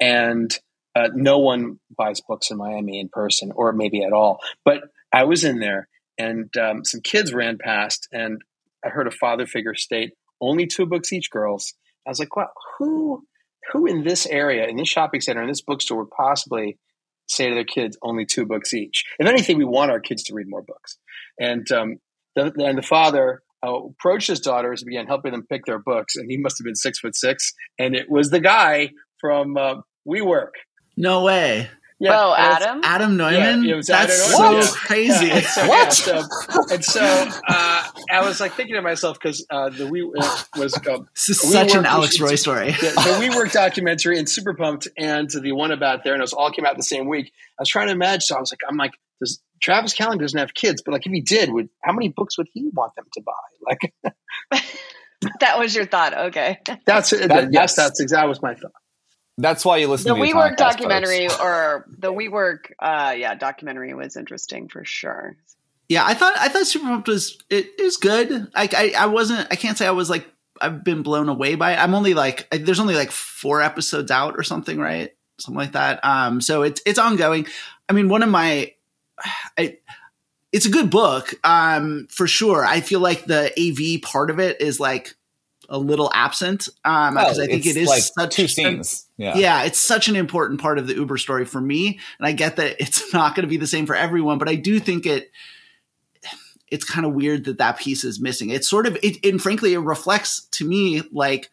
and 0.00 0.58
uh, 0.94 1.08
no 1.14 1.38
one 1.38 1.78
buys 1.96 2.20
books 2.20 2.50
in 2.50 2.56
Miami 2.56 2.98
in 2.98 3.08
person, 3.08 3.52
or 3.54 3.72
maybe 3.72 4.02
at 4.02 4.12
all. 4.12 4.40
But 4.64 4.84
I 5.12 5.24
was 5.24 5.44
in 5.44 5.60
there, 5.60 5.88
and 6.16 6.54
um, 6.56 6.84
some 6.84 7.00
kids 7.00 7.32
ran 7.32 7.58
past, 7.58 8.08
and 8.12 8.42
I 8.84 8.88
heard 8.88 9.06
a 9.06 9.12
father 9.12 9.46
figure 9.46 9.74
state, 9.74 10.12
"Only 10.40 10.66
two 10.66 10.86
books 10.86 11.12
each, 11.12 11.30
girls." 11.30 11.74
I 12.06 12.10
was 12.10 12.18
like, 12.18 12.34
"Wow, 12.36 12.50
who 12.78 13.24
who 13.72 13.86
in 13.86 14.02
this 14.02 14.26
area, 14.26 14.66
in 14.66 14.76
this 14.76 14.88
shopping 14.88 15.20
center, 15.20 15.42
in 15.42 15.48
this 15.48 15.60
bookstore 15.60 15.98
would 15.98 16.10
possibly 16.10 16.78
say 17.28 17.48
to 17.48 17.54
their 17.54 17.64
kids 17.64 17.96
only 18.02 18.26
two 18.26 18.46
books 18.46 18.74
each? 18.74 19.04
If 19.18 19.26
anything, 19.26 19.58
we 19.58 19.64
want 19.64 19.90
our 19.90 20.00
kids 20.00 20.24
to 20.24 20.34
read 20.34 20.48
more 20.48 20.62
books. 20.62 20.98
And 21.40 21.70
um, 21.72 21.96
the, 22.34 22.52
and 22.58 22.78
the 22.78 22.82
father 22.82 23.42
uh, 23.64 23.74
approached 23.74 24.28
his 24.28 24.40
daughters 24.40 24.82
and 24.82 24.88
began 24.88 25.06
helping 25.06 25.32
them 25.32 25.46
pick 25.48 25.64
their 25.66 25.78
books. 25.78 26.16
And 26.16 26.30
he 26.30 26.36
must 26.36 26.58
have 26.58 26.64
been 26.64 26.76
six 26.76 26.98
foot 26.98 27.16
six, 27.16 27.52
and 27.78 27.94
it 27.94 28.10
was 28.10 28.30
the 28.30 28.40
guy 28.40 28.90
from 29.20 29.56
uh, 29.56 29.76
WeWork. 30.06 30.50
No 30.96 31.22
way. 31.22 31.70
Yeah, 32.00 32.12
oh, 32.14 32.34
Adam. 32.36 32.80
Adam 32.84 33.16
Neumann. 33.16 33.64
Yeah, 33.64 33.72
it 33.72 33.76
was 33.76 33.86
That's 33.88 34.12
Adam 34.20 34.32
so 34.36 34.50
Neumann. 34.52 34.66
crazy. 34.68 35.26
Yeah, 35.26 35.34
and 35.36 35.44
so, 35.46 35.66
What? 35.68 36.06
yeah, 36.06 36.22
so, 36.22 36.74
and 36.74 36.84
so 36.84 37.00
uh, 37.48 37.82
I 38.10 38.20
was 38.24 38.40
like 38.40 38.52
thinking 38.54 38.76
to 38.76 38.82
myself 38.82 39.18
because 39.20 39.44
uh, 39.50 39.70
the 39.70 39.86
we 39.88 40.02
uh, 40.02 40.38
was 40.56 40.74
uh, 40.74 40.98
This 41.16 41.28
is 41.30 41.42
We 41.44 41.50
such 41.50 41.74
an 41.74 41.84
Alex 41.86 42.20
Roy 42.20 42.36
story. 42.36 42.70
the, 42.70 42.92
the 43.20 43.26
WeWork 43.28 43.50
documentary 43.52 44.16
and 44.18 44.28
Super 44.28 44.54
Pumped 44.54 44.86
and 44.96 45.28
the 45.28 45.50
one 45.52 45.72
about 45.72 46.04
there, 46.04 46.12
and 46.14 46.20
it 46.20 46.22
was 46.22 46.32
all 46.32 46.52
came 46.52 46.64
out 46.64 46.76
the 46.76 46.82
same 46.84 47.08
week. 47.08 47.32
I 47.58 47.62
was 47.62 47.68
trying 47.68 47.88
to 47.88 47.92
imagine. 47.94 48.20
So 48.20 48.36
I 48.36 48.40
was 48.40 48.52
like, 48.52 48.60
I'm 48.68 48.76
like, 48.76 48.92
does 49.20 49.40
Travis 49.60 49.92
Kalanick 49.96 50.20
doesn't 50.20 50.38
have 50.38 50.54
kids, 50.54 50.82
but 50.84 50.92
like 50.92 51.04
if 51.04 51.10
he 51.10 51.20
did, 51.20 51.50
would 51.52 51.68
how 51.82 51.92
many 51.92 52.10
books 52.10 52.38
would 52.38 52.46
he 52.52 52.70
want 52.72 52.94
them 52.94 53.06
to 53.14 53.22
buy? 53.22 53.32
Like 54.52 54.62
that 55.40 55.58
was 55.58 55.74
your 55.74 55.86
thought. 55.86 56.16
Okay. 56.16 56.58
that's 56.86 57.10
That- 57.10 57.48
yes, 57.52 57.74
that's- 57.74 57.76
that's 57.76 58.00
exactly 58.00 58.28
was 58.28 58.40
my 58.40 58.54
thought. 58.54 58.70
That's 59.40 59.64
why 59.64 59.76
you 59.78 59.86
listen 59.86 60.08
The 60.08 60.14
to 60.14 60.20
the 60.20 60.26
WeWork 60.26 60.52
Atomic 60.54 60.58
documentary 60.58 61.28
folks. 61.28 61.40
or 61.40 61.86
the 61.96 62.12
WeWork, 62.12 62.72
uh, 62.80 63.14
yeah, 63.16 63.34
documentary 63.36 63.94
was 63.94 64.16
interesting 64.16 64.68
for 64.68 64.84
sure. 64.84 65.36
Yeah, 65.88 66.04
I 66.04 66.12
thought 66.14 66.34
I 66.36 66.48
thought 66.48 66.66
Super 66.66 66.86
Pumped 66.86 67.08
was 67.08 67.38
it 67.48 67.70
is 67.78 67.96
good. 67.96 68.50
I, 68.54 68.68
I 68.76 69.04
I 69.04 69.06
wasn't. 69.06 69.46
I 69.50 69.54
can't 69.56 69.78
say 69.78 69.86
I 69.86 69.92
was 69.92 70.10
like 70.10 70.26
I've 70.60 70.82
been 70.84 71.02
blown 71.02 71.28
away 71.28 71.54
by 71.54 71.72
it. 71.72 71.76
I'm 71.78 71.94
only 71.94 72.12
like 72.14 72.46
I- 72.52 72.58
there's 72.58 72.80
only 72.80 72.94
like 72.96 73.10
four 73.12 73.62
episodes 73.62 74.10
out 74.10 74.34
or 74.36 74.42
something, 74.42 74.78
right? 74.78 75.14
Something 75.38 75.58
like 75.58 75.72
that. 75.72 76.04
Um, 76.04 76.40
so 76.40 76.62
it's 76.62 76.82
it's 76.84 76.98
ongoing. 76.98 77.46
I 77.88 77.94
mean, 77.94 78.08
one 78.10 78.22
of 78.22 78.28
my, 78.28 78.74
I, 79.56 79.78
it's 80.52 80.66
a 80.66 80.70
good 80.70 80.90
book, 80.90 81.32
um, 81.42 82.06
for 82.10 82.26
sure. 82.26 82.66
I 82.66 82.80
feel 82.80 83.00
like 83.00 83.24
the 83.24 83.50
AV 83.58 84.02
part 84.02 84.30
of 84.30 84.38
it 84.40 84.60
is 84.60 84.78
like 84.80 85.14
a 85.68 85.78
little 85.78 86.10
absent, 86.14 86.68
um, 86.84 87.14
because 87.14 87.38
Oh, 87.38 87.42
I 87.42 87.46
think 87.46 87.66
it's 87.66 87.88
like 87.88 88.02
such 88.02 88.34
two 88.34 88.48
scenes. 88.48 89.06
Yeah. 89.16 89.36
yeah. 89.36 89.62
it's 89.64 89.80
such 89.80 90.08
an 90.08 90.16
important 90.16 90.60
part 90.60 90.78
of 90.78 90.86
the 90.86 90.94
Uber 90.94 91.18
story 91.18 91.44
for 91.44 91.60
me. 91.60 91.98
And 92.18 92.26
I 92.26 92.32
get 92.32 92.56
that 92.56 92.76
it's 92.80 93.12
not 93.12 93.34
going 93.34 93.42
to 93.42 93.48
be 93.48 93.56
the 93.58 93.66
same 93.66 93.86
for 93.86 93.94
everyone, 93.94 94.38
but 94.38 94.48
I 94.48 94.54
do 94.54 94.78
think 94.80 95.06
it 95.06 95.30
it's 96.70 96.84
kind 96.84 97.06
of 97.06 97.14
weird 97.14 97.44
that 97.44 97.58
that 97.58 97.78
piece 97.78 98.04
is 98.04 98.20
missing. 98.20 98.50
It's 98.50 98.68
sort 98.68 98.86
of 98.86 98.96
it 99.02 99.24
and 99.24 99.40
frankly 99.42 99.74
it 99.74 99.78
reflects 99.78 100.46
to 100.52 100.66
me 100.66 101.02
like 101.12 101.50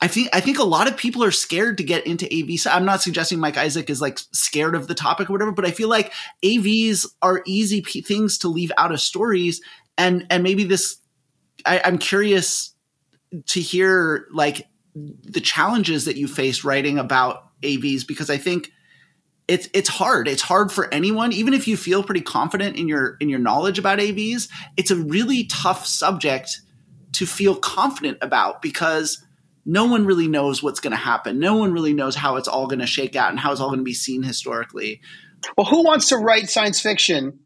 I 0.00 0.08
think 0.08 0.28
I 0.32 0.40
think 0.40 0.58
a 0.58 0.64
lot 0.64 0.88
of 0.88 0.96
people 0.96 1.22
are 1.22 1.30
scared 1.30 1.76
to 1.78 1.84
get 1.84 2.06
into 2.06 2.26
AV. 2.26 2.66
I'm 2.72 2.84
not 2.86 3.02
suggesting 3.02 3.38
Mike 3.38 3.58
Isaac 3.58 3.90
is 3.90 4.00
like 4.00 4.18
scared 4.32 4.74
of 4.74 4.88
the 4.88 4.94
topic 4.94 5.28
or 5.28 5.34
whatever, 5.34 5.52
but 5.52 5.66
I 5.66 5.72
feel 5.72 5.88
like 5.88 6.12
AVs 6.42 7.06
are 7.20 7.42
easy 7.46 7.82
p- 7.82 8.00
things 8.00 8.38
to 8.38 8.48
leave 8.48 8.72
out 8.78 8.92
of 8.92 9.00
stories 9.00 9.60
and 9.98 10.26
and 10.30 10.42
maybe 10.42 10.64
this 10.64 10.96
I, 11.66 11.82
I'm 11.84 11.98
curious 11.98 12.74
to 13.46 13.60
hear 13.60 14.26
like 14.32 14.66
the 14.94 15.40
challenges 15.40 16.06
that 16.06 16.16
you 16.16 16.26
face 16.26 16.64
writing 16.64 16.98
about 16.98 17.44
AVs 17.62 18.06
because 18.06 18.30
I 18.30 18.36
think 18.36 18.70
it's 19.48 19.68
it's 19.74 19.88
hard. 19.88 20.28
It's 20.28 20.42
hard 20.42 20.70
for 20.70 20.92
anyone, 20.92 21.32
even 21.32 21.54
if 21.54 21.66
you 21.66 21.76
feel 21.76 22.04
pretty 22.04 22.20
confident 22.20 22.76
in 22.76 22.88
your 22.88 23.16
in 23.20 23.28
your 23.28 23.40
knowledge 23.40 23.78
about 23.78 23.98
AVs. 23.98 24.48
It's 24.76 24.90
a 24.90 24.96
really 24.96 25.44
tough 25.44 25.86
subject 25.86 26.60
to 27.14 27.26
feel 27.26 27.56
confident 27.56 28.18
about 28.22 28.62
because 28.62 29.24
no 29.66 29.86
one 29.86 30.06
really 30.06 30.28
knows 30.28 30.62
what's 30.62 30.80
going 30.80 30.92
to 30.92 30.96
happen. 30.96 31.38
No 31.38 31.56
one 31.56 31.72
really 31.72 31.92
knows 31.92 32.14
how 32.14 32.36
it's 32.36 32.48
all 32.48 32.66
going 32.66 32.78
to 32.78 32.86
shake 32.86 33.16
out 33.16 33.30
and 33.30 33.38
how 33.38 33.52
it's 33.52 33.60
all 33.60 33.68
going 33.68 33.80
to 33.80 33.84
be 33.84 33.94
seen 33.94 34.22
historically. 34.22 35.00
Well, 35.56 35.66
who 35.66 35.84
wants 35.84 36.08
to 36.08 36.16
write 36.16 36.48
science 36.48 36.80
fiction, 36.80 37.40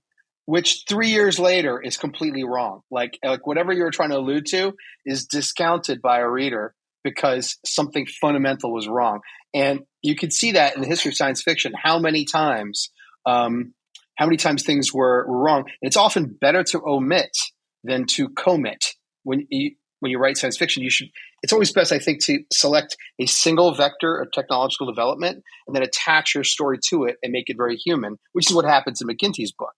which 0.47 0.85
three 0.89 1.09
years 1.09 1.39
later 1.39 1.81
is 1.81 1.97
completely 1.97 2.45
wrong? 2.45 2.81
Like, 2.91 3.19
like 3.25 3.47
whatever 3.47 3.73
you 3.73 3.83
were 3.83 3.91
trying 3.91 4.11
to 4.11 4.19
allude 4.19 4.47
to 4.47 4.75
is 5.07 5.27
discounted 5.27 6.03
by 6.03 6.21
a 6.21 6.29
reader 6.29 6.75
because 7.03 7.59
something 7.65 8.07
fundamental 8.07 8.73
was 8.73 8.89
wrong. 8.89 9.21
And 9.55 9.81
you 10.03 10.17
can 10.17 10.31
see 10.31 10.53
that 10.53 10.75
in 10.75 10.83
the 10.83 10.89
history 10.89 11.11
of 11.11 11.17
science 11.17 11.43
fiction. 11.43 11.73
How 11.81 11.99
many 11.99 12.25
times, 12.25 12.91
um, 13.27 13.75
how 14.17 14.27
many 14.27 14.37
times 14.37 14.65
things 14.65 14.93
were, 14.93 15.27
were 15.27 15.39
wrong? 15.39 15.61
And 15.61 15.89
it's 15.89 15.97
often 15.97 16.37
better 16.41 16.63
to 16.65 16.83
omit 16.85 17.37
than 17.85 18.07
to 18.07 18.29
commit 18.31 18.95
when 19.23 19.47
you 19.51 19.73
when 20.01 20.11
you 20.11 20.19
write 20.19 20.37
science 20.37 20.59
fiction. 20.59 20.83
You 20.83 20.91
should. 20.91 21.09
It's 21.43 21.53
always 21.53 21.73
best, 21.73 21.93
I 21.93 21.99
think, 21.99 22.23
to 22.25 22.41
select 22.53 22.97
a 23.19 23.27
single 23.27 23.75
vector 23.75 24.17
of 24.17 24.33
technological 24.33 24.87
development 24.87 25.43
and 25.67 25.75
then 25.75 25.83
attach 25.83 26.35
your 26.35 26.45
story 26.45 26.79
to 26.89 27.05
it 27.05 27.17
and 27.23 27.33
make 27.33 27.45
it 27.49 27.57
very 27.57 27.77
human, 27.77 28.19
which 28.33 28.51
is 28.51 28.55
what 28.55 28.65
happens 28.65 29.01
in 29.01 29.09
McGinty's 29.09 29.53
book. 29.53 29.75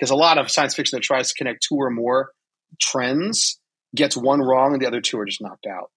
Because 0.00 0.10
a 0.10 0.16
lot 0.16 0.38
of 0.38 0.50
science 0.50 0.74
fiction 0.74 0.96
that 0.96 1.02
tries 1.02 1.28
to 1.28 1.34
connect 1.34 1.62
two 1.68 1.76
or 1.76 1.90
more 1.90 2.30
trends 2.80 3.60
gets 3.94 4.16
one 4.16 4.40
wrong 4.40 4.72
and 4.72 4.80
the 4.80 4.86
other 4.86 5.02
two 5.02 5.18
are 5.18 5.26
just 5.26 5.42
knocked 5.42 5.66
out. 5.66 5.90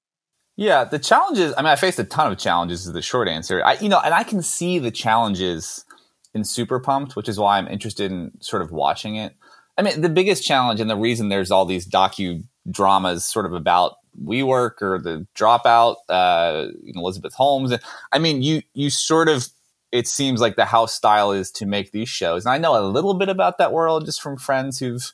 Yeah, 0.57 0.83
the 0.83 0.99
challenges. 0.99 1.53
I 1.57 1.61
mean, 1.61 1.71
I 1.71 1.77
faced 1.77 1.99
a 1.99 2.03
ton 2.03 2.31
of 2.31 2.37
challenges. 2.37 2.85
Is 2.85 2.93
the 2.93 3.01
short 3.01 3.29
answer. 3.29 3.63
I, 3.65 3.73
you 3.75 3.87
know, 3.87 3.99
and 3.99 4.13
I 4.13 4.23
can 4.23 4.41
see 4.41 4.77
the 4.77 4.91
challenges 4.91 5.85
in 6.33 6.43
Super 6.43 6.79
Pumped, 6.79 7.15
which 7.15 7.29
is 7.29 7.39
why 7.39 7.57
I'm 7.57 7.67
interested 7.67 8.11
in 8.11 8.31
sort 8.41 8.61
of 8.61 8.71
watching 8.71 9.15
it. 9.15 9.35
I 9.77 9.81
mean, 9.81 10.01
the 10.01 10.09
biggest 10.09 10.43
challenge 10.43 10.79
and 10.79 10.89
the 10.89 10.97
reason 10.97 11.29
there's 11.29 11.49
all 11.49 11.65
these 11.65 11.87
docu 11.87 12.43
dramas 12.69 13.25
sort 13.25 13.45
of 13.45 13.53
about 13.53 13.95
WeWork 14.23 14.81
or 14.81 14.99
the 14.99 15.25
Dropout, 15.35 15.95
uh, 16.09 16.67
Elizabeth 16.85 17.33
Holmes. 17.33 17.73
I 18.11 18.19
mean, 18.19 18.43
you 18.43 18.61
you 18.73 18.89
sort 18.89 19.29
of 19.29 19.47
it 19.93 20.07
seems 20.07 20.41
like 20.41 20.55
the 20.55 20.65
house 20.65 20.91
style 20.91 21.31
is 21.31 21.51
to 21.51 21.67
make 21.67 21.91
these 21.91 22.09
shows, 22.09 22.45
and 22.45 22.53
I 22.53 22.57
know 22.57 22.77
a 22.77 22.81
little 22.83 23.13
bit 23.13 23.29
about 23.29 23.59
that 23.59 23.71
world 23.71 24.05
just 24.05 24.21
from 24.21 24.37
friends 24.37 24.79
who've 24.79 25.13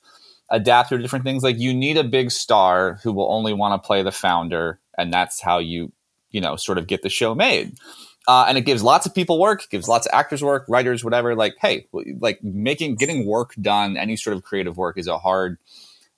adapted 0.50 0.98
to 0.98 1.02
different 1.02 1.26
things. 1.26 1.44
Like 1.44 1.60
you 1.60 1.74
need 1.74 1.98
a 1.98 2.04
big 2.04 2.32
star 2.32 2.98
who 3.04 3.12
will 3.12 3.30
only 3.32 3.52
want 3.54 3.82
to 3.82 3.86
play 3.86 4.02
the 4.04 4.12
founder, 4.12 4.80
and 4.98 5.12
that's 5.12 5.42
how 5.42 5.60
you 5.60 5.92
you 6.32 6.40
know 6.40 6.56
sort 6.56 6.78
of 6.78 6.88
get 6.88 7.02
the 7.02 7.10
show 7.10 7.36
made. 7.36 7.76
Uh, 8.26 8.46
and 8.48 8.58
it 8.58 8.62
gives 8.62 8.82
lots 8.82 9.06
of 9.06 9.14
people 9.14 9.38
work, 9.38 9.70
gives 9.70 9.88
lots 9.88 10.06
of 10.08 10.14
actors 10.14 10.42
work, 10.42 10.64
writers, 10.70 11.04
whatever. 11.04 11.36
Like, 11.36 11.56
hey, 11.60 11.88
like 12.20 12.42
making 12.42 12.96
getting 12.96 13.26
work 13.26 13.54
done, 13.60 13.98
any 13.98 14.16
sort 14.16 14.38
of 14.38 14.44
creative 14.44 14.78
work 14.78 14.98
is 14.98 15.08
a 15.08 15.18
hard 15.18 15.58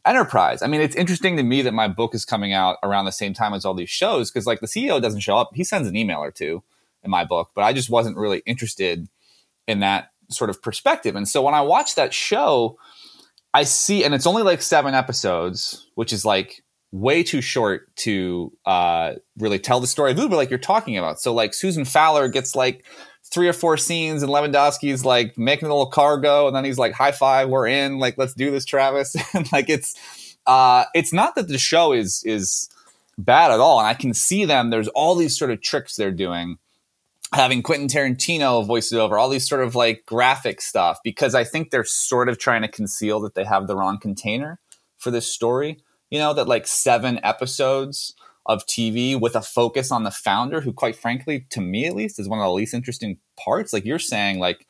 enterprise. 0.06 0.62
I 0.62 0.68
mean, 0.68 0.82
it's 0.82 0.96
interesting 0.96 1.36
to 1.38 1.44
me 1.44 1.64
that 1.64 1.74
my 1.74 1.88
book 1.88 2.14
is 2.14 2.26
coming 2.26 2.54
out 2.54 2.78
around 2.84 3.06
the 3.06 3.12
same 3.12 3.34
time 3.34 3.56
as 3.56 3.66
all 3.66 3.74
these 3.74 3.90
shows 3.90 4.30
because, 4.30 4.46
like, 4.46 4.60
the 4.60 4.68
CEO 4.68 5.02
doesn't 5.02 5.22
show 5.22 5.38
up; 5.38 5.50
he 5.56 5.64
sends 5.64 5.88
an 5.88 5.96
email 5.96 6.20
or 6.20 6.32
two 6.32 6.62
in 7.04 7.12
my 7.12 7.26
book, 7.26 7.52
but 7.56 7.64
I 7.64 7.74
just 7.74 7.90
wasn't 7.90 8.18
really 8.18 8.42
interested 8.46 9.08
in 9.68 9.80
that 9.80 10.10
sort 10.30 10.50
of 10.50 10.62
perspective. 10.62 11.16
And 11.16 11.28
so 11.28 11.42
when 11.42 11.54
I 11.54 11.62
watch 11.62 11.96
that 11.96 12.14
show, 12.14 12.78
I 13.54 13.64
see, 13.64 14.04
and 14.04 14.14
it's 14.14 14.28
only 14.28 14.44
like 14.44 14.62
seven 14.62 14.94
episodes, 14.94 15.88
which 15.96 16.14
is 16.14 16.24
like 16.24 16.64
way 16.92 17.24
too 17.24 17.42
short 17.42 17.94
to 17.96 18.52
uh, 18.66 19.14
really 19.38 19.60
tell 19.60 19.80
the 19.80 19.88
story 19.88 20.12
of 20.12 20.20
Uber 20.20 20.36
like 20.36 20.50
you're 20.50 20.60
talking 20.60 20.98
about. 20.98 21.20
So 21.20 21.34
like 21.34 21.54
Susan 21.54 21.86
Fowler 21.86 22.28
gets 22.28 22.56
like 22.56 22.86
three 23.34 23.48
or 23.48 23.54
four 23.54 23.78
scenes, 23.78 24.24
and 24.24 24.32
Lewandowski's 24.32 25.06
like 25.06 25.38
making 25.38 25.68
a 25.68 25.72
little 25.72 25.90
cargo, 25.90 26.48
and 26.48 26.56
then 26.56 26.66
he's 26.66 26.78
like, 26.78 26.94
"High 26.94 27.12
five, 27.12 27.50
we're 27.50 27.68
in! 27.68 27.98
Like, 27.98 28.18
let's 28.18 28.34
do 28.34 28.52
this, 28.52 28.66
Travis!" 28.66 29.16
and 29.34 29.52
like 29.52 29.70
it's 29.70 29.96
uh, 30.46 30.86
it's 30.94 31.14
not 31.14 31.36
that 31.36 31.48
the 31.48 31.58
show 31.58 31.94
is 31.94 32.24
is 32.26 32.70
bad 33.18 33.52
at 33.52 33.60
all, 33.60 33.80
and 33.80 33.88
I 33.88 33.94
can 33.94 34.14
see 34.14 34.46
them. 34.46 34.70
There's 34.70 34.88
all 34.90 35.16
these 35.16 35.38
sort 35.38 35.52
of 35.52 35.62
tricks 35.62 35.96
they're 35.96 36.12
doing. 36.12 36.58
Having 37.34 37.64
Quentin 37.64 37.88
Tarantino 37.88 38.66
voice 38.66 38.92
it 38.92 38.98
over, 38.98 39.18
all 39.18 39.30
these 39.30 39.48
sort 39.48 39.64
of 39.64 39.74
like 39.74 40.06
graphic 40.06 40.62
stuff, 40.62 41.00
because 41.04 41.34
I 41.34 41.44
think 41.46 41.70
they're 41.70 41.86
sort 41.86 42.28
of 42.28 42.38
trying 42.38 42.62
to 42.62 42.68
conceal 42.68 43.22
that 43.22 43.36
they 43.36 43.46
have 43.46 43.68
the 43.68 43.76
wrong 43.76 43.98
container 44.00 44.60
for 44.98 45.12
this 45.12 45.28
story. 45.28 45.78
You 46.10 46.20
know, 46.20 46.34
that 46.34 46.48
like 46.48 46.68
seven 46.68 47.22
episodes 47.24 48.14
of 48.46 48.66
TV 48.66 49.20
with 49.20 49.36
a 49.36 49.42
focus 49.42 49.92
on 49.92 50.04
the 50.04 50.12
founder, 50.12 50.60
who, 50.60 50.74
quite 50.74 50.96
frankly, 50.96 51.46
to 51.52 51.62
me 51.62 51.86
at 51.86 51.96
least, 51.96 52.20
is 52.20 52.28
one 52.28 52.40
of 52.40 52.44
the 52.44 52.52
least 52.52 52.74
interesting 52.74 53.18
parts. 53.38 53.72
Like 53.72 53.86
you're 53.86 54.00
saying, 54.00 54.40
like 54.40 54.68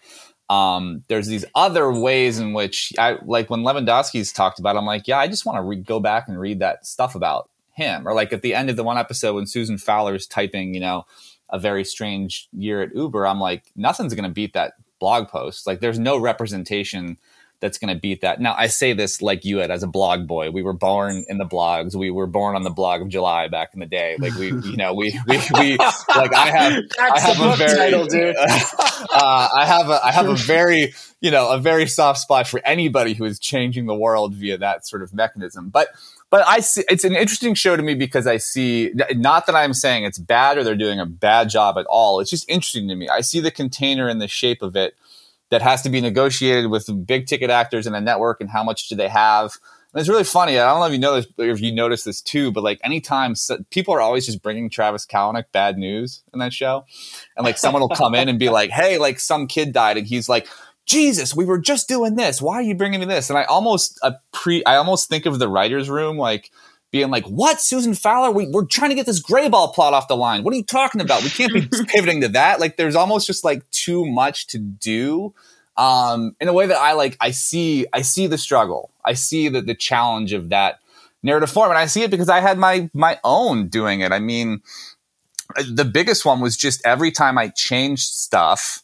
um, 0.51 1.03
there's 1.07 1.28
these 1.28 1.45
other 1.55 1.91
ways 1.93 2.38
in 2.38 2.51
which 2.51 2.91
I 2.99 3.18
like 3.26 3.49
when 3.49 3.62
Lewandowski's 3.62 4.34
talked 4.34 4.59
about. 4.59 4.76
I'm 4.76 4.86
like, 4.86 5.07
yeah, 5.07 5.18
I 5.18 5.28
just 5.28 5.45
want 5.45 5.57
to 5.57 5.62
re- 5.62 5.78
go 5.78 6.01
back 6.01 6.28
and 6.28 6.38
read 6.38 6.59
that 6.59 6.86
stuff 6.86 7.16
about 7.16 7.49
him. 7.74 8.05
Or 8.05 8.14
like 8.14 8.34
at 8.34 8.41
the 8.41 8.53
end 8.53 8.70
of 8.70 8.76
the 8.76 8.84
one 8.84 8.97
episode 8.97 9.36
when 9.36 9.47
Susan 9.47 9.78
Fowler's 9.78 10.28
typing, 10.28 10.74
you 10.74 10.82
know, 10.82 11.05
a 11.52 11.60
very 11.60 11.84
strange 11.84 12.47
year 12.54 12.82
at 12.82 12.95
Uber. 12.95 13.28
I'm 13.28 13.39
like, 13.39 13.66
nothing's 13.76 14.14
going 14.14 14.28
to 14.28 14.34
beat 14.34 14.54
that 14.54 14.74
blog 14.99 15.28
post. 15.28 15.68
Like 15.68 15.82
there's 15.82 15.99
no 15.99 16.18
representation 16.18 17.18
that's 17.62 17.78
going 17.78 17.93
to 17.93 17.99
beat 17.99 18.22
that. 18.22 18.41
Now, 18.41 18.56
I 18.58 18.68
say 18.68 18.93
this 18.93 19.22
like 19.22 19.45
you 19.45 19.58
had 19.58 19.70
as 19.70 19.84
a 19.84 19.88
blog 19.88 20.28
boy. 20.28 20.49
We 20.49 20.64
were 20.64 20.74
born 20.74 21.24
in 21.28 21.38
the 21.38 21.45
blogs. 21.45 21.95
We 21.95 22.10
were 22.10 22.26
born 22.26 22.56
on 22.56 22.64
the 22.64 22.72
blog 22.72 23.02
of 23.02 23.10
July 23.10 23.47
back 23.47 23.70
in 23.74 23.80
the 23.80 23.86
day. 23.86 24.16
Like 24.18 24.34
we, 24.34 24.47
you 24.47 24.78
know, 24.78 24.93
we, 24.95 25.18
we, 25.28 25.39
we 25.54 25.78
like 25.78 26.34
I 26.34 26.49
have, 26.49 26.84
I 26.99 27.20
have 27.20 27.39
a 27.39 27.56
very, 27.56 27.78
title, 27.78 28.06
dude. 28.08 28.36
uh, 28.39 29.49
I 29.56 29.66
have 29.66 29.89
a, 29.89 30.04
I 30.04 30.12
have 30.12 30.28
a 30.28 30.36
very, 30.36 30.93
you 31.22 31.30
know, 31.30 31.52
a 31.52 31.60
very 31.60 31.86
soft 31.86 32.20
spot 32.20 32.47
for 32.47 32.62
anybody 32.66 33.14
who 33.14 33.26
is 33.26 33.39
changing 33.39 33.86
the 33.86 33.95
world 33.95 34.34
via 34.34 34.58
that 34.58 34.88
sort 34.88 35.04
of 35.04 35.14
mechanism. 35.14 35.70
But 35.70 35.89
but 36.32 36.47
I 36.47 36.61
see 36.61 36.84
it's 36.89 37.03
an 37.03 37.15
interesting 37.15 37.53
show 37.53 37.75
to 37.75 37.84
me 37.84 37.93
because 37.93 38.25
I 38.25 38.38
see 38.38 38.93
not 39.11 39.45
that 39.45 39.55
I'm 39.55 39.73
saying 39.73 40.05
it's 40.05 40.17
bad 40.17 40.57
or 40.57 40.63
they're 40.63 40.75
doing 40.75 40.99
a 40.99 41.05
bad 41.05 41.49
job 41.49 41.77
at 41.77 41.86
all. 41.88 42.21
It's 42.21 42.29
just 42.29 42.49
interesting 42.49 42.88
to 42.88 42.95
me. 42.95 43.09
I 43.09 43.19
see 43.19 43.41
the 43.41 43.51
container 43.51 44.07
and 44.07 44.21
the 44.21 44.29
shape 44.29 44.61
of 44.61 44.75
it 44.75 44.95
that 45.49 45.61
has 45.61 45.82
to 45.82 45.89
be 45.89 45.99
negotiated 45.99 46.71
with 46.71 47.05
big 47.05 47.27
ticket 47.27 47.49
actors 47.49 47.86
and 47.86 47.95
a 47.95 48.01
network 48.01 48.39
and 48.39 48.49
how 48.49 48.63
much 48.63 48.88
do 48.88 48.95
they 48.95 49.09
have. 49.09 49.57
And 49.93 49.99
it's 49.99 50.07
really 50.07 50.23
funny. 50.23 50.57
I 50.57 50.71
don't 50.71 50.79
know 50.79 50.86
if 50.86 50.93
you 50.93 50.99
know 50.99 51.15
this, 51.15 51.27
if 51.38 51.59
you 51.59 51.73
notice 51.73 52.05
this 52.05 52.21
too, 52.21 52.49
but 52.49 52.63
like 52.63 52.79
anytime 52.82 53.36
people 53.69 53.93
are 53.93 53.99
always 53.99 54.25
just 54.25 54.41
bringing 54.41 54.69
Travis 54.69 55.05
Kalanick 55.05 55.45
bad 55.51 55.77
news 55.77 56.23
in 56.32 56.39
that 56.39 56.53
show, 56.53 56.86
and 57.36 57.43
like 57.43 57.57
someone 57.57 57.82
will 57.82 57.89
come 57.89 58.15
in 58.15 58.29
and 58.29 58.39
be 58.39 58.47
like, 58.47 58.69
"Hey, 58.69 58.97
like 58.97 59.19
some 59.19 59.47
kid 59.47 59.73
died," 59.73 59.97
and 59.97 60.07
he's 60.07 60.29
like, 60.29 60.47
Jesus, 60.92 61.34
we 61.34 61.46
were 61.46 61.58
just 61.58 61.88
doing 61.88 62.16
this. 62.16 62.42
Why 62.42 62.56
are 62.56 62.62
you 62.62 62.76
bringing 62.76 63.00
me 63.00 63.06
this? 63.06 63.30
And 63.30 63.39
I 63.39 63.46
almost 63.46 63.98
uh, 64.04 64.12
pre, 64.34 64.62
I 64.66 64.76
almost 64.76 65.08
think 65.08 65.26
of 65.26 65.39
the 65.39 65.48
writers' 65.48 65.89
room 65.89 66.18
like 66.18 66.52
being 66.92 67.10
like, 67.10 67.26
"What, 67.28 67.62
Susan 67.62 67.94
Fowler? 67.94 68.30
We, 68.30 68.48
we're 68.48 68.66
trying 68.66 68.89
to 68.89 68.96
get 68.96 69.06
this 69.06 69.24
Greyball 69.24 69.74
plot 69.74 69.94
off 69.94 70.10
the 70.10 70.18
line. 70.18 70.44
What 70.44 70.54
are 70.54 70.58
you 70.58 70.66
talking 70.66 71.00
about? 71.00 71.24
We 71.24 71.30
can't 71.30 71.54
be 71.54 71.66
pivoting 71.88 72.20
to 72.22 72.28
that. 72.30 72.60
Like, 72.60 72.76
there's 72.76 72.98
almost 72.98 73.26
just 73.26 73.46
like 73.46 73.70
too 73.72 74.06
much 74.06 74.48
to 74.48 74.60
do." 74.60 75.34
Um, 75.78 76.36
in 76.42 76.50
a 76.50 76.54
way 76.54 76.68
that 76.68 76.78
I 76.78 76.92
like, 76.94 77.16
I 77.22 77.32
see, 77.32 77.88
I 77.94 78.02
see 78.02 78.28
the 78.28 78.38
struggle. 78.38 78.92
I 79.06 79.14
see 79.14 79.48
that 79.48 79.66
the 79.66 79.74
challenge 79.74 80.34
of 80.34 80.50
that 80.50 80.80
narrative 81.24 81.50
form, 81.50 81.70
and 81.72 81.80
I 81.80 81.86
see 81.86 82.04
it 82.04 82.12
because 82.12 82.28
I 82.28 82.42
had 82.42 82.58
my 82.58 82.89
my 82.94 83.18
own 83.24 83.70
doing 83.70 84.02
it. 84.02 84.12
I 84.12 84.20
mean, 84.20 84.62
the 85.66 85.86
biggest 85.86 86.26
one 86.26 86.42
was 86.42 86.58
just 86.58 86.86
every 86.86 87.12
time 87.12 87.38
I 87.38 87.48
changed 87.48 88.04
stuff, 88.04 88.84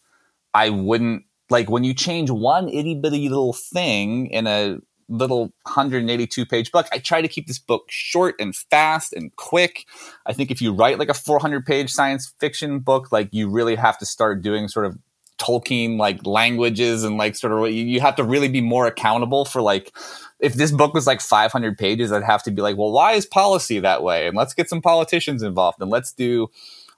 I 0.53 0.69
wouldn't 0.69 1.25
like 1.49 1.69
when 1.69 1.83
you 1.83 1.93
change 1.93 2.29
one 2.29 2.69
itty 2.69 2.95
bitty 2.95 3.29
little 3.29 3.53
thing 3.53 4.27
in 4.27 4.47
a 4.47 4.79
little 5.09 5.53
182 5.63 6.45
page 6.45 6.71
book. 6.71 6.87
I 6.91 6.99
try 6.99 7.21
to 7.21 7.27
keep 7.27 7.47
this 7.47 7.59
book 7.59 7.85
short 7.89 8.35
and 8.39 8.55
fast 8.55 9.13
and 9.13 9.35
quick. 9.35 9.85
I 10.25 10.33
think 10.33 10.51
if 10.51 10.61
you 10.61 10.73
write 10.73 10.99
like 10.99 11.09
a 11.09 11.13
400 11.13 11.65
page 11.65 11.91
science 11.91 12.33
fiction 12.39 12.79
book, 12.79 13.11
like 13.11 13.29
you 13.31 13.49
really 13.49 13.75
have 13.75 13.97
to 13.99 14.05
start 14.05 14.41
doing 14.41 14.67
sort 14.67 14.85
of 14.85 14.97
Tolkien 15.37 15.97
like 15.97 16.25
languages 16.25 17.03
and 17.03 17.17
like 17.17 17.35
sort 17.35 17.53
of 17.53 17.71
you 17.71 18.01
have 18.01 18.15
to 18.15 18.23
really 18.23 18.47
be 18.47 18.61
more 18.61 18.87
accountable 18.87 19.45
for 19.45 19.61
like 19.61 19.95
if 20.39 20.55
this 20.55 20.71
book 20.71 20.93
was 20.93 21.07
like 21.07 21.21
500 21.21 21.77
pages, 21.77 22.11
I'd 22.11 22.23
have 22.23 22.43
to 22.43 22.51
be 22.51 22.61
like, 22.61 22.77
well, 22.77 22.91
why 22.91 23.13
is 23.13 23.25
policy 23.25 23.79
that 23.79 24.03
way? 24.03 24.27
And 24.27 24.35
let's 24.35 24.53
get 24.53 24.69
some 24.69 24.81
politicians 24.81 25.43
involved 25.43 25.81
and 25.81 25.89
let's 25.89 26.11
do 26.11 26.49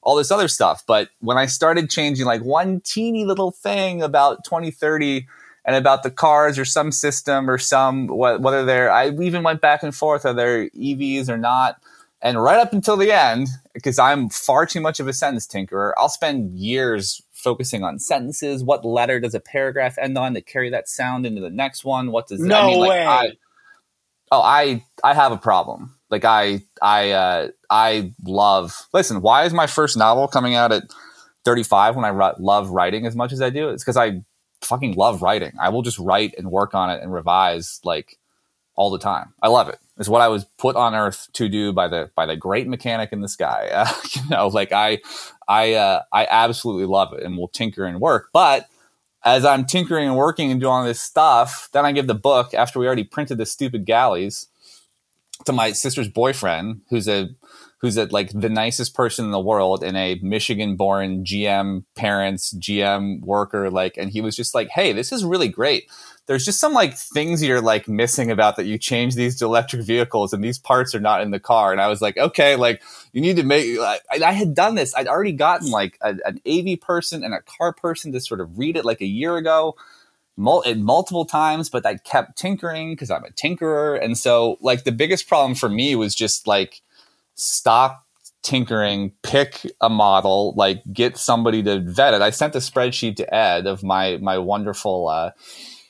all 0.01 0.15
this 0.15 0.31
other 0.31 0.47
stuff. 0.47 0.83
But 0.85 1.09
when 1.19 1.37
I 1.37 1.45
started 1.45 1.89
changing 1.89 2.25
like 2.25 2.41
one 2.41 2.81
teeny 2.81 3.25
little 3.25 3.51
thing 3.51 4.01
about 4.01 4.43
2030 4.43 5.27
and 5.65 5.75
about 5.75 6.03
the 6.03 6.11
cars 6.11 6.57
or 6.57 6.65
some 6.65 6.91
system 6.91 7.49
or 7.49 7.57
some 7.57 8.07
whether 8.07 8.65
they're 8.65 8.91
I 8.91 9.09
even 9.09 9.43
went 9.43 9.61
back 9.61 9.83
and 9.83 9.95
forth 9.95 10.25
are 10.25 10.33
there 10.33 10.69
EVs 10.69 11.29
or 11.29 11.37
not. 11.37 11.81
And 12.21 12.41
right 12.41 12.59
up 12.59 12.73
until 12.73 12.97
the 12.97 13.13
end, 13.13 13.47
because 13.73 13.97
I'm 13.97 14.29
far 14.29 14.65
too 14.65 14.81
much 14.81 14.99
of 14.99 15.07
a 15.07 15.13
sentence 15.13 15.47
tinkerer, 15.47 15.93
I'll 15.97 16.09
spend 16.09 16.57
years 16.57 17.21
focusing 17.31 17.83
on 17.83 17.99
sentences. 17.99 18.61
What 18.61 18.83
letter 18.83 19.21
does 19.21 19.33
a 19.33 19.39
paragraph 19.39 19.97
end 19.97 20.17
on 20.17 20.33
to 20.33 20.41
carry 20.41 20.69
that 20.71 20.89
sound 20.89 21.25
into 21.25 21.39
the 21.39 21.49
next 21.49 21.85
one? 21.85 22.11
What 22.11 22.27
does 22.27 22.41
no 22.41 22.59
I 22.59 22.67
mean, 22.67 22.79
like, 22.79 22.89
way? 22.89 23.05
I, 23.05 23.27
oh, 24.31 24.41
I 24.41 24.85
I 25.01 25.13
have 25.13 25.31
a 25.31 25.37
problem. 25.37 25.95
Like 26.10 26.26
I 26.26 26.64
I 26.82 27.12
uh, 27.12 27.47
I 27.70 28.14
love. 28.24 28.88
Listen, 28.93 29.22
why 29.22 29.45
is 29.45 29.53
my 29.53 29.68
first 29.68 29.97
novel 29.97 30.28
coming 30.28 30.55
out 30.55 30.72
at 30.72 30.84
35 31.45 31.95
when 31.95 32.05
I 32.05 32.34
love 32.39 32.70
writing 32.70 33.05
as 33.05 33.16
much 33.16 33.32
as 33.32 33.41
I 33.41 33.49
do? 33.49 33.70
It's 33.70 33.84
because 33.84 33.97
I 33.97 34.22
fucking 34.62 34.95
love 34.95 35.22
writing. 35.22 35.53
I 35.62 35.70
will 35.70 35.82
just 35.82 35.99
write 35.99 36.34
and 36.38 36.51
work 36.51 36.74
on 36.74 36.89
it 36.89 37.01
and 37.01 37.14
revise 37.14 37.80
like 37.84 38.18
all 38.76 38.89
the 38.89 38.99
time. 38.99 39.34
I 39.41 39.49
love 39.49 39.70
it. 39.70 39.78
It's 39.97 40.10
what 40.10 40.22
I 40.22 40.30
was 40.30 40.45
put 40.57 40.78
on 40.78 40.95
earth 40.95 41.28
to 41.34 41.49
do 41.49 41.74
by 41.74 41.88
the 41.88 42.10
by 42.16 42.26
the 42.26 42.36
great 42.36 42.68
mechanic 42.68 43.12
in 43.12 43.22
the 43.22 43.28
sky. 43.28 43.70
Uh, 43.72 43.91
you 44.14 44.22
know, 44.30 44.47
like 44.47 44.72
I 44.72 44.99
I 45.47 45.74
uh, 45.74 46.03
I 46.12 46.26
absolutely 46.30 46.86
love 46.86 47.14
it 47.14 47.24
and 47.24 47.38
will 47.38 47.49
tinker 47.49 47.86
and 47.86 47.99
work. 47.99 48.30
But 48.34 48.68
as 49.24 49.43
I'm 49.43 49.66
tinkering 49.66 50.07
and 50.07 50.16
working 50.16 50.49
and 50.49 50.62
doing 50.62 50.72
all 50.72 50.86
this 50.86 51.01
stuff, 51.01 51.70
then 51.74 51.86
I 51.86 51.91
give 51.91 52.07
the 52.07 52.16
book 52.16 52.53
after 52.53 52.80
we 52.80 52.88
already 52.88 53.03
printed 53.03 53.38
the 53.38 53.45
stupid 53.45 53.86
galleys 53.86 54.47
to 55.45 55.53
my 55.53 55.71
sister's 55.71 56.09
boyfriend, 56.09 56.81
who's 56.89 57.07
a 57.07 57.29
who's 57.81 57.97
a, 57.97 58.05
like 58.07 58.29
the 58.33 58.49
nicest 58.49 58.93
person 58.93 59.25
in 59.25 59.31
the 59.31 59.39
world 59.39 59.83
and 59.83 59.95
a 59.95 60.19
Michigan 60.21 60.75
born 60.75 61.23
GM 61.23 61.85
parents, 61.95 62.53
GM 62.55 63.21
worker. 63.21 63.69
Like, 63.69 63.95
and 63.97 64.11
he 64.11 64.21
was 64.21 64.35
just 64.35 64.53
like, 64.53 64.67
Hey, 64.69 64.91
this 64.91 65.11
is 65.11 65.23
really 65.23 65.47
great. 65.47 65.89
There's 66.25 66.45
just 66.45 66.59
some 66.59 66.73
like 66.73 66.95
things 66.95 67.41
you're 67.41 67.61
like 67.61 67.87
missing 67.87 68.29
about 68.29 68.57
that 68.57 68.65
you 68.65 68.77
change 68.77 69.15
these 69.15 69.37
to 69.37 69.45
electric 69.45 69.83
vehicles 69.83 70.33
and 70.33 70.43
these 70.43 70.59
parts 70.59 70.93
are 70.93 70.99
not 70.99 71.21
in 71.21 71.31
the 71.31 71.39
car. 71.39 71.71
And 71.71 71.81
I 71.81 71.87
was 71.87 72.01
like, 72.01 72.17
okay, 72.17 72.55
like 72.55 72.83
you 73.13 73.21
need 73.21 73.37
to 73.37 73.43
make, 73.43 73.79
I, 73.79 73.99
I 74.11 74.33
had 74.33 74.53
done 74.53 74.75
this. 74.75 74.93
I'd 74.93 75.07
already 75.07 75.31
gotten 75.31 75.71
like 75.71 75.97
a, 76.01 76.15
an 76.25 76.41
AV 76.45 76.79
person 76.81 77.23
and 77.23 77.33
a 77.33 77.41
car 77.41 77.73
person 77.73 78.11
to 78.11 78.19
sort 78.19 78.41
of 78.41 78.59
read 78.59 78.75
it 78.75 78.85
like 78.85 79.01
a 79.01 79.07
year 79.07 79.37
ago 79.37 79.75
mul- 80.39 80.63
multiple 80.77 81.25
times, 81.25 81.69
but 81.69 81.85
I 81.85 81.97
kept 81.97 82.37
tinkering 82.37 82.93
because 82.93 83.11
I'm 83.11 83.23
a 83.23 83.31
tinkerer. 83.31 84.03
And 84.03 84.17
so, 84.17 84.57
like, 84.61 84.85
the 84.85 84.91
biggest 84.91 85.27
problem 85.27 85.53
for 85.53 85.69
me 85.69 85.95
was 85.95 86.15
just 86.15 86.47
like 86.47 86.81
stop 87.35 88.05
tinkering, 88.41 89.11
pick 89.21 89.65
a 89.81 89.89
model, 89.89 90.53
like 90.55 90.81
get 90.91 91.17
somebody 91.17 91.61
to 91.63 91.79
vet 91.79 92.13
it. 92.13 92.21
I 92.21 92.29
sent 92.29 92.55
a 92.55 92.59
spreadsheet 92.59 93.17
to 93.17 93.33
Ed 93.33 93.67
of 93.67 93.83
my 93.83 94.17
my 94.17 94.37
wonderful 94.37 95.09
uh, 95.09 95.31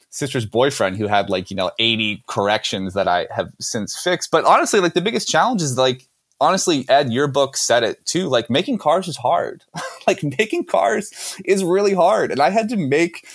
sister's 0.10 0.46
boyfriend 0.46 0.98
who 0.98 1.08
had 1.08 1.30
like 1.30 1.50
you 1.52 1.56
know 1.56 1.72
80 1.80 2.24
corrections 2.28 2.94
that 2.96 3.08
I 3.08 3.28
have 3.32 3.52
since 3.60 4.00
fixed. 4.00 4.32
But 4.32 4.46
honestly, 4.46 4.80
like 4.80 4.94
the 4.94 5.02
biggest 5.02 5.28
challenge 5.28 5.62
is 5.62 5.78
like 5.78 6.08
honestly, 6.42 6.86
Ed, 6.90 7.12
your 7.12 7.28
book 7.28 7.56
said 7.56 7.84
it 7.84 8.04
too. 8.06 8.28
Like 8.28 8.50
making 8.50 8.80
cars 8.80 9.08
is 9.08 9.18
hard. 9.18 9.64
like 10.08 10.24
making 10.24 10.66
cars 10.66 11.38
is 11.46 11.64
really 11.64 11.94
hard, 11.94 12.32
and 12.32 12.42
I 12.42 12.50
had 12.50 12.70
to 12.70 12.78
make 12.78 13.28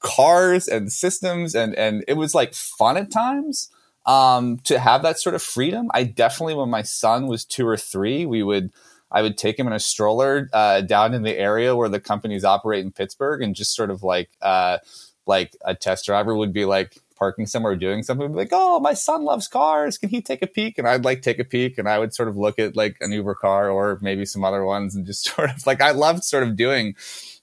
cars 0.00 0.68
and 0.68 0.92
systems 0.92 1.54
and 1.54 1.74
and 1.74 2.04
it 2.06 2.14
was 2.14 2.34
like 2.34 2.54
fun 2.54 2.96
at 2.96 3.10
times 3.10 3.68
um, 4.06 4.58
to 4.58 4.78
have 4.78 5.02
that 5.02 5.18
sort 5.18 5.34
of 5.34 5.42
freedom. 5.42 5.90
I 5.92 6.04
definitely, 6.04 6.54
when 6.54 6.70
my 6.70 6.82
son 6.82 7.26
was 7.26 7.44
two 7.44 7.66
or 7.66 7.76
three, 7.76 8.24
we 8.24 8.42
would 8.42 8.70
I 9.10 9.22
would 9.22 9.36
take 9.36 9.58
him 9.58 9.66
in 9.66 9.72
a 9.72 9.80
stroller 9.80 10.48
uh, 10.52 10.80
down 10.80 11.14
in 11.14 11.22
the 11.22 11.36
area 11.36 11.76
where 11.76 11.88
the 11.88 12.00
companies 12.00 12.44
operate 12.44 12.84
in 12.84 12.92
Pittsburgh, 12.92 13.42
and 13.42 13.54
just 13.54 13.74
sort 13.74 13.90
of 13.90 14.02
like 14.02 14.30
uh, 14.40 14.78
like 15.26 15.56
a 15.64 15.74
test 15.74 16.06
driver 16.06 16.34
would 16.34 16.52
be 16.52 16.64
like 16.64 16.98
parking 17.16 17.46
somewhere 17.46 17.74
doing 17.74 18.02
something 18.02 18.34
like 18.34 18.50
oh 18.52 18.78
my 18.78 18.92
son 18.92 19.24
loves 19.24 19.48
cars 19.48 19.96
can 19.96 20.10
he 20.10 20.20
take 20.20 20.42
a 20.42 20.46
peek 20.46 20.76
and 20.76 20.86
i'd 20.86 21.02
like 21.02 21.22
take 21.22 21.38
a 21.38 21.44
peek 21.44 21.78
and 21.78 21.88
i 21.88 21.98
would 21.98 22.12
sort 22.12 22.28
of 22.28 22.36
look 22.36 22.58
at 22.58 22.76
like 22.76 22.94
an 23.00 23.10
uber 23.10 23.34
car 23.34 23.70
or 23.70 23.98
maybe 24.02 24.26
some 24.26 24.44
other 24.44 24.62
ones 24.66 24.94
and 24.94 25.06
just 25.06 25.24
sort 25.34 25.48
of 25.48 25.66
like 25.66 25.80
i 25.80 25.92
loved 25.92 26.22
sort 26.22 26.42
of 26.42 26.56
doing 26.56 26.94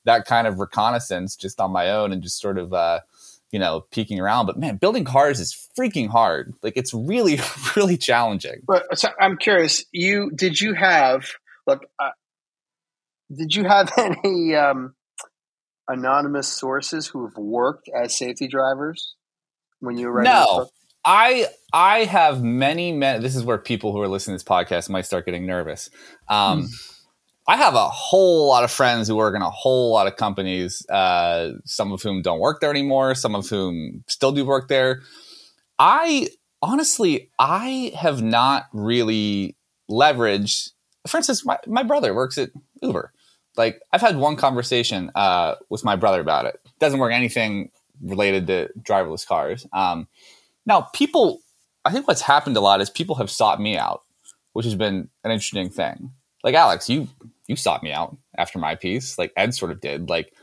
that 0.06 0.26
kind 0.26 0.48
of 0.48 0.60
reconnaissance 0.60 1.36
just 1.36 1.60
on 1.60 1.72
my 1.72 1.92
own 1.92 2.12
and 2.12 2.22
just 2.22 2.40
sort 2.40 2.58
of 2.58 2.74
uh, 2.74 3.00
you 3.52 3.60
know 3.60 3.86
peeking 3.92 4.20
around. 4.20 4.46
But 4.46 4.60
man, 4.60 4.78
building 4.78 5.06
cars 5.06 5.40
is 5.40 5.70
freaking 5.78 6.10
hard. 6.10 6.54
Like 6.62 6.74
it's 6.76 6.94
really 6.94 7.40
really 7.76 7.98
challenging. 7.98 8.62
But 8.68 8.98
so 8.98 9.10
I'm 9.20 9.38
curious. 9.38 9.86
You 9.92 10.32
did 10.34 10.60
you 10.60 10.74
have 10.74 11.26
look? 11.68 11.86
Uh, 12.00 12.10
did 13.34 13.56
you 13.56 13.64
have 13.66 13.92
any 13.98 14.56
um, 14.56 14.96
anonymous 15.88 16.48
sources 16.48 17.08
who 17.08 17.26
have 17.26 17.38
worked 17.38 17.90
as 17.90 18.18
safety 18.18 18.48
drivers 18.48 19.16
when 19.80 19.98
you 19.98 20.08
were 20.08 20.14
writing? 20.14 20.34
No. 20.34 20.70
I 21.06 21.48
I 21.74 22.06
have 22.06 22.42
many, 22.42 22.94
many. 22.94 23.22
This 23.22 23.36
is 23.36 23.44
where 23.44 23.58
people 23.58 23.92
who 23.92 24.00
are 24.00 24.08
listening 24.08 24.38
to 24.38 24.44
this 24.44 24.50
podcast 24.50 24.90
might 24.90 25.06
start 25.06 25.26
getting 25.26 25.46
nervous. 25.46 25.90
Um, 26.30 26.64
mm 26.64 26.93
I 27.48 27.58
have 27.58 27.76
a 27.76 27.90
whole 27.90 28.48
lot 28.48 28.64
of 28.64 28.72
friends 28.72 29.08
who 29.08 29.16
work 29.16 29.36
in 29.36 29.42
a 29.42 29.50
whole 29.50 29.92
lot 29.92 30.08
of 30.08 30.16
companies, 30.16 30.88
uh, 30.90 31.52
some 31.66 31.92
of 31.92 32.02
whom 32.02 32.22
don't 32.22 32.40
work 32.40 32.62
there 32.62 32.70
anymore, 32.70 33.16
some 33.16 33.36
of 33.36 33.50
whom 33.50 34.04
still 34.08 34.32
do 34.32 34.46
work 34.46 34.70
there. 34.70 35.02
I 35.78 36.30
honestly, 36.62 37.30
I 37.38 37.92
have 37.98 38.22
not 38.22 38.68
really 38.72 39.58
leveraged. 39.92 40.72
For 41.06 41.18
instance, 41.18 41.46
my, 41.46 41.60
my 41.68 41.84
brother 41.84 42.14
works 42.14 42.38
at 42.38 42.52
Uber. 42.82 43.12
Like, 43.58 43.82
I've 43.92 44.02
had 44.02 44.16
one 44.16 44.38
conversation 44.38 45.12
uh, 45.14 45.56
with 45.70 45.84
my 45.84 45.98
brother 45.98 46.22
about 46.22 46.46
it. 46.46 46.60
Doesn't 46.80 47.00
work 47.00 47.12
anything 47.12 47.72
related 48.02 48.48
to 48.48 48.70
driverless 48.80 49.28
cars. 49.28 49.68
Um, 49.74 50.08
now, 50.66 50.82
people, 50.94 51.42
I 51.84 51.92
think 51.92 52.08
what's 52.08 52.22
happened 52.22 52.56
a 52.56 52.62
lot 52.62 52.80
is 52.80 52.90
people 52.90 53.16
have 53.16 53.30
sought 53.30 53.60
me 53.60 53.78
out, 53.78 54.02
which 54.54 54.66
has 54.66 54.76
been 54.76 55.10
an 55.26 55.32
interesting 55.32 55.70
thing. 55.70 56.12
Like 56.44 56.56
Alex, 56.56 56.90
you 56.90 57.08
you 57.48 57.56
sought 57.56 57.84
me 57.84 57.92
out 57.92 58.18
after 58.38 58.60
my 58.60 58.76
piece, 58.76 59.18
like 59.18 59.34
Ed 59.36 59.54
sort 59.54 59.72
of 59.72 59.82
did. 59.82 60.10
Like 60.10 60.34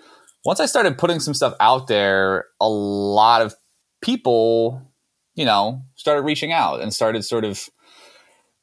once 0.44 0.60
I 0.60 0.66
started 0.66 0.98
putting 0.98 1.20
some 1.20 1.34
stuff 1.34 1.54
out 1.60 1.86
there, 1.86 2.46
a 2.60 2.68
lot 2.68 3.42
of 3.42 3.54
people, 4.00 4.82
you 5.34 5.44
know, 5.44 5.82
started 5.96 6.22
reaching 6.22 6.52
out 6.52 6.80
and 6.80 6.92
started 6.92 7.24
sort 7.24 7.44
of 7.44 7.68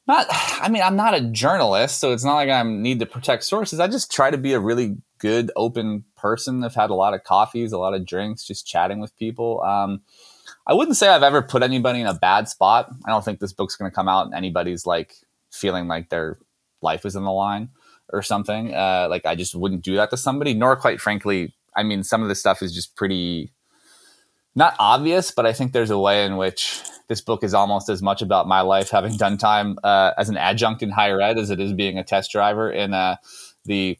not 0.07 0.25
i 0.31 0.69
mean 0.69 0.81
i'm 0.81 0.95
not 0.95 1.13
a 1.13 1.21
journalist 1.21 1.99
so 1.99 2.11
it's 2.11 2.23
not 2.23 2.35
like 2.35 2.49
i 2.49 2.63
need 2.63 2.99
to 2.99 3.05
protect 3.05 3.43
sources. 3.43 3.79
I 3.79 3.87
just 3.87 4.11
try 4.11 4.31
to 4.31 4.37
be 4.37 4.53
a 4.53 4.59
really 4.59 4.97
good 5.19 5.51
open 5.55 6.05
person. 6.15 6.63
I've 6.63 6.75
had 6.75 6.89
a 6.89 6.95
lot 6.95 7.13
of 7.13 7.23
coffees 7.23 7.71
a 7.71 7.77
lot 7.77 7.93
of 7.93 8.05
drinks 8.05 8.43
just 8.43 8.65
chatting 8.65 8.99
with 8.99 9.15
people. 9.17 9.61
Um, 9.61 10.01
i 10.65 10.73
wouldn't 10.73 10.97
say 10.97 11.09
i've 11.09 11.23
ever 11.23 11.41
put 11.41 11.63
anybody 11.63 12.01
in 12.01 12.07
a 12.07 12.13
bad 12.13 12.47
spot. 12.49 12.89
I 13.05 13.09
don't 13.09 13.23
think 13.23 13.39
this 13.39 13.53
book's 13.53 13.75
going 13.75 13.91
to 13.91 13.95
come 13.95 14.07
out 14.07 14.25
and 14.25 14.33
anybody's 14.35 14.85
like 14.85 15.15
feeling 15.51 15.87
like 15.87 16.09
their 16.09 16.37
life 16.81 17.05
is 17.05 17.15
in 17.15 17.23
the 17.23 17.31
line 17.31 17.69
or 18.11 18.21
something 18.21 18.73
uh, 18.73 19.07
like 19.09 19.25
i 19.25 19.35
just 19.35 19.55
wouldn't 19.55 19.83
do 19.83 19.95
that 19.95 20.09
to 20.09 20.17
somebody 20.17 20.53
nor 20.53 20.75
quite 20.75 20.99
frankly 20.99 21.53
i 21.75 21.83
mean 21.83 22.03
some 22.03 22.21
of 22.21 22.29
the 22.29 22.35
stuff 22.35 22.61
is 22.61 22.73
just 22.73 22.95
pretty 22.95 23.51
not 24.57 24.75
obvious, 24.79 25.29
but 25.29 25.45
I 25.45 25.53
think 25.53 25.71
there's 25.71 25.91
a 25.91 25.99
way 25.99 26.25
in 26.25 26.35
which 26.35 26.81
this 27.09 27.21
book 27.21 27.43
is 27.43 27.53
almost 27.53 27.89
as 27.89 28.01
much 28.01 28.23
about 28.23 28.47
my 28.47 28.61
life 28.61 28.89
having 28.89 29.15
done 29.15 29.37
time 29.37 29.77
uh, 29.83 30.13
as 30.17 30.29
an 30.29 30.35
adjunct 30.35 30.81
in 30.81 30.89
higher 30.89 31.21
ed 31.21 31.37
as 31.37 31.51
it 31.51 31.59
is 31.59 31.73
being 31.73 31.99
a 31.99 32.03
test 32.03 32.31
driver 32.31 32.71
in 32.71 32.91
uh, 32.91 33.17
the 33.65 33.99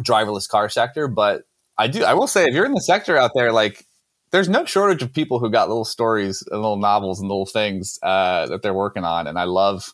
driverless 0.00 0.48
car 0.48 0.70
sector. 0.70 1.08
But 1.08 1.42
I 1.76 1.88
do, 1.88 2.04
I 2.04 2.14
will 2.14 2.26
say, 2.26 2.46
if 2.46 2.54
you're 2.54 2.64
in 2.64 2.72
the 2.72 2.80
sector 2.80 3.18
out 3.18 3.32
there, 3.34 3.52
like 3.52 3.84
there's 4.30 4.48
no 4.48 4.64
shortage 4.64 5.02
of 5.02 5.12
people 5.12 5.40
who 5.40 5.50
got 5.50 5.68
little 5.68 5.84
stories 5.84 6.42
and 6.50 6.62
little 6.62 6.78
novels 6.78 7.20
and 7.20 7.28
little 7.28 7.44
things 7.44 7.98
uh, 8.02 8.46
that 8.46 8.62
they're 8.62 8.72
working 8.72 9.04
on, 9.04 9.26
and 9.26 9.38
I 9.38 9.44
love 9.44 9.92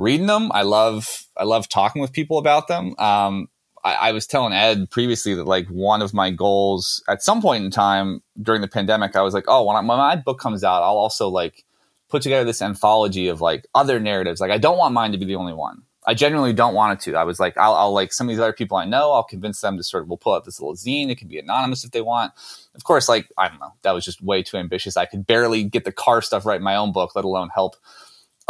reading 0.00 0.26
them. 0.26 0.50
I 0.52 0.62
love, 0.62 1.26
I 1.36 1.44
love 1.44 1.68
talking 1.68 2.02
with 2.02 2.12
people 2.12 2.38
about 2.38 2.68
them. 2.68 2.94
Um, 2.98 3.48
I, 3.84 3.94
I, 3.94 4.12
was 4.12 4.26
telling 4.26 4.52
Ed 4.52 4.90
previously 4.90 5.34
that 5.34 5.44
like 5.44 5.66
one 5.68 6.02
of 6.02 6.12
my 6.12 6.30
goals 6.30 7.02
at 7.08 7.22
some 7.22 7.40
point 7.40 7.64
in 7.64 7.70
time 7.70 8.22
during 8.40 8.60
the 8.60 8.68
pandemic, 8.68 9.16
I 9.16 9.22
was 9.22 9.34
like, 9.34 9.44
oh, 9.48 9.64
when, 9.64 9.76
I, 9.76 9.80
when 9.80 9.98
my 9.98 10.16
book 10.16 10.38
comes 10.38 10.64
out, 10.64 10.82
I'll 10.82 10.98
also 10.98 11.28
like 11.28 11.64
put 12.08 12.22
together 12.22 12.44
this 12.44 12.62
anthology 12.62 13.28
of 13.28 13.40
like 13.40 13.66
other 13.74 14.00
narratives. 14.00 14.40
Like 14.40 14.50
I 14.50 14.58
don't 14.58 14.78
want 14.78 14.94
mine 14.94 15.12
to 15.12 15.18
be 15.18 15.24
the 15.24 15.36
only 15.36 15.54
one. 15.54 15.82
I 16.06 16.14
genuinely 16.14 16.54
don't 16.54 16.74
want 16.74 16.98
it 16.98 17.04
to. 17.04 17.16
I 17.16 17.24
was 17.24 17.38
like, 17.38 17.58
I'll, 17.58 17.74
I'll, 17.74 17.92
like 17.92 18.12
some 18.12 18.26
of 18.26 18.30
these 18.30 18.40
other 18.40 18.54
people 18.54 18.78
I 18.78 18.86
know, 18.86 19.12
I'll 19.12 19.22
convince 19.22 19.60
them 19.60 19.76
to 19.76 19.82
sort 19.82 20.02
of, 20.02 20.08
we'll 20.08 20.16
pull 20.16 20.34
out 20.34 20.46
this 20.46 20.58
little 20.58 20.74
zine. 20.74 21.10
It 21.10 21.18
can 21.18 21.28
be 21.28 21.38
anonymous 21.38 21.84
if 21.84 21.90
they 21.90 22.00
want. 22.00 22.32
Of 22.74 22.84
course, 22.84 23.06
like, 23.08 23.28
I 23.36 23.48
don't 23.48 23.60
know. 23.60 23.74
That 23.82 23.92
was 23.92 24.04
just 24.04 24.22
way 24.22 24.42
too 24.42 24.56
ambitious. 24.56 24.96
I 24.96 25.04
could 25.04 25.26
barely 25.26 25.62
get 25.62 25.84
the 25.84 25.92
car 25.92 26.22
stuff 26.22 26.46
right 26.46 26.56
in 26.56 26.62
my 26.62 26.74
own 26.74 26.92
book, 26.92 27.14
let 27.14 27.26
alone 27.26 27.50
help 27.54 27.76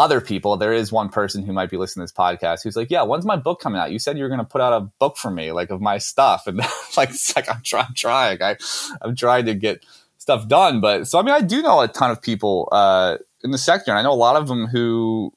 other 0.01 0.23
people, 0.23 0.57
there 0.57 0.73
is 0.73 0.91
one 0.91 1.11
person 1.11 1.45
who 1.45 1.53
might 1.53 1.69
be 1.69 1.77
listening 1.77 2.07
to 2.07 2.11
this 2.11 2.19
podcast 2.19 2.63
who's 2.65 2.75
like, 2.75 2.91
"Yeah, 2.91 3.03
when's 3.03 3.27
my 3.27 3.37
book 3.37 3.61
coming 3.61 3.79
out? 3.79 3.93
You 3.93 3.99
said 3.99 4.17
you 4.17 4.23
were 4.23 4.31
going 4.31 4.41
to 4.41 4.47
put 4.47 4.63
out 4.63 4.73
a 4.73 4.81
book 4.99 5.19
for 5.19 5.31
me, 5.31 5.53
like 5.53 5.69
of 5.69 5.83
my 5.83 5.99
stuff." 5.99 6.47
And 6.51 6.59
like, 6.97 7.11
it's 7.11 7.37
like 7.37 7.51
I'm, 7.51 7.61
try- 7.63 7.87
trying, 7.95 8.43
I, 8.43 8.57
I'm 9.03 9.15
trying 9.15 9.45
to 9.45 9.55
get 9.55 9.85
stuff 10.17 10.49
done. 10.49 10.81
But 10.81 11.07
so 11.07 11.19
I 11.19 11.23
mean, 11.23 11.35
I 11.35 11.43
do 11.43 11.61
know 11.61 11.83
a 11.83 11.89
ton 11.89 12.11
of 12.11 12.23
people 12.23 12.71
uh, 12.73 13.19
in 13.45 13.51
the 13.51 13.59
sector, 13.59 13.91
and 13.91 13.99
I 13.99 14.03
know 14.03 14.13
a 14.13 14.15
lot 14.15 14.37
of 14.37 14.49
them 14.49 14.67
who 14.67 15.35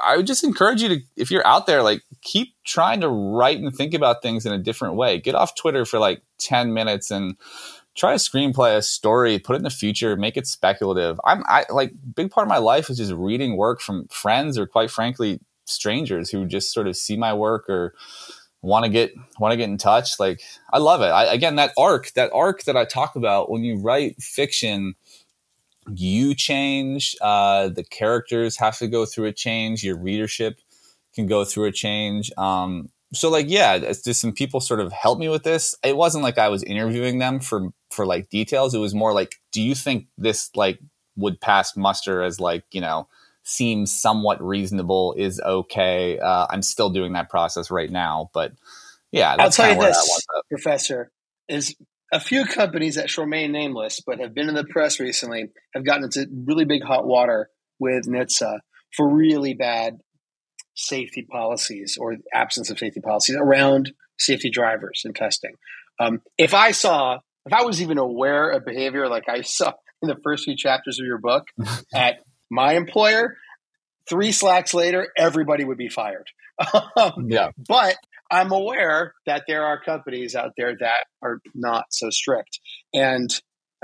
I 0.00 0.16
would 0.16 0.28
just 0.28 0.44
encourage 0.44 0.80
you 0.80 0.88
to, 0.90 1.00
if 1.16 1.32
you're 1.32 1.46
out 1.46 1.66
there, 1.66 1.82
like 1.82 2.02
keep 2.22 2.54
trying 2.64 3.00
to 3.00 3.08
write 3.08 3.58
and 3.58 3.74
think 3.74 3.94
about 3.94 4.22
things 4.22 4.46
in 4.46 4.52
a 4.52 4.58
different 4.58 4.94
way. 4.94 5.18
Get 5.18 5.34
off 5.34 5.56
Twitter 5.56 5.84
for 5.84 5.98
like 5.98 6.22
ten 6.38 6.72
minutes 6.72 7.10
and 7.10 7.36
try 7.94 8.12
a 8.12 8.16
screenplay, 8.16 8.76
a 8.76 8.82
story, 8.82 9.38
put 9.38 9.54
it 9.54 9.58
in 9.58 9.62
the 9.64 9.70
future, 9.70 10.16
make 10.16 10.36
it 10.36 10.46
speculative. 10.46 11.20
I'm 11.24 11.42
I 11.46 11.64
like 11.70 11.92
big 12.14 12.30
part 12.30 12.46
of 12.46 12.48
my 12.48 12.58
life 12.58 12.90
is 12.90 12.98
just 12.98 13.12
reading 13.12 13.56
work 13.56 13.80
from 13.80 14.08
friends 14.08 14.58
or 14.58 14.66
quite 14.66 14.90
frankly 14.90 15.40
strangers 15.66 16.30
who 16.30 16.44
just 16.46 16.72
sort 16.72 16.86
of 16.86 16.96
see 16.96 17.16
my 17.16 17.32
work 17.32 17.68
or 17.68 17.94
want 18.62 18.84
to 18.84 18.90
get 18.90 19.12
want 19.38 19.52
to 19.52 19.56
get 19.56 19.68
in 19.68 19.78
touch. 19.78 20.18
Like 20.18 20.40
I 20.72 20.78
love 20.78 21.02
it. 21.02 21.06
I, 21.06 21.32
again, 21.32 21.56
that 21.56 21.72
arc, 21.78 22.12
that 22.14 22.32
arc 22.32 22.64
that 22.64 22.76
I 22.76 22.84
talk 22.84 23.16
about 23.16 23.50
when 23.50 23.62
you 23.62 23.76
write 23.78 24.20
fiction, 24.20 24.94
you 25.94 26.34
change. 26.34 27.14
Uh, 27.20 27.68
the 27.68 27.84
characters 27.84 28.56
have 28.56 28.78
to 28.78 28.88
go 28.88 29.06
through 29.06 29.26
a 29.26 29.32
change. 29.32 29.84
Your 29.84 29.96
readership 29.96 30.60
can 31.14 31.26
go 31.26 31.44
through 31.44 31.66
a 31.66 31.72
change. 31.72 32.32
Um, 32.36 32.88
so 33.14 33.30
like 33.30 33.46
yeah 33.48 33.74
it's 33.74 34.02
just 34.02 34.20
some 34.20 34.32
people 34.32 34.60
sort 34.60 34.80
of 34.80 34.92
helped 34.92 35.20
me 35.20 35.28
with 35.28 35.42
this 35.44 35.74
it 35.84 35.96
wasn't 35.96 36.22
like 36.22 36.38
i 36.38 36.48
was 36.48 36.62
interviewing 36.64 37.18
them 37.18 37.40
for 37.40 37.68
for 37.94 38.06
like 38.06 38.28
details. 38.28 38.74
It 38.74 38.78
was 38.78 38.94
more 38.94 39.12
like 39.12 39.36
do 39.52 39.62
you 39.62 39.74
think 39.74 40.06
this 40.18 40.50
like 40.54 40.78
would 41.16 41.40
pass 41.40 41.76
muster 41.76 42.22
as 42.22 42.40
like 42.40 42.64
you 42.72 42.80
know 42.80 43.08
seems 43.44 43.92
somewhat 43.98 44.42
reasonable 44.42 45.14
is 45.16 45.40
okay? 45.40 46.18
Uh, 46.18 46.46
i'm 46.50 46.62
still 46.62 46.90
doing 46.90 47.12
that 47.12 47.28
process 47.28 47.70
right 47.70 47.90
now 47.90 48.30
but 48.32 48.52
yeah 49.12 49.36
i'll 49.38 49.50
tell 49.50 49.74
you 49.74 49.80
this 49.80 50.26
professor 50.48 51.10
is 51.46 51.76
a 52.10 52.18
few 52.18 52.46
companies 52.46 52.94
that 52.94 53.10
shall 53.10 53.24
remain 53.24 53.52
nameless 53.52 54.00
but 54.04 54.18
have 54.18 54.34
been 54.34 54.48
in 54.48 54.54
the 54.54 54.64
press 54.64 54.98
recently 54.98 55.50
have 55.74 55.84
gotten 55.84 56.04
into 56.04 56.26
really 56.46 56.64
big 56.64 56.82
hot 56.82 57.06
water 57.06 57.50
with 57.78 58.06
NHTSA 58.06 58.58
for 58.96 59.08
really 59.08 59.54
bad 59.54 59.98
safety 60.74 61.26
policies 61.30 61.96
or 62.00 62.16
absence 62.32 62.70
of 62.70 62.78
safety 62.78 63.00
policies 63.00 63.36
around 63.36 63.92
safety 64.18 64.50
drivers 64.50 65.02
and 65.04 65.14
testing. 65.14 65.54
Um, 66.00 66.22
if 66.38 66.54
I 66.54 66.72
saw, 66.72 67.18
if 67.46 67.52
I 67.52 67.62
was 67.62 67.82
even 67.82 67.98
aware 67.98 68.50
of 68.50 68.64
behavior 68.64 69.08
like 69.08 69.28
I 69.28 69.42
saw 69.42 69.72
in 70.02 70.08
the 70.08 70.16
first 70.22 70.44
few 70.44 70.56
chapters 70.56 70.98
of 71.00 71.06
your 71.06 71.18
book 71.18 71.46
at 71.94 72.16
my 72.50 72.74
employer, 72.74 73.36
three 74.08 74.32
slacks 74.32 74.74
later, 74.74 75.08
everybody 75.16 75.64
would 75.64 75.78
be 75.78 75.88
fired. 75.88 76.28
Um, 76.96 77.12
yeah. 77.28 77.50
But 77.68 77.96
I'm 78.30 78.52
aware 78.52 79.14
that 79.26 79.44
there 79.46 79.64
are 79.64 79.80
companies 79.80 80.34
out 80.34 80.52
there 80.56 80.74
that 80.78 81.04
are 81.22 81.40
not 81.54 81.86
so 81.90 82.10
strict. 82.10 82.60
And 82.92 83.30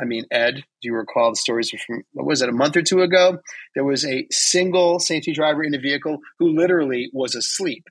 I 0.00 0.04
mean, 0.04 0.24
Ed, 0.30 0.54
do 0.54 0.62
you 0.88 0.94
recall 0.94 1.30
the 1.30 1.36
stories 1.36 1.70
from 1.70 2.02
what 2.12 2.26
was 2.26 2.40
it 2.40 2.48
a 2.48 2.52
month 2.52 2.76
or 2.76 2.82
two 2.82 3.02
ago? 3.02 3.38
There 3.74 3.84
was 3.84 4.04
a 4.04 4.26
single 4.30 4.98
safety 4.98 5.32
driver 5.32 5.62
in 5.62 5.74
a 5.74 5.78
vehicle 5.78 6.18
who 6.38 6.56
literally 6.56 7.10
was 7.12 7.34
asleep 7.34 7.84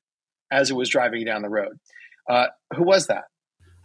as 0.51 0.71
it 0.71 0.75
was 0.75 0.89
driving 0.89 1.25
down 1.25 1.43
the 1.43 1.49
road. 1.49 1.77
Uh, 2.27 2.47
who 2.75 2.83
was 2.83 3.07
that? 3.07 3.25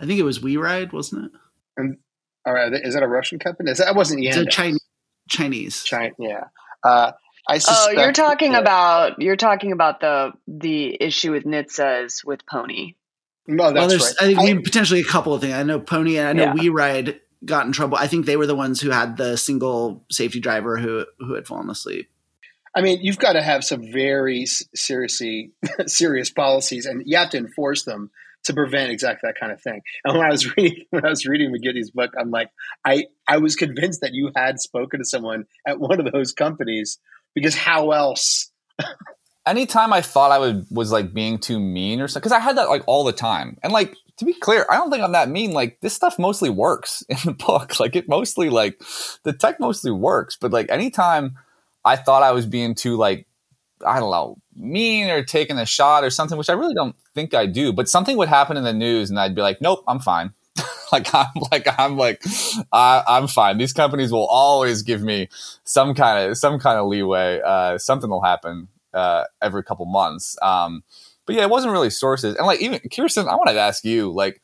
I 0.00 0.06
think 0.06 0.18
it 0.18 0.24
was 0.24 0.38
WeRide, 0.38 0.92
wasn't 0.92 1.26
it? 1.26 1.32
And 1.76 1.98
all 2.46 2.52
right, 2.52 2.72
is 2.72 2.94
that 2.94 3.02
a 3.02 3.08
Russian 3.08 3.38
company? 3.38 3.70
Is 3.70 3.78
that 3.78 3.94
wasn't 3.94 4.20
Yandex. 4.20 4.50
Chinese. 4.50 4.80
Chinese. 5.28 5.82
China, 5.84 6.14
yeah. 6.18 6.44
Uh, 6.82 7.12
I 7.48 7.60
oh, 7.68 7.90
you're 7.90 8.12
talking 8.12 8.52
that, 8.52 8.62
about 8.62 9.20
you're 9.20 9.36
talking 9.36 9.72
about 9.72 10.00
the 10.00 10.32
the 10.46 10.96
issue 11.00 11.32
with 11.32 11.44
NHTSA's 11.44 12.24
with 12.24 12.46
Pony. 12.46 12.94
No, 13.46 13.64
that's 13.64 13.74
well, 13.74 13.88
there's 13.88 14.02
right. 14.02 14.14
I 14.20 14.26
think 14.26 14.38
I, 14.38 14.44
mean, 14.44 14.62
potentially 14.62 15.00
a 15.00 15.04
couple 15.04 15.34
of 15.34 15.42
things. 15.42 15.52
I 15.52 15.62
know 15.62 15.78
Pony 15.78 16.16
and 16.16 16.28
I 16.28 16.32
know 16.32 16.54
yeah. 16.54 16.70
WeRide 16.70 17.20
got 17.44 17.66
in 17.66 17.72
trouble. 17.72 17.98
I 17.98 18.06
think 18.06 18.24
they 18.24 18.38
were 18.38 18.46
the 18.46 18.54
ones 18.54 18.80
who 18.80 18.90
had 18.90 19.18
the 19.18 19.36
single 19.36 20.04
safety 20.10 20.40
driver 20.40 20.78
who 20.78 21.04
who 21.18 21.34
had 21.34 21.46
fallen 21.46 21.68
asleep. 21.68 22.08
I 22.74 22.80
mean, 22.80 23.00
you've 23.02 23.18
got 23.18 23.34
to 23.34 23.42
have 23.42 23.62
some 23.62 23.92
very 23.92 24.46
seriously 24.46 25.52
serious 25.86 26.30
policies, 26.30 26.86
and 26.86 27.02
you 27.04 27.16
have 27.18 27.30
to 27.30 27.38
enforce 27.38 27.84
them 27.84 28.10
to 28.44 28.54
prevent 28.54 28.90
exactly 28.90 29.28
that 29.28 29.38
kind 29.38 29.52
of 29.52 29.60
thing. 29.60 29.80
And 30.04 30.16
when 30.16 30.26
I 30.26 30.30
was 30.30 30.56
reading 30.56 30.84
when 30.90 31.04
I 31.04 31.10
was 31.10 31.26
reading 31.26 31.52
McGinty's 31.52 31.90
book, 31.90 32.12
I'm 32.18 32.30
like, 32.30 32.50
I 32.84 33.06
I 33.26 33.38
was 33.38 33.56
convinced 33.56 34.00
that 34.02 34.14
you 34.14 34.30
had 34.36 34.60
spoken 34.60 35.00
to 35.00 35.04
someone 35.04 35.44
at 35.66 35.80
one 35.80 36.00
of 36.00 36.12
those 36.12 36.32
companies 36.32 36.98
because 37.34 37.54
how 37.54 37.90
else? 37.90 38.50
Anytime 39.46 39.92
I 39.92 40.00
thought 40.00 40.30
I 40.30 40.38
would 40.38 40.66
was 40.70 40.90
like 40.90 41.12
being 41.12 41.38
too 41.38 41.60
mean 41.60 42.00
or 42.00 42.08
something, 42.08 42.22
because 42.22 42.32
I 42.32 42.40
had 42.40 42.56
that 42.56 42.70
like 42.70 42.82
all 42.86 43.04
the 43.04 43.12
time, 43.12 43.58
and 43.62 43.74
like 43.74 43.94
to 44.18 44.24
be 44.24 44.32
clear, 44.32 44.64
I 44.70 44.76
don't 44.76 44.90
think 44.90 45.02
I'm 45.02 45.12
that 45.12 45.28
mean. 45.28 45.52
Like 45.52 45.80
this 45.80 45.92
stuff 45.92 46.18
mostly 46.18 46.48
works 46.48 47.02
in 47.08 47.18
the 47.24 47.32
book. 47.32 47.78
Like 47.78 47.96
it 47.96 48.08
mostly 48.08 48.48
like 48.50 48.80
the 49.22 49.32
tech 49.32 49.60
mostly 49.60 49.90
works. 49.90 50.36
But 50.40 50.52
like 50.52 50.70
anytime 50.70 51.36
I 51.84 51.96
thought 51.96 52.22
I 52.22 52.32
was 52.32 52.46
being 52.46 52.74
too 52.74 52.96
like 52.96 53.26
I 53.86 54.00
don't 54.00 54.10
know 54.10 54.38
mean 54.56 55.10
or 55.10 55.22
taking 55.22 55.58
a 55.58 55.66
shot 55.66 56.04
or 56.04 56.10
something, 56.10 56.38
which 56.38 56.48
I 56.48 56.54
really 56.54 56.74
don't 56.74 56.94
think 57.14 57.34
I 57.34 57.46
do. 57.46 57.72
But 57.72 57.88
something 57.88 58.16
would 58.16 58.28
happen 58.28 58.56
in 58.56 58.64
the 58.64 58.72
news, 58.72 59.10
and 59.10 59.18
I'd 59.18 59.34
be 59.34 59.42
like, 59.42 59.60
nope, 59.60 59.82
I'm 59.88 59.98
fine. 59.98 60.32
like 60.92 61.12
I'm 61.12 61.32
like 61.50 61.66
I'm 61.78 61.96
like 61.96 62.22
I, 62.72 63.02
I'm 63.06 63.26
fine. 63.26 63.58
These 63.58 63.72
companies 63.72 64.12
will 64.12 64.26
always 64.26 64.82
give 64.82 65.02
me 65.02 65.28
some 65.64 65.94
kind 65.94 66.30
of 66.30 66.38
some 66.38 66.58
kind 66.58 66.78
of 66.78 66.86
leeway. 66.86 67.40
Uh, 67.44 67.78
something 67.78 68.10
will 68.10 68.22
happen 68.22 68.68
uh, 68.92 69.24
every 69.42 69.64
couple 69.64 69.86
months. 69.86 70.36
Um, 70.40 70.84
but 71.26 71.36
yeah, 71.36 71.42
it 71.42 71.50
wasn't 71.50 71.72
really 71.72 71.90
sources. 71.90 72.36
And 72.36 72.46
like 72.46 72.60
even 72.60 72.80
Kirsten, 72.94 73.28
I 73.28 73.34
wanted 73.34 73.54
to 73.54 73.60
ask 73.60 73.84
you, 73.84 74.12
like, 74.12 74.40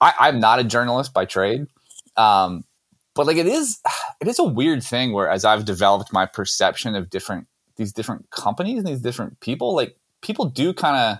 I, 0.00 0.28
am 0.28 0.40
not 0.40 0.58
a 0.58 0.64
journalist 0.64 1.14
by 1.14 1.24
trade. 1.24 1.66
Um, 2.16 2.64
but 3.14 3.26
like 3.26 3.36
it 3.36 3.46
is 3.46 3.80
it 4.20 4.28
is 4.28 4.38
a 4.38 4.44
weird 4.44 4.82
thing 4.82 5.12
where 5.12 5.28
as 5.28 5.44
I've 5.44 5.64
developed 5.64 6.12
my 6.12 6.26
perception 6.26 6.94
of 6.94 7.10
different 7.10 7.46
these 7.80 7.92
different 7.92 8.30
companies 8.30 8.78
and 8.78 8.86
these 8.86 9.00
different 9.00 9.40
people, 9.40 9.74
like 9.74 9.96
people 10.20 10.44
do 10.44 10.72
kind 10.72 10.96
of 10.96 11.18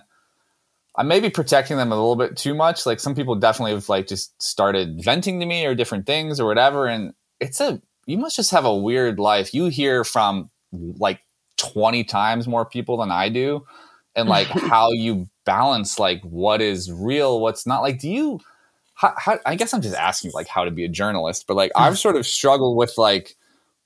I 0.95 1.03
may 1.03 1.19
be 1.19 1.29
protecting 1.29 1.77
them 1.77 1.91
a 1.91 1.95
little 1.95 2.15
bit 2.15 2.37
too 2.37 2.53
much. 2.53 2.85
Like 2.85 2.99
some 2.99 3.15
people 3.15 3.35
definitely 3.35 3.71
have 3.71 3.89
like 3.89 4.07
just 4.07 4.41
started 4.41 5.01
venting 5.03 5.39
to 5.39 5.45
me 5.45 5.65
or 5.65 5.73
different 5.73 6.05
things 6.05 6.39
or 6.39 6.45
whatever. 6.45 6.85
And 6.85 7.13
it's 7.39 7.59
a 7.61 7.81
you 8.05 8.17
must 8.17 8.35
just 8.35 8.51
have 8.51 8.65
a 8.65 8.75
weird 8.75 9.19
life. 9.19 9.53
You 9.53 9.67
hear 9.67 10.03
from 10.03 10.49
like 10.71 11.21
20 11.57 12.03
times 12.03 12.47
more 12.47 12.65
people 12.65 12.97
than 12.97 13.11
I 13.11 13.29
do 13.29 13.65
and 14.15 14.29
like 14.29 14.47
how 14.47 14.91
you 14.91 15.27
balance 15.45 15.97
like 15.97 16.21
what 16.23 16.61
is 16.61 16.91
real, 16.91 17.39
what's 17.39 17.65
not. 17.65 17.81
Like, 17.81 17.99
do 17.99 18.09
you? 18.09 18.39
How, 18.93 19.15
how, 19.17 19.39
I 19.47 19.55
guess 19.55 19.73
I'm 19.73 19.81
just 19.81 19.95
asking 19.95 20.31
like 20.35 20.47
how 20.47 20.63
to 20.63 20.69
be 20.69 20.85
a 20.85 20.89
journalist, 20.89 21.45
but 21.47 21.55
like 21.55 21.71
I've 21.75 21.97
sort 22.05 22.17
of 22.17 22.27
struggled 22.27 22.77
with 22.77 22.97
like 22.97 23.35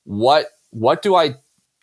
what 0.04 0.48
what 0.72 1.02
do 1.02 1.16
I 1.16 1.36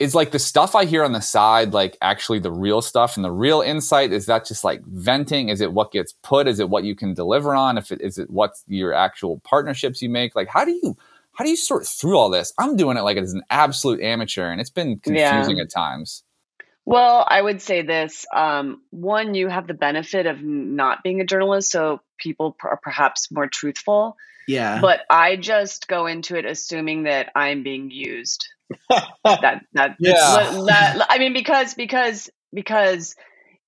is 0.02 0.16
like 0.16 0.32
the 0.32 0.38
stuff 0.40 0.74
I 0.74 0.84
hear 0.84 1.04
on 1.04 1.12
the 1.12 1.20
side, 1.20 1.72
like 1.72 1.96
actually 2.02 2.40
the 2.40 2.50
real 2.50 2.82
stuff 2.82 3.14
and 3.14 3.24
the 3.24 3.30
real 3.30 3.60
insight? 3.60 4.12
Is 4.12 4.26
that 4.26 4.44
just 4.44 4.64
like 4.64 4.82
venting? 4.84 5.48
Is 5.48 5.60
it 5.60 5.72
what 5.72 5.92
gets 5.92 6.12
put? 6.24 6.48
Is 6.48 6.58
it 6.58 6.68
what 6.68 6.82
you 6.82 6.96
can 6.96 7.14
deliver 7.14 7.54
on? 7.54 7.78
If 7.78 7.92
it 7.92 8.00
is 8.00 8.18
it 8.18 8.28
what's 8.28 8.64
your 8.66 8.92
actual 8.92 9.38
partnerships 9.44 10.02
you 10.02 10.08
make? 10.08 10.34
Like 10.34 10.48
how 10.48 10.64
do 10.64 10.72
you 10.72 10.96
how 11.34 11.44
do 11.44 11.50
you 11.50 11.56
sort 11.56 11.86
through 11.86 12.18
all 12.18 12.30
this? 12.30 12.52
I'm 12.58 12.76
doing 12.76 12.96
it 12.96 13.02
like 13.02 13.16
as 13.16 13.32
an 13.32 13.44
absolute 13.48 14.00
amateur 14.00 14.50
and 14.50 14.60
it's 14.60 14.70
been 14.70 14.98
confusing 14.98 15.58
yeah. 15.58 15.62
at 15.62 15.70
times. 15.70 16.24
Well, 16.84 17.24
I 17.28 17.40
would 17.40 17.62
say 17.62 17.82
this. 17.82 18.26
Um, 18.34 18.82
one, 18.90 19.34
you 19.34 19.46
have 19.46 19.68
the 19.68 19.74
benefit 19.74 20.26
of 20.26 20.42
not 20.42 21.04
being 21.04 21.20
a 21.20 21.24
journalist, 21.24 21.70
so 21.70 22.00
people 22.18 22.56
are 22.64 22.76
perhaps 22.76 23.30
more 23.30 23.46
truthful. 23.46 24.16
Yeah. 24.48 24.80
But 24.80 25.02
I 25.08 25.36
just 25.36 25.86
go 25.86 26.06
into 26.06 26.36
it 26.36 26.44
assuming 26.44 27.04
that 27.04 27.30
I'm 27.36 27.62
being 27.62 27.92
used 27.92 28.48
that 29.24 29.62
that 29.72 29.96
yeah. 30.00 31.04
I 31.08 31.18
mean, 31.18 31.32
because 31.32 31.74
because 31.74 32.30
because 32.52 33.14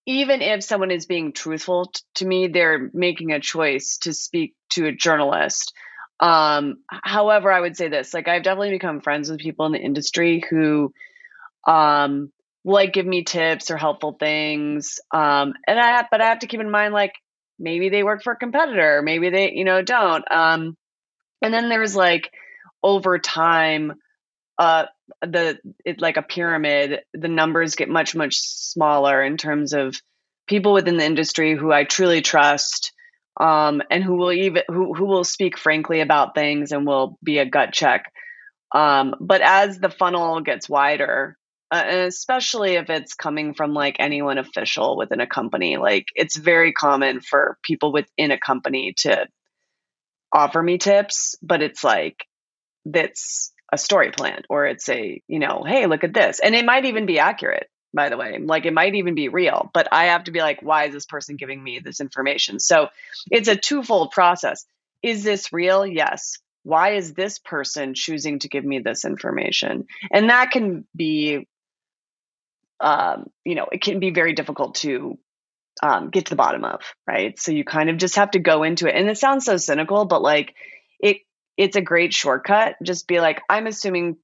even 0.07 0.43
if 0.43 0.63
someone 0.63 0.91
is 0.91 1.07
being 1.07 1.33
truthful 1.33 1.87
t- 1.87 2.01
to 2.17 2.27
me, 2.27 2.49
they're 2.49 2.91
making 2.93 3.33
a 3.33 3.41
choice 3.41 3.99
to 3.99 4.13
speak 4.13 4.55
to 4.71 4.87
a 4.87 4.93
journalist. 4.93 5.73
Um, 6.21 6.77
however, 6.89 7.51
I 7.51 7.61
would 7.61 7.77
say 7.77 7.89
this: 7.89 8.15
like 8.15 8.29
I've 8.29 8.43
definitely 8.43 8.71
become 8.71 9.01
friends 9.01 9.31
with 9.31 9.41
people 9.41 9.67
in 9.67 9.73
the 9.73 9.79
industry 9.79 10.45
who, 10.49 10.93
um, 11.67 12.31
like 12.65 12.93
give 12.93 13.07
me 13.07 13.25
tips 13.25 13.71
or 13.71 13.77
helpful 13.77 14.17
things. 14.19 15.01
Um, 15.13 15.55
and 15.67 15.79
I 15.79 16.07
but 16.11 16.21
I 16.21 16.27
have 16.27 16.41
to 16.41 16.47
keep 16.47 16.61
in 16.61 16.71
mind 16.71 16.95
like 16.95 17.13
maybe 17.59 17.89
they 17.89 18.03
work 18.03 18.23
for 18.23 18.33
a 18.33 18.37
competitor, 18.39 19.03
maybe 19.03 19.31
they 19.31 19.53
you 19.53 19.65
know 19.65 19.83
don't. 19.83 20.25
Um, 20.31 20.77
and 21.43 21.53
then 21.53 21.69
there's 21.69 21.97
like 21.97 22.31
over 22.83 23.19
time 23.19 23.95
uh 24.59 24.85
the 25.21 25.59
it 25.85 26.01
like 26.01 26.17
a 26.17 26.23
pyramid 26.23 27.01
the 27.13 27.29
numbers 27.29 27.75
get 27.75 27.89
much 27.89 28.15
much 28.15 28.39
smaller 28.39 29.23
in 29.23 29.37
terms 29.37 29.73
of 29.73 30.01
people 30.47 30.73
within 30.73 30.97
the 30.97 31.05
industry 31.05 31.55
who 31.55 31.73
i 31.73 31.85
truly 31.85 32.23
trust 32.23 32.93
um 33.41 33.83
and 33.91 34.05
who 34.05 34.17
will 34.17 34.33
even 34.33 34.63
who, 34.69 34.95
who 34.95 35.05
will 35.05 35.25
speak 35.25 35.59
frankly 35.59 36.01
about 36.01 36.35
things 36.35 36.73
and 36.73 36.87
will 36.87 37.19
be 37.23 37.39
a 37.39 37.47
gut 37.47 37.73
check. 37.73 38.13
Um 38.73 39.15
but 39.21 39.41
as 39.41 39.79
the 39.79 39.91
funnel 39.91 40.41
gets 40.41 40.69
wider 40.69 41.37
uh, 41.71 41.85
especially 42.07 42.75
if 42.75 42.89
it's 42.91 43.15
coming 43.15 43.55
from 43.55 43.75
like 43.75 43.97
anyone 43.99 44.39
official 44.39 44.97
within 44.97 45.21
a 45.21 45.27
company 45.27 45.77
like 45.77 46.07
it's 46.15 46.37
very 46.37 46.73
common 46.73 47.21
for 47.21 47.59
people 47.63 47.93
within 47.93 48.31
a 48.31 48.39
company 48.39 48.95
to 48.97 49.27
offer 50.33 50.63
me 50.63 50.79
tips 50.79 51.35
but 51.43 51.63
it's 51.63 51.83
like 51.83 52.25
that's 52.85 53.54
a 53.75 53.79
story 53.79 54.13
plant 54.13 54.47
or 54.49 54.67
it's 54.67 54.89
a, 54.89 55.21
you 55.27 55.41
know, 55.41 55.65
hey, 55.67 55.87
look 55.87 56.05
at 56.05 56.15
this. 56.15 56.39
And 56.39 56.55
it 56.55 56.65
might 56.65 56.85
even 56.85 57.07
be 57.07 57.19
accurate, 57.19 57.69
by 57.93 58.09
the 58.09 58.17
way. 58.17 58.39
Like 58.39 58.67
it 58.67 58.73
might 58.73 58.95
even 58.95 59.17
be 59.17 59.29
real, 59.29 59.69
but 59.75 59.89
I 59.91 60.07
have 60.07 60.25
to 60.25 60.31
be 60.31 60.39
like, 60.39 60.63
why 60.63 60.85
is 60.85 60.95
this 60.95 61.07
person 61.07 61.37
giving 61.37 61.63
me 61.63 61.81
this 61.81 62.01
information? 62.01 62.61
So 62.61 62.89
it's 63.31 63.49
a 63.49 63.57
twofold 63.57 64.13
process. 64.13 64.65
Is 65.03 65.25
this 65.25 65.53
real? 65.53 65.85
Yes. 65.85 66.39
Why 66.63 66.95
is 66.95 67.15
this 67.15 67.41
person 67.41 67.95
choosing 67.95 68.39
to 68.39 68.49
give 68.49 68.65
me 68.65 68.79
this 68.79 69.05
information? 69.05 69.87
And 70.11 70.31
that 70.31 70.53
can 70.53 70.87
be, 70.97 71.49
um, 72.79 73.27
you 73.45 73.57
know, 73.57 73.67
it 73.73 73.83
can 73.83 73.99
be 73.99 74.11
very 74.11 74.35
difficult 74.35 74.77
to 74.77 75.19
um, 75.83 76.11
get 76.11 76.27
to 76.27 76.31
the 76.31 76.37
bottom 76.37 76.65
of, 76.65 76.81
right? 77.09 77.39
So 77.41 77.51
you 77.51 77.65
kind 77.65 77.91
of 77.91 77.97
just 77.97 78.17
have 78.17 78.31
to 78.31 78.39
go 78.39 78.63
into 78.63 78.87
it. 78.87 78.95
And 78.95 79.11
it 79.11 79.19
sounds 79.19 79.45
so 79.45 79.57
cynical, 79.57 80.05
but 80.05 80.23
like 80.23 80.55
it 81.01 81.19
it's 81.57 81.77
a 81.77 81.81
great 81.81 82.13
shortcut. 82.13 82.77
Just 82.83 83.07
be 83.07 83.21
like, 83.21 83.43
I'm 83.49 83.67
assuming 83.67 84.17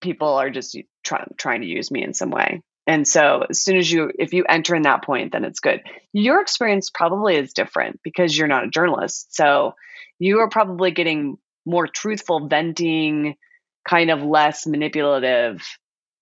people 0.00 0.34
are 0.34 0.50
just 0.50 0.76
try, 1.04 1.24
trying 1.36 1.62
to 1.62 1.66
use 1.66 1.90
me 1.90 2.02
in 2.02 2.14
some 2.14 2.30
way. 2.30 2.62
And 2.86 3.06
so 3.06 3.44
as 3.48 3.60
soon 3.60 3.76
as 3.76 3.90
you, 3.90 4.10
if 4.18 4.32
you 4.32 4.44
enter 4.48 4.74
in 4.74 4.82
that 4.82 5.04
point, 5.04 5.32
then 5.32 5.44
it's 5.44 5.60
good. 5.60 5.82
Your 6.12 6.40
experience 6.40 6.90
probably 6.90 7.36
is 7.36 7.52
different 7.52 8.00
because 8.02 8.36
you're 8.36 8.48
not 8.48 8.64
a 8.64 8.70
journalist. 8.70 9.34
So 9.34 9.74
you 10.18 10.38
are 10.40 10.48
probably 10.48 10.90
getting 10.90 11.36
more 11.66 11.86
truthful, 11.86 12.48
venting, 12.48 13.36
kind 13.86 14.10
of 14.10 14.22
less 14.22 14.66
manipulative 14.66 15.62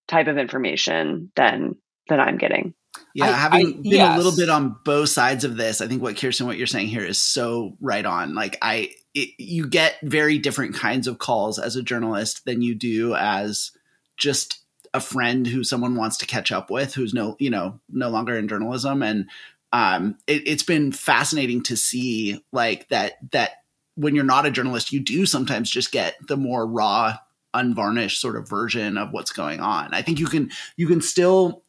type 0.09 0.27
of 0.27 0.39
information 0.39 1.31
than 1.37 1.77
than 2.09 2.21
I'm 2.21 2.39
getting. 2.39 2.75
Yeah, 3.15 3.27
I, 3.27 3.33
having 3.33 3.67
I, 3.67 3.73
been 3.73 3.85
yes. 3.85 4.15
a 4.15 4.17
little 4.17 4.37
bit 4.37 4.49
on 4.49 4.77
both 4.85 5.09
sides 5.09 5.45
of 5.45 5.57
this, 5.57 5.81
I 5.81 5.89
think 5.89 6.03
what 6.03 6.17
Kirsten, 6.17 6.47
what 6.47 6.57
you're 6.57 6.67
saying 6.67 6.89
here 6.89 7.05
is 7.05 7.19
so 7.19 7.77
right 7.81 8.05
on. 8.05 8.35
Like 8.35 8.59
I, 8.63 8.91
it, 9.17 9.31
you 9.39 9.67
get 9.67 9.97
very 10.03 10.39
different 10.39 10.75
kinds 10.75 11.09
of 11.09 11.19
calls 11.19 11.59
as 11.59 11.75
a 11.75 11.83
journalist 11.83 12.45
than 12.45 12.61
you 12.61 12.75
do 12.75 13.15
as 13.15 13.73
just 14.19 14.61
a 14.93 15.01
friend 15.01 15.47
who 15.47 15.65
someone 15.65 15.97
wants 15.97 16.19
to 16.19 16.27
catch 16.27 16.53
up 16.53 16.71
with, 16.71 16.95
who's 16.95 17.15
no, 17.15 17.35
you 17.39 17.49
know, 17.49 17.81
no 17.89 18.11
longer 18.11 18.37
in 18.37 18.47
journalism. 18.47 19.03
And 19.03 19.29
um, 19.73 20.19
it, 20.27 20.47
it's 20.47 20.63
been 20.63 20.93
fascinating 20.93 21.63
to 21.65 21.77
see 21.77 22.45
like 22.53 22.89
that 22.91 23.15
that 23.33 23.63
when 23.95 24.15
you're 24.15 24.25
not 24.25 24.45
a 24.45 24.51
journalist, 24.51 24.93
you 24.93 25.01
do 25.01 25.25
sometimes 25.25 25.71
just 25.71 25.93
get 25.93 26.15
the 26.29 26.37
more 26.37 26.67
raw 26.67 27.17
unvarnished 27.55 28.21
sort 28.21 28.37
of 28.37 28.47
version 28.47 28.99
of 28.99 29.13
what's 29.13 29.33
going 29.33 29.61
on. 29.61 29.95
I 29.95 30.03
think 30.03 30.21
you 30.21 30.27
can 30.27 30.51
you 30.77 30.87
can 30.87 31.01
still 31.01 31.65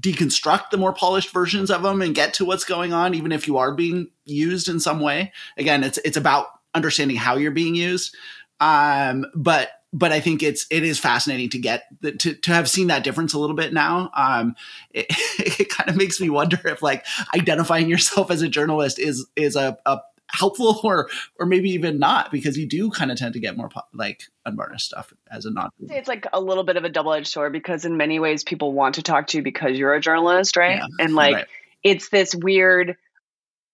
deconstruct 0.00 0.70
the 0.70 0.78
more 0.78 0.94
polished 0.94 1.30
versions 1.30 1.70
of 1.70 1.82
them 1.82 2.00
and 2.00 2.14
get 2.14 2.32
to 2.34 2.44
what's 2.44 2.64
going 2.64 2.92
on 2.92 3.14
even 3.14 3.32
if 3.32 3.48
you 3.48 3.56
are 3.56 3.74
being 3.74 4.08
used 4.24 4.68
in 4.68 4.78
some 4.78 5.00
way 5.00 5.32
again 5.56 5.82
it's 5.82 5.98
it's 6.04 6.16
about 6.16 6.46
understanding 6.76 7.16
how 7.16 7.36
you're 7.36 7.50
being 7.50 7.74
used 7.74 8.14
um, 8.60 9.26
but 9.34 9.70
but 9.92 10.12
I 10.12 10.20
think 10.20 10.42
it's 10.42 10.66
it 10.70 10.82
is 10.82 10.98
fascinating 10.98 11.48
to 11.50 11.58
get 11.58 11.84
the, 12.00 12.12
to 12.12 12.34
to 12.34 12.52
have 12.52 12.68
seen 12.68 12.88
that 12.88 13.04
difference 13.04 13.34
a 13.34 13.38
little 13.38 13.56
bit 13.56 13.72
now. 13.72 14.10
Um, 14.14 14.54
it, 14.90 15.06
it 15.38 15.68
kind 15.70 15.88
of 15.88 15.96
makes 15.96 16.20
me 16.20 16.30
wonder 16.30 16.58
if 16.66 16.82
like 16.82 17.04
identifying 17.34 17.88
yourself 17.88 18.30
as 18.30 18.42
a 18.42 18.48
journalist 18.48 18.98
is 18.98 19.26
is 19.36 19.56
a, 19.56 19.78
a 19.86 20.00
helpful 20.30 20.80
or 20.84 21.08
or 21.38 21.46
maybe 21.46 21.70
even 21.70 21.98
not 21.98 22.30
because 22.30 22.58
you 22.58 22.66
do 22.66 22.90
kind 22.90 23.10
of 23.10 23.18
tend 23.18 23.34
to 23.34 23.40
get 23.40 23.56
more 23.56 23.70
like 23.94 24.24
unvarnished 24.44 24.86
stuff 24.86 25.12
as 25.30 25.44
a 25.44 25.50
non 25.50 25.70
it's 25.88 26.08
like 26.08 26.26
a 26.32 26.40
little 26.40 26.64
bit 26.64 26.76
of 26.76 26.84
a 26.84 26.88
double-edged 26.88 27.28
sword 27.28 27.52
because 27.52 27.84
in 27.84 27.96
many 27.96 28.18
ways 28.18 28.42
people 28.42 28.72
want 28.72 28.96
to 28.96 29.02
talk 29.02 29.28
to 29.28 29.36
you 29.36 29.42
because 29.42 29.78
you're 29.78 29.94
a 29.94 30.00
journalist 30.00 30.56
right 30.56 30.78
yeah, 30.78 31.04
and 31.04 31.14
like 31.14 31.34
right. 31.34 31.46
it's 31.84 32.08
this 32.08 32.34
weird 32.34 32.96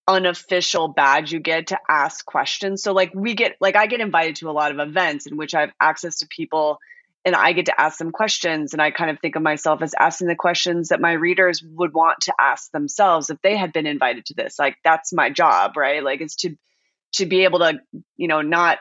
unofficial 0.08 0.88
badge 0.88 1.32
you 1.32 1.38
get 1.38 1.68
to 1.68 1.78
ask 1.88 2.24
questions 2.24 2.82
so 2.82 2.92
like 2.92 3.12
we 3.14 3.34
get 3.34 3.56
like 3.60 3.76
i 3.76 3.86
get 3.86 4.00
invited 4.00 4.36
to 4.36 4.50
a 4.50 4.52
lot 4.52 4.72
of 4.72 4.78
events 4.80 5.26
in 5.26 5.36
which 5.36 5.54
i 5.54 5.60
have 5.60 5.72
access 5.80 6.18
to 6.18 6.26
people 6.26 6.78
and 7.24 7.36
I 7.36 7.52
get 7.52 7.66
to 7.66 7.80
ask 7.80 7.98
them 7.98 8.10
questions. 8.10 8.72
And 8.72 8.82
I 8.82 8.90
kind 8.90 9.10
of 9.10 9.20
think 9.20 9.36
of 9.36 9.42
myself 9.42 9.82
as 9.82 9.94
asking 9.98 10.28
the 10.28 10.34
questions 10.34 10.88
that 10.88 11.00
my 11.00 11.12
readers 11.12 11.62
would 11.62 11.92
want 11.92 12.22
to 12.22 12.34
ask 12.38 12.70
themselves 12.72 13.30
if 13.30 13.40
they 13.42 13.56
had 13.56 13.72
been 13.72 13.86
invited 13.86 14.26
to 14.26 14.34
this. 14.34 14.58
Like 14.58 14.76
that's 14.84 15.12
my 15.12 15.30
job, 15.30 15.76
right? 15.76 16.02
Like 16.02 16.20
it's 16.20 16.36
to 16.36 16.56
to 17.14 17.26
be 17.26 17.44
able 17.44 17.60
to, 17.60 17.80
you 18.16 18.26
know, 18.26 18.40
not 18.42 18.78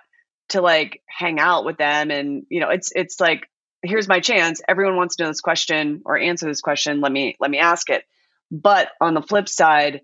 to 0.50 0.62
like 0.62 1.02
hang 1.06 1.40
out 1.40 1.66
with 1.66 1.78
them 1.78 2.12
and 2.12 2.46
you 2.50 2.62
know, 2.62 2.70
it's 2.70 2.92
it's 2.96 3.20
like 3.20 3.48
here's 3.84 4.08
my 4.08 4.20
chance. 4.20 4.62
Everyone 4.68 4.96
wants 4.96 5.18
to 5.18 5.24
know 5.24 5.30
this 5.30 5.42
question 5.42 6.02
or 6.06 6.18
answer 6.18 6.48
this 6.48 6.62
question. 6.62 7.02
Let 7.02 7.12
me 7.12 7.36
let 7.40 7.52
me 7.52 7.60
ask 7.60 7.90
it. 7.90 8.04
But 8.50 8.90
on 9.00 9.14
the 9.14 9.22
flip 9.22 9.48
side, 9.48 10.02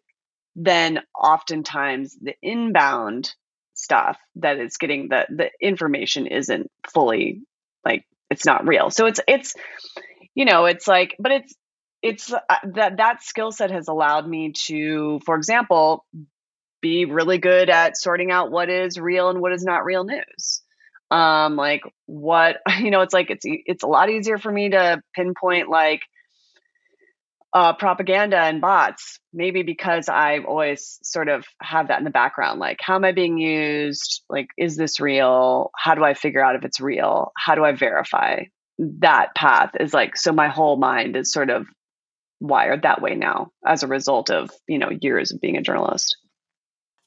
then 0.57 0.99
oftentimes 1.15 2.17
the 2.19 2.33
inbound 2.41 3.33
stuff 3.75 4.17
that 4.35 4.57
is 4.57 4.77
getting 4.77 5.07
the 5.07 5.25
the 5.29 5.51
information 5.61 6.25
isn't 6.25 6.69
fully 6.91 7.43
like 7.85 8.05
it's 8.29 8.45
not 8.45 8.67
real. 8.67 8.89
So 8.89 9.05
it's 9.05 9.21
it's 9.27 9.55
you 10.33 10.45
know, 10.45 10.65
it's 10.65 10.87
like 10.87 11.15
but 11.19 11.31
it's 11.31 11.55
it's 12.01 12.33
uh, 12.33 12.39
that 12.73 12.97
that 12.97 13.23
skill 13.23 13.51
set 13.51 13.71
has 13.71 13.87
allowed 13.87 14.27
me 14.27 14.53
to 14.65 15.19
for 15.25 15.35
example 15.35 16.05
be 16.81 17.05
really 17.05 17.37
good 17.37 17.69
at 17.69 17.97
sorting 17.97 18.31
out 18.31 18.51
what 18.51 18.69
is 18.69 18.99
real 18.99 19.29
and 19.29 19.39
what 19.39 19.53
is 19.53 19.63
not 19.63 19.85
real 19.85 20.03
news. 20.03 20.63
Um 21.11 21.55
like 21.55 21.83
what 22.07 22.57
you 22.79 22.89
know, 22.89 23.01
it's 23.01 23.13
like 23.13 23.29
it's 23.29 23.45
it's 23.45 23.83
a 23.83 23.87
lot 23.87 24.09
easier 24.09 24.39
for 24.39 24.51
me 24.51 24.69
to 24.71 25.03
pinpoint 25.15 25.69
like 25.69 26.01
uh, 27.57 27.73
propaganda 27.73 28.37
and 28.37 28.61
bots, 28.61 29.19
maybe 29.33 29.63
because 29.63 30.09
I've 30.09 30.45
always 30.45 30.99
sort 31.01 31.27
of 31.27 31.43
have 31.59 31.87
that 31.87 31.97
in 31.97 32.03
the 32.03 32.11
background. 32.11 32.59
Like, 32.59 32.77
how 32.81 32.93
am 32.93 33.03
I 33.03 33.13
being 33.13 33.39
used? 33.39 34.21
Like, 34.29 34.49
is 34.59 34.77
this 34.77 34.99
real? 34.99 35.71
How 35.75 35.95
do 35.95 36.03
I 36.03 36.13
figure 36.13 36.43
out 36.43 36.55
if 36.55 36.63
it's 36.65 36.79
real? 36.79 37.31
How 37.35 37.55
do 37.55 37.65
I 37.65 37.71
verify? 37.71 38.41
That 38.77 39.33
path 39.33 39.71
is 39.79 39.91
like, 39.91 40.17
so 40.17 40.31
my 40.31 40.49
whole 40.49 40.77
mind 40.77 41.15
is 41.15 41.31
sort 41.33 41.49
of 41.49 41.65
wired 42.39 42.83
that 42.83 43.01
way 43.01 43.15
now 43.15 43.49
as 43.65 43.81
a 43.81 43.87
result 43.87 44.29
of, 44.29 44.51
you 44.67 44.77
know, 44.77 44.91
years 45.01 45.31
of 45.31 45.41
being 45.41 45.57
a 45.57 45.63
journalist. 45.63 46.15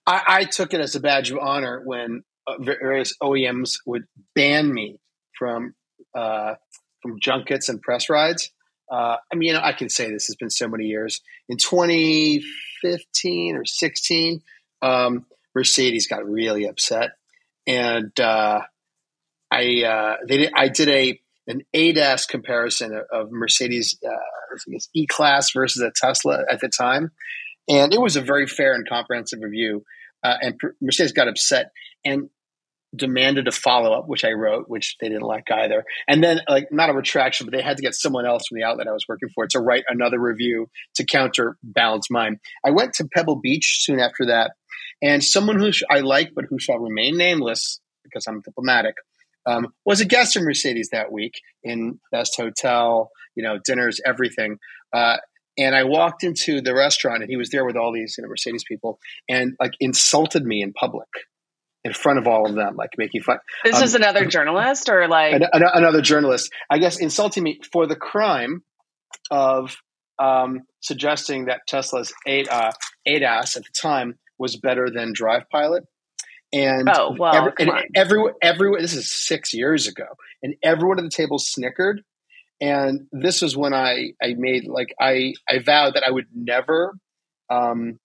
I, 0.04 0.22
I 0.26 0.44
took 0.46 0.74
it 0.74 0.80
as 0.80 0.96
a 0.96 1.00
badge 1.00 1.30
of 1.30 1.38
honor 1.38 1.80
when 1.84 2.24
uh, 2.48 2.54
various 2.58 3.14
OEMs 3.22 3.74
would 3.86 4.02
ban 4.34 4.74
me 4.74 4.98
from 5.38 5.74
uh, 6.12 6.54
from 7.02 7.20
junkets 7.20 7.68
and 7.68 7.80
press 7.80 8.10
rides 8.10 8.50
uh, 8.90 9.16
I 9.32 9.36
mean, 9.36 9.48
you 9.48 9.54
know, 9.54 9.62
I 9.62 9.72
can 9.72 9.88
say 9.88 10.10
this 10.10 10.26
has 10.26 10.36
been 10.36 10.50
so 10.50 10.68
many 10.68 10.86
years. 10.86 11.20
In 11.48 11.56
2015 11.56 13.56
or 13.56 13.64
16, 13.64 14.42
um, 14.82 15.26
Mercedes 15.54 16.06
got 16.06 16.28
really 16.28 16.66
upset, 16.66 17.10
and 17.66 18.18
uh, 18.18 18.60
I 19.50 19.82
uh, 19.84 20.16
they 20.26 20.36
did, 20.38 20.52
I 20.54 20.68
did 20.68 20.88
a 20.88 21.20
an 21.46 21.62
ADAS 21.74 22.28
comparison 22.28 22.94
of, 22.94 23.26
of 23.26 23.32
Mercedes 23.32 23.98
uh, 24.06 24.78
E 24.94 25.06
Class 25.06 25.52
versus 25.52 25.82
a 25.82 25.92
Tesla 25.94 26.44
at 26.50 26.60
the 26.60 26.68
time, 26.68 27.10
and 27.68 27.92
it 27.92 28.00
was 28.00 28.16
a 28.16 28.22
very 28.22 28.46
fair 28.46 28.74
and 28.74 28.88
comprehensive 28.88 29.40
review. 29.42 29.84
Uh, 30.22 30.36
and 30.42 30.60
Mercedes 30.82 31.12
got 31.12 31.28
upset 31.28 31.70
and 32.04 32.28
demanded 32.94 33.46
a 33.46 33.52
follow 33.52 33.92
up, 33.92 34.08
which 34.08 34.24
I 34.24 34.32
wrote, 34.32 34.64
which 34.68 34.96
they 35.00 35.08
didn't 35.08 35.22
like 35.22 35.50
either. 35.50 35.84
And 36.08 36.22
then, 36.22 36.40
like, 36.48 36.68
not 36.72 36.90
a 36.90 36.92
retraction, 36.92 37.46
but 37.46 37.56
they 37.56 37.62
had 37.62 37.76
to 37.76 37.82
get 37.82 37.94
someone 37.94 38.26
else 38.26 38.46
from 38.48 38.58
the 38.58 38.64
outlet 38.64 38.88
I 38.88 38.92
was 38.92 39.06
working 39.08 39.28
for 39.34 39.46
to 39.48 39.60
write 39.60 39.84
another 39.88 40.18
review 40.18 40.68
to 40.96 41.04
counterbalance 41.04 42.10
mine. 42.10 42.40
I 42.64 42.70
went 42.70 42.94
to 42.94 43.08
Pebble 43.14 43.40
Beach 43.40 43.78
soon 43.80 44.00
after 44.00 44.26
that, 44.26 44.52
and 45.02 45.22
someone 45.22 45.58
who 45.58 45.70
I 45.90 46.00
like 46.00 46.32
but 46.34 46.46
who 46.48 46.58
shall 46.58 46.78
remain 46.78 47.16
nameless 47.16 47.80
because 48.02 48.26
I'm 48.26 48.40
diplomatic 48.40 48.94
um, 49.46 49.68
was 49.84 50.00
a 50.00 50.04
guest 50.04 50.36
of 50.36 50.42
Mercedes 50.42 50.90
that 50.92 51.12
week 51.12 51.40
in 51.62 52.00
best 52.12 52.36
hotel, 52.36 53.10
you 53.34 53.42
know, 53.42 53.58
dinners, 53.64 54.00
everything. 54.04 54.58
Uh, 54.92 55.18
and 55.58 55.74
I 55.74 55.84
walked 55.84 56.24
into 56.24 56.60
the 56.60 56.74
restaurant, 56.74 57.22
and 57.22 57.30
he 57.30 57.36
was 57.36 57.50
there 57.50 57.64
with 57.64 57.76
all 57.76 57.92
these 57.92 58.16
you 58.16 58.22
know, 58.22 58.28
Mercedes 58.28 58.64
people, 58.66 58.98
and 59.28 59.56
like 59.60 59.72
insulted 59.80 60.44
me 60.44 60.62
in 60.62 60.72
public 60.72 61.08
in 61.84 61.92
front 61.92 62.18
of 62.18 62.26
all 62.26 62.48
of 62.48 62.54
them, 62.54 62.76
like 62.76 62.90
making 62.98 63.22
fun. 63.22 63.38
This 63.64 63.76
um, 63.76 63.84
is 63.84 63.94
another 63.94 64.26
journalist, 64.26 64.88
or 64.88 65.08
like 65.08 65.34
an, 65.34 65.42
an, 65.52 65.62
another 65.72 66.02
journalist, 66.02 66.52
I 66.68 66.78
guess, 66.78 66.98
insulting 66.98 67.42
me 67.42 67.60
for 67.72 67.86
the 67.86 67.96
crime 67.96 68.62
of 69.30 69.76
um, 70.18 70.60
suggesting 70.80 71.46
that 71.46 71.60
Tesla's 71.66 72.12
uh, 72.26 72.72
ADAS 73.08 73.56
at 73.56 73.62
the 73.64 73.72
time 73.80 74.18
was 74.38 74.56
better 74.56 74.88
than 74.90 75.12
Drive 75.14 75.44
Pilot. 75.50 75.84
And 76.52 76.88
oh 76.92 77.14
well, 77.16 77.34
every, 77.34 77.52
and 77.60 77.70
everyone, 77.94 78.32
everyone, 78.42 78.82
this 78.82 78.94
is 78.94 79.10
six 79.10 79.54
years 79.54 79.86
ago, 79.86 80.06
and 80.42 80.54
everyone 80.62 80.98
at 80.98 81.04
the 81.04 81.10
table 81.10 81.38
snickered. 81.38 82.02
And 82.60 83.06
this 83.12 83.40
was 83.40 83.56
when 83.56 83.72
I 83.72 84.10
I 84.22 84.34
made 84.36 84.66
like 84.66 84.92
I 85.00 85.34
I 85.48 85.60
vowed 85.60 85.94
that 85.94 86.02
I 86.02 86.10
would 86.10 86.26
never, 86.34 86.94
um, 87.48 87.98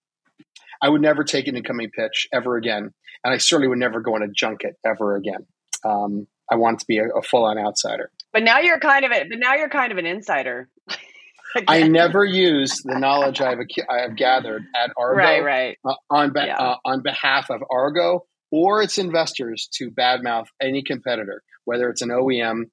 I 0.82 0.90
would 0.90 1.02
never 1.02 1.24
take 1.24 1.48
an 1.48 1.56
incoming 1.56 1.90
pitch 1.92 2.28
ever 2.34 2.58
again, 2.58 2.92
and 3.24 3.34
I 3.34 3.38
certainly 3.38 3.68
would 3.68 3.80
never 3.80 4.02
go 4.02 4.16
on 4.16 4.24
a 4.24 4.28
junket 4.28 4.76
ever 4.86 5.16
again. 5.16 5.46
Um, 5.84 6.28
I 6.52 6.56
wanted 6.56 6.80
to 6.80 6.86
be 6.88 6.98
a, 7.00 7.06
a 7.06 7.22
full 7.22 7.46
on 7.46 7.58
outsider. 7.58 8.12
But 8.34 8.44
now 8.44 8.60
you're 8.60 8.80
kind 8.80 9.06
of 9.06 9.12
a, 9.12 9.26
but 9.30 9.40
now 9.40 9.56
you're 9.56 9.70
kind 9.70 9.92
of 9.92 9.98
an 9.98 10.06
insider. 10.06 10.70
I 11.68 11.88
never 11.88 12.26
use 12.26 12.82
the 12.84 13.00
knowledge 13.00 13.40
I've 13.40 13.60
I've 13.90 14.16
gathered 14.16 14.64
at 14.76 14.92
Argo 14.98 15.18
right, 15.18 15.44
right. 15.44 15.78
Uh, 15.86 15.96
on 16.10 16.34
be- 16.34 16.42
yeah. 16.42 16.58
uh, 16.58 16.76
on 16.84 17.02
behalf 17.02 17.50
of 17.50 17.62
Argo 17.72 18.26
or 18.52 18.82
its 18.82 18.98
investors 18.98 19.70
to 19.76 19.90
badmouth 19.90 20.48
any 20.62 20.84
competitor, 20.84 21.42
whether 21.64 21.90
it's 21.90 22.02
an 22.02 22.10
OEM 22.10 22.64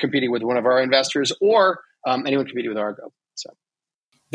competing 0.00 0.32
with 0.32 0.42
one 0.42 0.56
of 0.56 0.66
our 0.66 0.82
investors 0.82 1.32
or 1.40 1.80
um, 2.06 2.26
anyone 2.26 2.46
competing 2.46 2.70
with 2.70 2.78
Argo. 2.78 3.12
So 3.34 3.50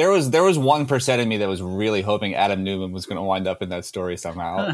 there 0.02 0.10
was 0.10 0.32
there 0.32 0.42
was 0.42 0.58
one 0.58 0.88
percent 0.88 1.22
of 1.22 1.28
me 1.28 1.38
that 1.38 1.48
was 1.48 1.62
really 1.62 2.02
hoping 2.02 2.34
Adam 2.34 2.64
Neumann 2.64 2.92
was 2.92 3.06
going 3.06 3.18
to 3.18 3.22
wind 3.22 3.48
up 3.48 3.62
in 3.62 3.70
that 3.70 3.86
story 3.86 4.18
somehow. 4.18 4.66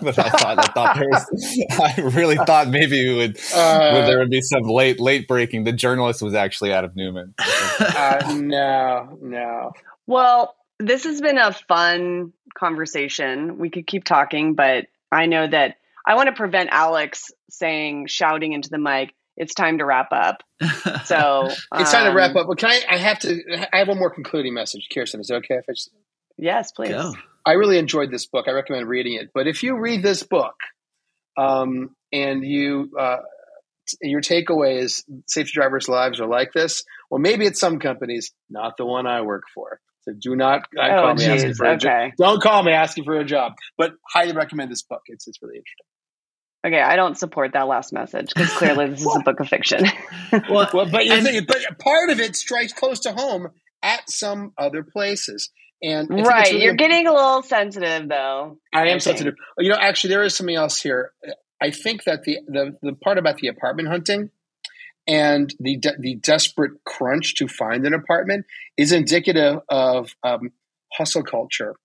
but 0.00 0.16
I 0.16 0.30
thought 0.30 0.58
I 0.60 0.72
thought 0.72 0.96
there 0.96 1.08
was, 1.10 1.66
I 1.98 2.00
really 2.16 2.36
thought 2.36 2.68
maybe 2.68 3.08
we 3.08 3.16
would 3.16 3.40
uh, 3.52 4.06
there 4.06 4.20
would 4.20 4.30
be 4.30 4.40
some 4.40 4.62
late 4.62 5.00
late 5.00 5.26
breaking. 5.26 5.64
The 5.64 5.72
journalist 5.72 6.22
was 6.22 6.34
actually 6.34 6.72
Adam 6.72 6.92
Neumann. 6.94 7.34
uh, 7.80 8.32
no, 8.36 9.18
no. 9.20 9.72
Well, 10.06 10.54
this 10.78 11.02
has 11.02 11.20
been 11.20 11.38
a 11.38 11.52
fun 11.52 12.32
conversation. 12.56 13.58
We 13.58 13.70
could 13.70 13.88
keep 13.88 14.04
talking, 14.04 14.54
but 14.54 14.86
I 15.10 15.26
know 15.26 15.48
that 15.48 15.78
I 16.06 16.14
want 16.14 16.28
to 16.28 16.32
prevent 16.32 16.70
Alex 16.70 17.32
saying 17.50 18.06
shouting 18.06 18.52
into 18.52 18.70
the 18.70 18.78
mic. 18.78 19.14
It's 19.40 19.54
time 19.54 19.78
to 19.78 19.86
wrap 19.86 20.12
up. 20.12 20.42
So 21.06 21.48
it's 21.74 21.92
time 21.92 22.04
to 22.04 22.14
wrap 22.14 22.32
um, 22.32 22.36
up. 22.36 22.46
But 22.46 22.58
can 22.58 22.68
I? 22.68 22.82
I 22.90 22.98
have 22.98 23.20
to. 23.20 23.66
I 23.72 23.78
have 23.78 23.88
one 23.88 23.98
more 23.98 24.10
concluding 24.10 24.52
message, 24.52 24.86
Kirsten. 24.92 25.18
Is 25.20 25.30
it 25.30 25.34
okay 25.36 25.54
if 25.54 25.64
I 25.66 25.72
just? 25.72 25.90
Yes, 26.36 26.72
please. 26.72 26.90
Go. 26.90 27.14
I 27.46 27.52
really 27.52 27.78
enjoyed 27.78 28.10
this 28.10 28.26
book. 28.26 28.48
I 28.48 28.50
recommend 28.50 28.86
reading 28.86 29.14
it. 29.14 29.30
But 29.32 29.46
if 29.46 29.62
you 29.62 29.78
read 29.78 30.02
this 30.02 30.22
book, 30.22 30.56
um, 31.38 31.96
and 32.12 32.44
you 32.44 32.90
uh, 33.00 33.16
your 34.02 34.20
takeaway 34.20 34.82
is 34.82 35.04
safety 35.26 35.52
drivers' 35.54 35.88
lives 35.88 36.20
are 36.20 36.28
like 36.28 36.52
this, 36.52 36.84
well, 37.10 37.18
maybe 37.18 37.46
at 37.46 37.56
some 37.56 37.78
companies, 37.78 38.32
not 38.50 38.76
the 38.76 38.84
one 38.84 39.06
I 39.06 39.22
work 39.22 39.44
for. 39.54 39.80
So 40.02 40.12
do 40.12 40.36
not 40.36 40.64
oh, 40.78 40.86
call 40.86 41.14
geez. 41.14 41.26
me 41.26 41.32
asking 41.32 41.54
for 41.54 41.66
okay. 41.66 41.74
a 41.74 41.78
job. 41.78 42.12
Don't 42.18 42.42
call 42.42 42.62
me 42.62 42.72
asking 42.72 43.04
for 43.04 43.18
a 43.18 43.24
job. 43.24 43.54
But 43.78 43.92
highly 44.06 44.32
recommend 44.32 44.70
this 44.70 44.82
book. 44.82 45.00
It's 45.06 45.26
it's 45.26 45.40
really 45.40 45.56
interesting. 45.56 45.86
Okay, 46.66 46.80
I 46.80 46.96
don't 46.96 47.16
support 47.16 47.54
that 47.54 47.68
last 47.68 47.92
message 47.92 48.34
because 48.34 48.52
clearly 48.52 48.90
this 48.90 49.00
is 49.00 49.16
a 49.16 49.20
book 49.24 49.40
of 49.40 49.48
fiction. 49.48 49.84
well, 50.50 50.68
well, 50.74 50.88
but 50.90 51.06
and, 51.06 51.46
but 51.46 51.78
part 51.78 52.10
of 52.10 52.20
it 52.20 52.36
strikes 52.36 52.72
close 52.72 53.00
to 53.00 53.12
home 53.12 53.48
at 53.82 54.10
some 54.10 54.52
other 54.58 54.82
places. 54.82 55.50
And 55.82 56.10
right, 56.10 56.52
really 56.52 56.64
you're 56.64 56.74
getting 56.74 57.06
a 57.06 57.12
little 57.12 57.42
sensitive, 57.42 58.08
though. 58.08 58.58
I 58.74 58.88
am 58.88 58.96
I 58.96 58.98
sensitive. 58.98 59.34
You 59.58 59.70
know, 59.70 59.78
actually, 59.80 60.10
there 60.10 60.22
is 60.22 60.36
something 60.36 60.54
else 60.54 60.80
here. 60.80 61.12
I 61.62 61.70
think 61.70 62.04
that 62.04 62.24
the 62.24 62.38
the, 62.46 62.76
the 62.82 62.92
part 62.92 63.16
about 63.16 63.38
the 63.38 63.48
apartment 63.48 63.88
hunting 63.88 64.30
and 65.06 65.54
the 65.58 65.78
de- 65.78 65.96
the 65.98 66.16
desperate 66.16 66.72
crunch 66.84 67.36
to 67.36 67.48
find 67.48 67.86
an 67.86 67.94
apartment 67.94 68.44
is 68.76 68.92
indicative 68.92 69.60
of 69.70 70.14
um, 70.22 70.52
hustle 70.92 71.22
culture. 71.22 71.76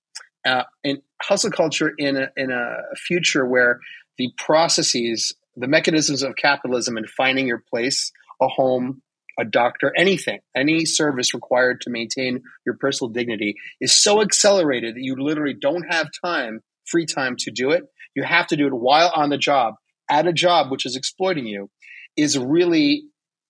Uh, 0.46 0.64
and 0.84 1.02
hustle 1.24 1.50
culture 1.50 1.92
in 1.98 2.18
a, 2.18 2.30
in 2.38 2.52
a 2.52 2.96
future 2.96 3.48
where 3.48 3.80
the 4.18 4.32
processes, 4.38 5.34
the 5.56 5.68
mechanisms 5.68 6.24
of 6.24 6.36
capitalism 6.36 6.98
and 6.98 7.10
finding 7.10 7.48
your 7.48 7.64
place, 7.70 8.12
a 8.42 8.48
home, 8.48 9.02
a 9.40 9.46
doctor, 9.46 9.92
anything, 9.98 10.40
any 10.56 10.86
service 10.86 11.34
required 11.34 11.82
to 11.82 11.90
maintain 11.90 12.42
your 12.66 12.76
personal 12.76 13.12
dignity 13.12 13.56
is 13.82 13.92
so 13.92 14.22
accelerated 14.22 14.96
that 14.96 15.04
you 15.04 15.16
literally 15.18 15.54
don't 15.54 15.86
have 15.90 16.08
time, 16.24 16.62
free 16.86 17.06
time 17.06 17.36
to 17.40 17.52
do 17.52 17.72
it. 17.72 17.84
You 18.16 18.24
have 18.24 18.48
to 18.48 18.56
do 18.56 18.68
it 18.68 18.74
while 18.74 19.12
on 19.14 19.30
the 19.30 19.38
job, 19.38 19.76
at 20.10 20.28
a 20.28 20.34
job 20.34 20.72
which 20.72 20.86
is 20.86 20.96
exploiting 20.96 21.46
you, 21.46 21.70
is 22.16 22.38
really, 22.38 23.04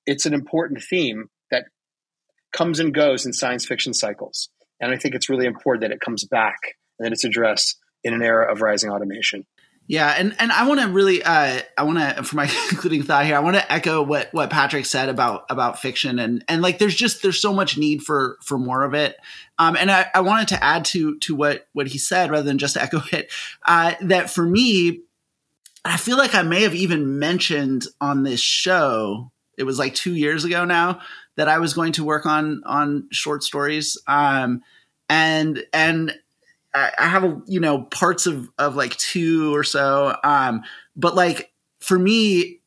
it's 0.08 0.26
an 0.26 0.34
important 0.34 0.82
theme 0.82 1.26
that 1.52 1.66
comes 2.52 2.80
and 2.80 2.94
goes 2.94 3.26
in 3.26 3.34
science 3.34 3.66
fiction 3.66 3.94
cycles. 3.94 4.50
And 4.80 4.92
I 4.92 4.98
think 4.98 5.14
it's 5.14 5.30
really 5.30 5.46
important 5.46 5.82
that 5.82 5.94
it 5.94 6.02
comes 6.02 6.26
back 6.26 6.58
and 6.98 7.06
that 7.06 7.14
it's 7.14 7.24
addressed 7.24 7.78
in 8.04 8.14
an 8.14 8.24
era 8.24 8.52
of 8.52 8.62
rising 8.62 8.90
automation. 8.90 9.46
Yeah, 9.88 10.16
and 10.18 10.36
and 10.40 10.52
I 10.52 10.68
want 10.68 10.80
to 10.82 10.88
really, 10.88 11.22
uh, 11.22 11.62
I 11.78 11.84
want 11.84 12.00
to, 12.00 12.24
for 12.24 12.36
my 12.36 12.48
concluding 12.70 13.04
thought 13.04 13.26
here, 13.26 13.36
I 13.36 13.42
want 13.42 13.56
to 13.56 13.72
echo 13.72 14.02
what 14.02 14.34
what 14.34 14.50
Patrick 14.50 14.86
said 14.86 15.10
about 15.10 15.46
about 15.50 15.80
fiction, 15.80 16.18
and 16.18 16.44
and 16.48 16.62
like 16.62 16.80
there's 16.80 16.96
just 16.96 17.22
there's 17.22 17.40
so 17.40 17.54
much 17.54 17.78
need 17.78 18.02
for 18.02 18.38
for 18.42 18.58
more 18.58 18.84
of 18.84 18.96
it, 18.96 19.16
um, 19.60 19.76
and 19.76 19.92
I, 19.92 20.08
I 20.16 20.22
wanted 20.22 20.48
to 20.50 20.64
add 20.64 20.86
to 20.86 21.20
to 21.20 21.36
what 21.36 21.68
what 21.74 21.88
he 21.88 22.00
said 22.00 22.32
rather 22.32 22.44
than 22.44 22.58
just 22.58 22.78
echo 22.82 23.02
it, 23.12 23.32
uh, 23.64 23.94
that 24.02 24.32
for 24.32 24.46
me, 24.46 25.02
I 25.84 25.98
feel 25.98 26.18
like 26.18 26.34
I 26.34 26.42
may 26.42 26.64
have 26.64 26.76
even 26.76 27.20
mentioned 27.20 27.86
on 28.02 28.24
this 28.24 28.40
show, 28.40 29.32
it 29.56 29.64
was 29.64 29.78
like 29.78 29.94
two 29.94 30.16
years 30.16 30.46
ago 30.46 30.66
now 30.66 31.02
that 31.38 31.48
I 31.48 31.60
was 31.60 31.76
going 31.76 31.92
to 31.94 32.04
work 32.04 32.26
on 32.26 32.64
on 32.66 33.08
short 33.12 33.44
stories, 33.44 34.02
um, 34.08 34.64
and 35.10 35.64
and 35.74 36.18
I 36.76 37.08
have 37.08 37.42
you 37.48 37.60
know 37.60 37.84
parts 37.84 38.26
of 38.28 38.50
of 38.58 38.76
like 38.76 38.96
two 38.98 39.56
or 39.56 39.64
so, 39.64 40.16
um, 40.24 40.64
but 40.96 41.16
like 41.16 41.52
for 41.80 41.98
me, 41.98 42.60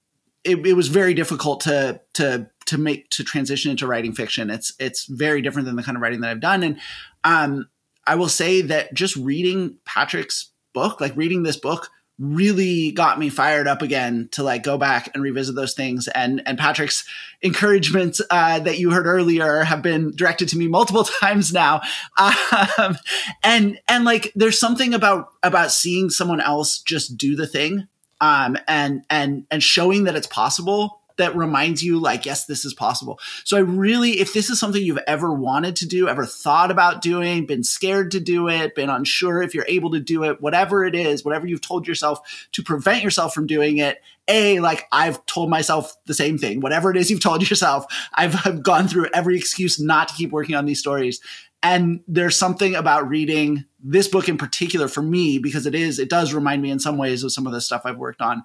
it, 0.44 0.66
it 0.66 0.74
was 0.74 0.88
very 0.88 1.14
difficult 1.14 1.60
to 1.62 2.00
to 2.14 2.48
to 2.66 2.78
make 2.78 3.10
to 3.10 3.24
transition 3.24 3.70
into 3.70 3.86
writing 3.86 4.12
fiction. 4.12 4.50
It's 4.50 4.72
it's 4.78 5.06
very 5.06 5.42
different 5.42 5.66
than 5.66 5.76
the 5.76 5.82
kind 5.82 5.96
of 5.96 6.02
writing 6.02 6.20
that 6.20 6.30
I've 6.30 6.40
done, 6.40 6.62
and 6.62 6.78
um, 7.24 7.68
I 8.06 8.14
will 8.14 8.28
say 8.28 8.62
that 8.62 8.94
just 8.94 9.16
reading 9.16 9.76
Patrick's 9.84 10.50
book, 10.72 11.00
like 11.00 11.16
reading 11.16 11.42
this 11.42 11.56
book, 11.56 11.90
really 12.18 12.90
got 12.90 13.18
me 13.18 13.28
fired 13.28 13.68
up 13.68 13.80
again 13.80 14.28
to 14.32 14.42
like 14.42 14.64
go 14.64 14.76
back 14.76 15.10
and 15.14 15.22
revisit 15.22 15.54
those 15.54 15.74
things. 15.74 16.08
And 16.08 16.42
and 16.46 16.58
patrick's 16.58 17.04
encouragement 17.42 18.20
uh, 18.30 18.58
that 18.60 18.78
you 18.78 18.90
heard 18.90 19.06
earlier 19.06 19.62
have 19.62 19.82
been 19.82 20.14
directed 20.14 20.48
to 20.48 20.58
me 20.58 20.68
multiple 20.68 21.04
times 21.20 21.52
now. 21.52 21.80
Um, 22.18 22.96
and 23.42 23.80
and 23.88 24.04
like 24.04 24.32
there's 24.34 24.58
something 24.58 24.94
about 24.94 25.28
about 25.42 25.70
seeing 25.70 26.10
someone 26.10 26.40
else 26.40 26.80
just 26.80 27.16
do 27.16 27.36
the 27.36 27.46
thing 27.46 27.86
um, 28.20 28.56
and 28.66 29.02
and 29.08 29.46
and 29.50 29.62
showing 29.62 30.04
that 30.04 30.16
it's 30.16 30.26
possible 30.26 30.97
that 31.18 31.36
reminds 31.36 31.82
you 31.82 31.98
like 31.98 32.24
yes 32.26 32.46
this 32.46 32.64
is 32.64 32.74
possible. 32.74 33.20
So 33.44 33.56
i 33.56 33.60
really 33.60 34.20
if 34.20 34.32
this 34.32 34.50
is 34.50 34.58
something 34.58 34.82
you've 34.82 34.98
ever 35.06 35.32
wanted 35.32 35.76
to 35.76 35.86
do 35.86 36.08
ever 36.08 36.24
thought 36.24 36.70
about 36.70 37.02
doing 37.02 37.46
been 37.46 37.62
scared 37.62 38.10
to 38.12 38.20
do 38.20 38.48
it 38.48 38.74
been 38.74 38.90
unsure 38.90 39.42
if 39.42 39.54
you're 39.54 39.66
able 39.68 39.90
to 39.90 40.00
do 40.00 40.24
it 40.24 40.40
whatever 40.40 40.84
it 40.84 40.94
is 40.94 41.24
whatever 41.24 41.46
you've 41.46 41.60
told 41.60 41.86
yourself 41.86 42.48
to 42.52 42.62
prevent 42.62 43.02
yourself 43.02 43.34
from 43.34 43.46
doing 43.46 43.78
it 43.78 44.00
a 44.28 44.60
like 44.60 44.86
i've 44.92 45.24
told 45.26 45.50
myself 45.50 45.96
the 46.06 46.14
same 46.14 46.38
thing. 46.38 46.60
Whatever 46.60 46.90
it 46.90 46.96
is 46.96 47.10
you've 47.10 47.20
told 47.20 47.48
yourself 47.50 47.86
i've, 48.14 48.34
I've 48.46 48.62
gone 48.62 48.88
through 48.88 49.08
every 49.12 49.36
excuse 49.36 49.80
not 49.80 50.08
to 50.08 50.14
keep 50.14 50.30
working 50.30 50.54
on 50.54 50.66
these 50.66 50.80
stories. 50.80 51.20
And 51.60 52.00
there's 52.06 52.36
something 52.36 52.76
about 52.76 53.08
reading 53.08 53.64
this 53.82 54.06
book 54.06 54.28
in 54.28 54.38
particular 54.38 54.86
for 54.86 55.02
me 55.02 55.38
because 55.38 55.66
it 55.66 55.74
is 55.74 55.98
it 55.98 56.08
does 56.08 56.32
remind 56.32 56.62
me 56.62 56.70
in 56.70 56.78
some 56.78 56.98
ways 56.98 57.24
of 57.24 57.32
some 57.32 57.46
of 57.46 57.52
the 57.52 57.60
stuff 57.60 57.82
i've 57.84 57.98
worked 57.98 58.22
on. 58.22 58.44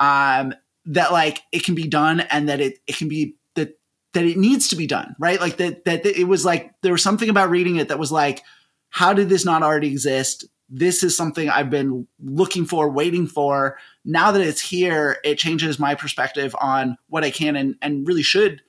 Um, 0.00 0.54
that 0.88 1.12
like 1.12 1.42
it 1.52 1.64
can 1.64 1.74
be 1.74 1.86
done 1.86 2.20
and 2.20 2.48
that 2.48 2.60
it 2.60 2.78
it 2.86 2.96
can 2.96 3.08
be 3.08 3.36
that 3.54 3.78
that 4.14 4.24
it 4.24 4.36
needs 4.36 4.68
to 4.68 4.76
be 4.76 4.86
done, 4.86 5.14
right? 5.18 5.40
Like 5.40 5.58
that 5.58 5.84
that 5.84 6.04
it 6.04 6.24
was 6.24 6.44
like 6.44 6.72
there 6.82 6.92
was 6.92 7.02
something 7.02 7.28
about 7.28 7.50
reading 7.50 7.76
it 7.76 7.88
that 7.88 7.98
was 7.98 8.10
like, 8.10 8.42
how 8.88 9.12
did 9.12 9.28
this 9.28 9.44
not 9.44 9.62
already 9.62 9.88
exist? 9.88 10.46
This 10.70 11.02
is 11.02 11.16
something 11.16 11.48
I've 11.48 11.70
been 11.70 12.06
looking 12.22 12.64
for, 12.64 12.90
waiting 12.90 13.26
for. 13.26 13.78
Now 14.04 14.32
that 14.32 14.42
it's 14.42 14.60
here, 14.60 15.18
it 15.24 15.38
changes 15.38 15.78
my 15.78 15.94
perspective 15.94 16.54
on 16.60 16.98
what 17.08 17.24
I 17.24 17.30
can 17.30 17.56
and, 17.56 17.76
and 17.80 18.06
really 18.06 18.22
should 18.22 18.60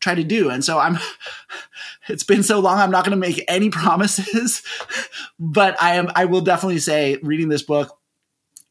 try 0.00 0.14
to 0.14 0.24
do. 0.24 0.50
And 0.50 0.64
so 0.64 0.78
I'm 0.78 0.98
it's 2.08 2.24
been 2.24 2.42
so 2.42 2.60
long 2.60 2.78
I'm 2.78 2.90
not 2.90 3.04
going 3.04 3.18
to 3.18 3.28
make 3.28 3.42
any 3.48 3.70
promises, 3.70 4.62
but 5.38 5.80
I 5.82 5.94
am 5.94 6.10
I 6.14 6.26
will 6.26 6.42
definitely 6.42 6.78
say 6.80 7.18
reading 7.22 7.48
this 7.48 7.62
book 7.62 7.98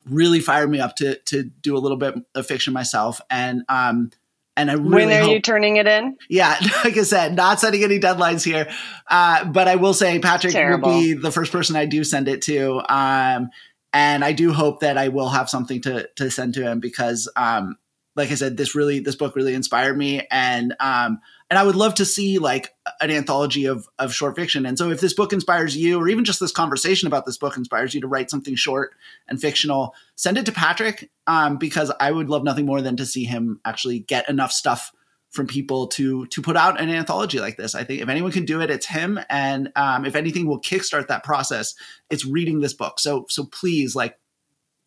really 0.06 0.40
fired 0.40 0.70
me 0.70 0.80
up 0.80 0.96
to 0.98 1.16
to 1.26 1.44
do 1.44 1.76
a 1.76 1.80
little 1.80 1.98
bit 1.98 2.16
of 2.36 2.46
fiction 2.46 2.74
myself 2.74 3.22
and 3.30 3.64
um 3.70 4.12
and 4.56 4.70
I 4.70 4.76
really 4.76 5.08
when 5.08 5.12
are 5.12 5.22
hope, 5.22 5.32
you 5.32 5.42
turning 5.42 5.78
it 5.78 5.88
in? 5.88 6.16
Yeah, 6.30 6.56
like 6.84 6.96
I 6.96 7.04
said, 7.04 7.36
not 7.36 7.60
setting 7.60 7.84
any 7.84 8.00
deadlines 8.00 8.46
here. 8.46 8.72
Uh, 9.08 9.46
but 9.46 9.68
I 9.68 9.78
will 9.78 9.96
say 9.96 10.20
Patrick 10.20 10.54
will 10.54 10.78
be 10.78 11.14
the 11.14 11.32
first 11.32 11.52
person 11.52 11.76
I 11.76 11.86
do 11.86 12.04
send 12.04 12.28
it 12.28 12.44
to. 12.44 12.82
Um, 12.88 13.50
and 13.94 14.24
I 14.24 14.32
do 14.32 14.54
hope 14.54 14.82
that 14.82 14.98
I 14.98 15.08
will 15.08 15.30
have 15.30 15.50
something 15.50 15.82
to 15.82 16.08
to 16.18 16.30
send 16.30 16.54
to 16.56 16.62
him 16.62 16.80
because 16.80 17.28
um, 17.36 17.78
like 18.16 18.32
I 18.32 18.36
said, 18.36 18.58
this 18.58 18.76
really 18.76 19.00
this 19.00 19.16
book 19.16 19.36
really 19.36 19.56
inspired 19.56 19.98
me 19.98 20.28
and 20.30 20.76
um 20.80 21.20
and 21.54 21.60
I 21.60 21.64
would 21.64 21.76
love 21.76 21.94
to 21.96 22.06
see 22.06 22.40
like 22.40 22.74
an 23.00 23.12
anthology 23.12 23.66
of 23.68 23.88
of 24.00 24.12
short 24.12 24.36
fiction. 24.36 24.66
And 24.66 24.76
so 24.76 24.90
if 24.90 25.00
this 25.00 25.14
book 25.14 25.34
inspires 25.34 25.78
you 25.78 26.02
or 26.02 26.08
even 26.08 26.26
just 26.26 26.40
this 26.40 26.52
conversation 26.52 27.06
about 27.06 27.28
this 27.28 27.38
book 27.38 27.58
inspires 27.58 27.94
you 27.94 28.02
to 28.02 28.08
write 28.08 28.32
something 28.32 28.56
short 28.56 28.96
and 29.28 29.40
fictional, 29.40 29.94
send 30.16 30.40
it 30.40 30.48
to 30.48 30.52
Patrick 30.52 31.12
um 31.28 31.58
because 31.58 31.92
I 32.00 32.10
would 32.10 32.28
love 32.28 32.44
nothing 32.44 32.66
more 32.66 32.82
than 32.82 32.98
to 32.98 33.06
see 33.06 33.24
him 33.24 33.60
actually 33.64 34.00
get 34.00 34.28
enough 34.30 34.52
stuff 34.52 34.92
from 35.30 35.46
people 35.46 35.90
to 35.90 36.26
to 36.26 36.42
put 36.42 36.58
out 36.58 36.82
an 36.82 36.90
anthology 36.90 37.40
like 37.40 37.56
this. 37.56 37.76
I 37.76 37.84
think 37.84 38.02
if 38.02 38.10
anyone 38.10 38.32
can 38.32 38.46
do 38.46 38.60
it, 38.60 38.72
it's 38.72 38.88
him. 38.88 39.20
And 39.30 39.72
um, 39.76 40.06
if 40.06 40.16
anything 40.16 40.48
will 40.48 40.60
kickstart 40.60 41.10
that 41.10 41.24
process, 41.24 41.76
it's 42.10 42.26
reading 42.26 42.62
this 42.62 42.74
book. 42.74 43.00
So 43.00 43.28
so 43.30 43.46
please 43.46 43.96
like 43.96 44.18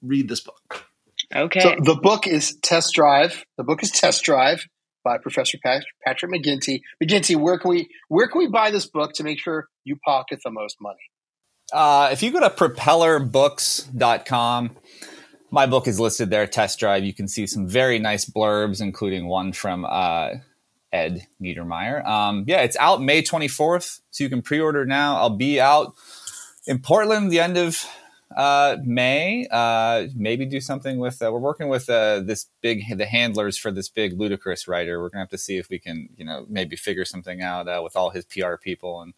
read 0.03 0.29
this 0.29 0.41
book. 0.41 0.85
Okay. 1.33 1.61
So 1.61 1.77
the 1.79 1.95
book 1.95 2.27
is 2.27 2.57
Test 2.57 2.93
Drive. 2.93 3.45
The 3.57 3.63
book 3.63 3.85
is 3.85 3.93
Test 3.93 4.25
Drive 4.25 4.67
by 5.07 5.17
Professor 5.19 5.59
Pat- 5.63 5.85
Patrick 6.05 6.33
McGinty. 6.33 6.81
McGinty, 7.01 7.37
where 7.37 7.59
can 7.59 7.71
we 7.71 7.89
where 8.09 8.27
can 8.27 8.41
we 8.41 8.49
buy 8.49 8.73
this 8.73 8.87
book 8.87 9.13
to 9.15 9.23
make 9.23 9.39
sure 9.39 9.69
you 9.85 9.95
pocket 10.05 10.41
the 10.45 10.51
most 10.51 10.79
money? 10.81 10.99
Uh, 11.73 12.09
if 12.13 12.25
you 12.25 12.33
go 12.33 12.41
to 12.41 12.51
propellerbooks.com, 12.51 14.77
my 15.53 15.67
book 15.67 15.87
is 15.87 16.01
listed 16.01 16.31
there, 16.31 16.49
Test 16.49 16.81
Drive. 16.81 17.05
You 17.05 17.15
can 17.15 17.29
see 17.29 17.47
some 17.47 17.69
very 17.69 18.01
nice 18.01 18.25
blurbs, 18.25 18.83
including 18.83 19.29
one 19.29 19.53
from 19.53 19.85
uh, 19.85 20.31
Ed 20.93 21.29
Niedermeyer. 21.41 22.05
Um, 22.05 22.43
yeah, 22.49 22.63
it's 22.63 22.77
out 22.77 23.01
May 23.01 23.23
24th, 23.23 24.01
so 24.11 24.25
you 24.25 24.31
can 24.31 24.43
pre 24.43 24.59
order 24.59 24.85
now. 24.85 25.19
I'll 25.19 25.31
be 25.31 25.61
out 25.61 25.95
in 26.67 26.81
Portland 26.81 27.31
the 27.31 27.39
end 27.39 27.57
of 27.57 27.87
uh, 28.35 28.77
May. 28.83 29.47
Uh, 29.51 30.09
maybe 30.15 30.47
do 30.47 30.61
something 30.61 30.99
with. 30.99 31.23
Uh, 31.23 31.31
we're 31.33 31.39
working 31.39 31.69
with 31.69 31.89
uh, 31.89 32.21
this 32.21 32.47
big 32.61 32.83
the 32.97 33.07
handlers 33.07 33.57
for 33.57 33.71
this 33.71 33.89
big 33.89 34.19
ludicrous 34.19 34.67
writer. 34.67 35.01
We're 35.01 35.11
gonna 35.11 35.23
have 35.23 35.31
to 35.31 35.39
see 35.39 35.59
if 35.59 35.69
we 35.69 35.79
can, 35.79 36.09
you 36.17 36.25
know, 36.25 36.45
maybe 36.49 36.77
figure 36.77 37.05
something 37.05 37.41
out 37.41 37.69
uh, 37.69 37.81
with 37.83 37.97
all 37.97 38.11
his 38.11 38.25
PR 38.25 38.57
people, 38.57 39.01
and 39.01 39.15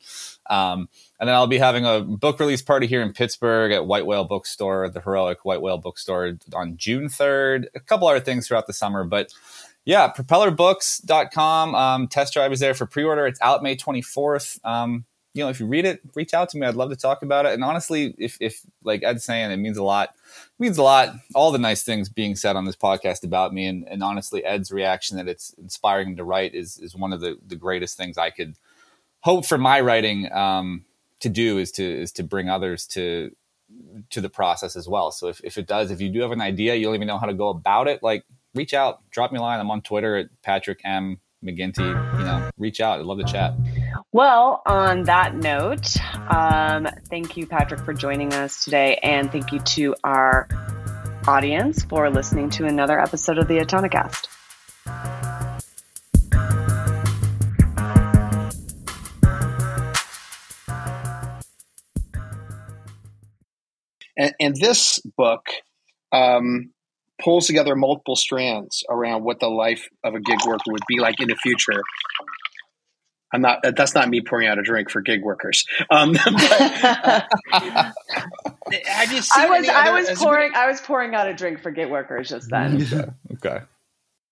um, 0.51 0.89
and 1.19 1.29
then 1.29 1.35
I'll 1.35 1.47
be 1.47 1.59
having 1.59 1.87
a 1.87 2.01
book 2.01 2.39
release 2.39 2.63
party 2.63 2.87
here 2.87 3.03
in 3.03 3.13
Pittsburgh 3.13 3.73
at 3.73 3.87
White 3.87 4.07
Whale 4.07 4.25
Bookstore, 4.25 4.89
the 4.91 5.01
heroic 5.01 5.45
White 5.45 5.63
Whale 5.63 5.79
Bookstore, 5.79 6.39
on 6.53 6.77
June 6.77 7.09
third. 7.09 7.69
A 7.75 7.81
couple 7.81 8.09
other 8.09 8.21
things 8.21 8.49
throughout 8.49 8.67
the 8.67 8.73
summer, 8.73 9.05
but. 9.05 9.33
Yeah, 9.85 10.13
propellerbooks.com. 10.13 11.75
Um, 11.75 12.09
test 12.09 12.35
drive 12.35 12.53
is 12.53 12.61
there 12.61 12.75
for 12.75 12.85
pre 12.85 13.05
order. 13.05 13.27
It's 13.27 13.41
out 13.41 13.63
May 13.63 13.75
24th. 13.75 14.63
Um, 14.63 15.07
you 15.39 15.45
know, 15.45 15.51
if 15.51 15.61
you 15.61 15.67
read 15.67 15.85
it, 15.85 16.01
reach 16.17 16.35
out 16.35 16.49
to 16.49 16.59
me. 16.59 16.67
I'd 16.67 16.75
love 16.75 16.91
to 16.91 16.97
talk 16.97 17.23
about 17.23 17.47
it. 17.47 17.53
And 17.53 17.63
honestly, 17.63 18.13
if, 18.19 18.37
if 18.41 18.61
like 18.83 19.05
Ed's 19.05 19.23
saying, 19.23 19.53
it 19.53 19.57
means 19.59 19.77
a 19.77 19.85
lot. 19.85 20.09
It 20.11 20.61
means 20.61 20.79
a 20.79 20.83
lot. 20.83 21.15
All 21.33 21.53
the 21.53 21.59
nice 21.59 21.85
things 21.85 22.09
being 22.09 22.35
said 22.35 22.57
on 22.57 22.65
this 22.65 22.75
podcast 22.75 23.23
about 23.23 23.55
me, 23.55 23.67
and, 23.67 23.87
and 23.87 24.03
honestly, 24.03 24.45
Ed's 24.45 24.73
reaction 24.73 25.17
that 25.17 25.29
it's 25.29 25.55
inspiring 25.55 26.09
him 26.09 26.17
to 26.17 26.25
write 26.25 26.57
is 26.57 26.79
is 26.79 26.97
one 26.97 27.13
of 27.13 27.21
the 27.21 27.39
the 27.47 27.55
greatest 27.55 27.97
things 27.97 28.19
I 28.19 28.31
could 28.31 28.57
hope 29.21 29.47
for 29.47 29.59
my 29.59 29.81
writing 29.81 30.31
um, 30.33 30.85
to 31.21 31.29
do 31.29 31.59
is 31.59 31.71
to 31.73 31.85
is 31.85 32.11
to 32.13 32.25
bring 32.25 32.49
others 32.49 32.85
to 32.89 33.31
to 34.11 34.21
the 34.21 34.29
process 34.29 34.75
as 34.75 34.89
well. 34.89 35.13
So 35.13 35.29
if, 35.29 35.41
if 35.45 35.57
it 35.57 35.69
does, 35.69 35.93
if 35.93 36.01
you 36.01 36.09
do 36.09 36.21
have 36.23 36.33
an 36.33 36.41
idea, 36.41 36.75
you 36.75 36.87
don't 36.87 36.97
even 36.97 37.07
know 37.07 37.19
how 37.19 37.27
to 37.27 37.35
go 37.35 37.51
about 37.51 37.87
it, 37.87 38.03
like 38.03 38.25
reach 38.57 38.75
out, 38.75 39.09
drop 39.11 39.31
me 39.31 39.39
a 39.39 39.43
line. 39.43 39.61
I'm 39.61 39.71
on 39.71 39.83
Twitter 39.83 40.17
at 40.17 40.31
Patrick 40.43 40.81
M. 40.85 41.21
McGinty. 41.45 41.87
You 42.19 42.25
know, 42.25 42.51
reach 42.59 42.81
out. 42.81 42.99
I'd 42.99 43.07
love 43.07 43.19
to 43.19 43.25
chat. 43.25 43.55
Well, 44.13 44.63
on 44.67 45.05
that 45.05 45.35
note, 45.35 45.97
um, 46.29 46.89
thank 47.09 47.37
you, 47.37 47.47
Patrick, 47.47 47.81
for 47.81 47.95
joining 47.95 48.33
us 48.33 48.65
today. 48.65 48.99
And 49.03 49.31
thank 49.31 49.53
you 49.53 49.61
to 49.61 49.95
our 50.05 50.49
audience 51.27 51.85
for 51.85 52.11
listening 52.11 52.51
to 52.51 52.67
another 52.67 52.99
episode 52.99 53.39
of 53.39 53.49
the 53.49 53.59
Autonocast. 53.59 54.27
And, 64.17 64.35
and 64.41 64.57
this 64.57 64.99
book 65.17 65.47
um, 66.13 66.73
pulls 67.23 67.47
together 67.47 67.77
multiple 67.77 68.17
strands 68.17 68.83
around 68.91 69.23
what 69.23 69.41
the 69.41 69.49
life 69.49 69.89
of 70.03 70.15
a 70.15 70.21
gig 70.21 70.39
worker 70.47 70.73
would 70.73 70.83
be 70.89 70.99
like 70.99 71.21
in 71.21 71.29
the 71.29 71.37
future. 71.37 71.83
I'm 73.33 73.43
not. 73.43 73.63
That's 73.63 73.95
not 73.95 74.09
me 74.09 74.21
pouring 74.23 74.49
out 74.49 74.59
a 74.59 74.63
drink 74.63 74.91
for 74.91 75.01
gig 75.01 75.23
workers. 75.23 75.67
Um, 75.91 76.13
but, 76.25 76.83
uh, 76.83 77.21
have 78.87 79.13
you 79.13 79.23
seen 79.23 79.45
I 79.45 79.49
was 79.51 79.69
I 79.69 79.91
was 79.91 79.99
has 79.99 80.07
there 80.07 80.15
been- 80.17 80.25
pouring 80.25 80.53
I 80.55 80.67
was 80.67 80.81
pouring 80.81 81.15
out 81.15 81.29
a 81.29 81.35
drink 81.35 81.61
for 81.61 81.71
gig 81.71 81.91
workers 81.91 82.31
just 82.31 82.49
then. 82.51 83.15
Okay. 83.35 83.61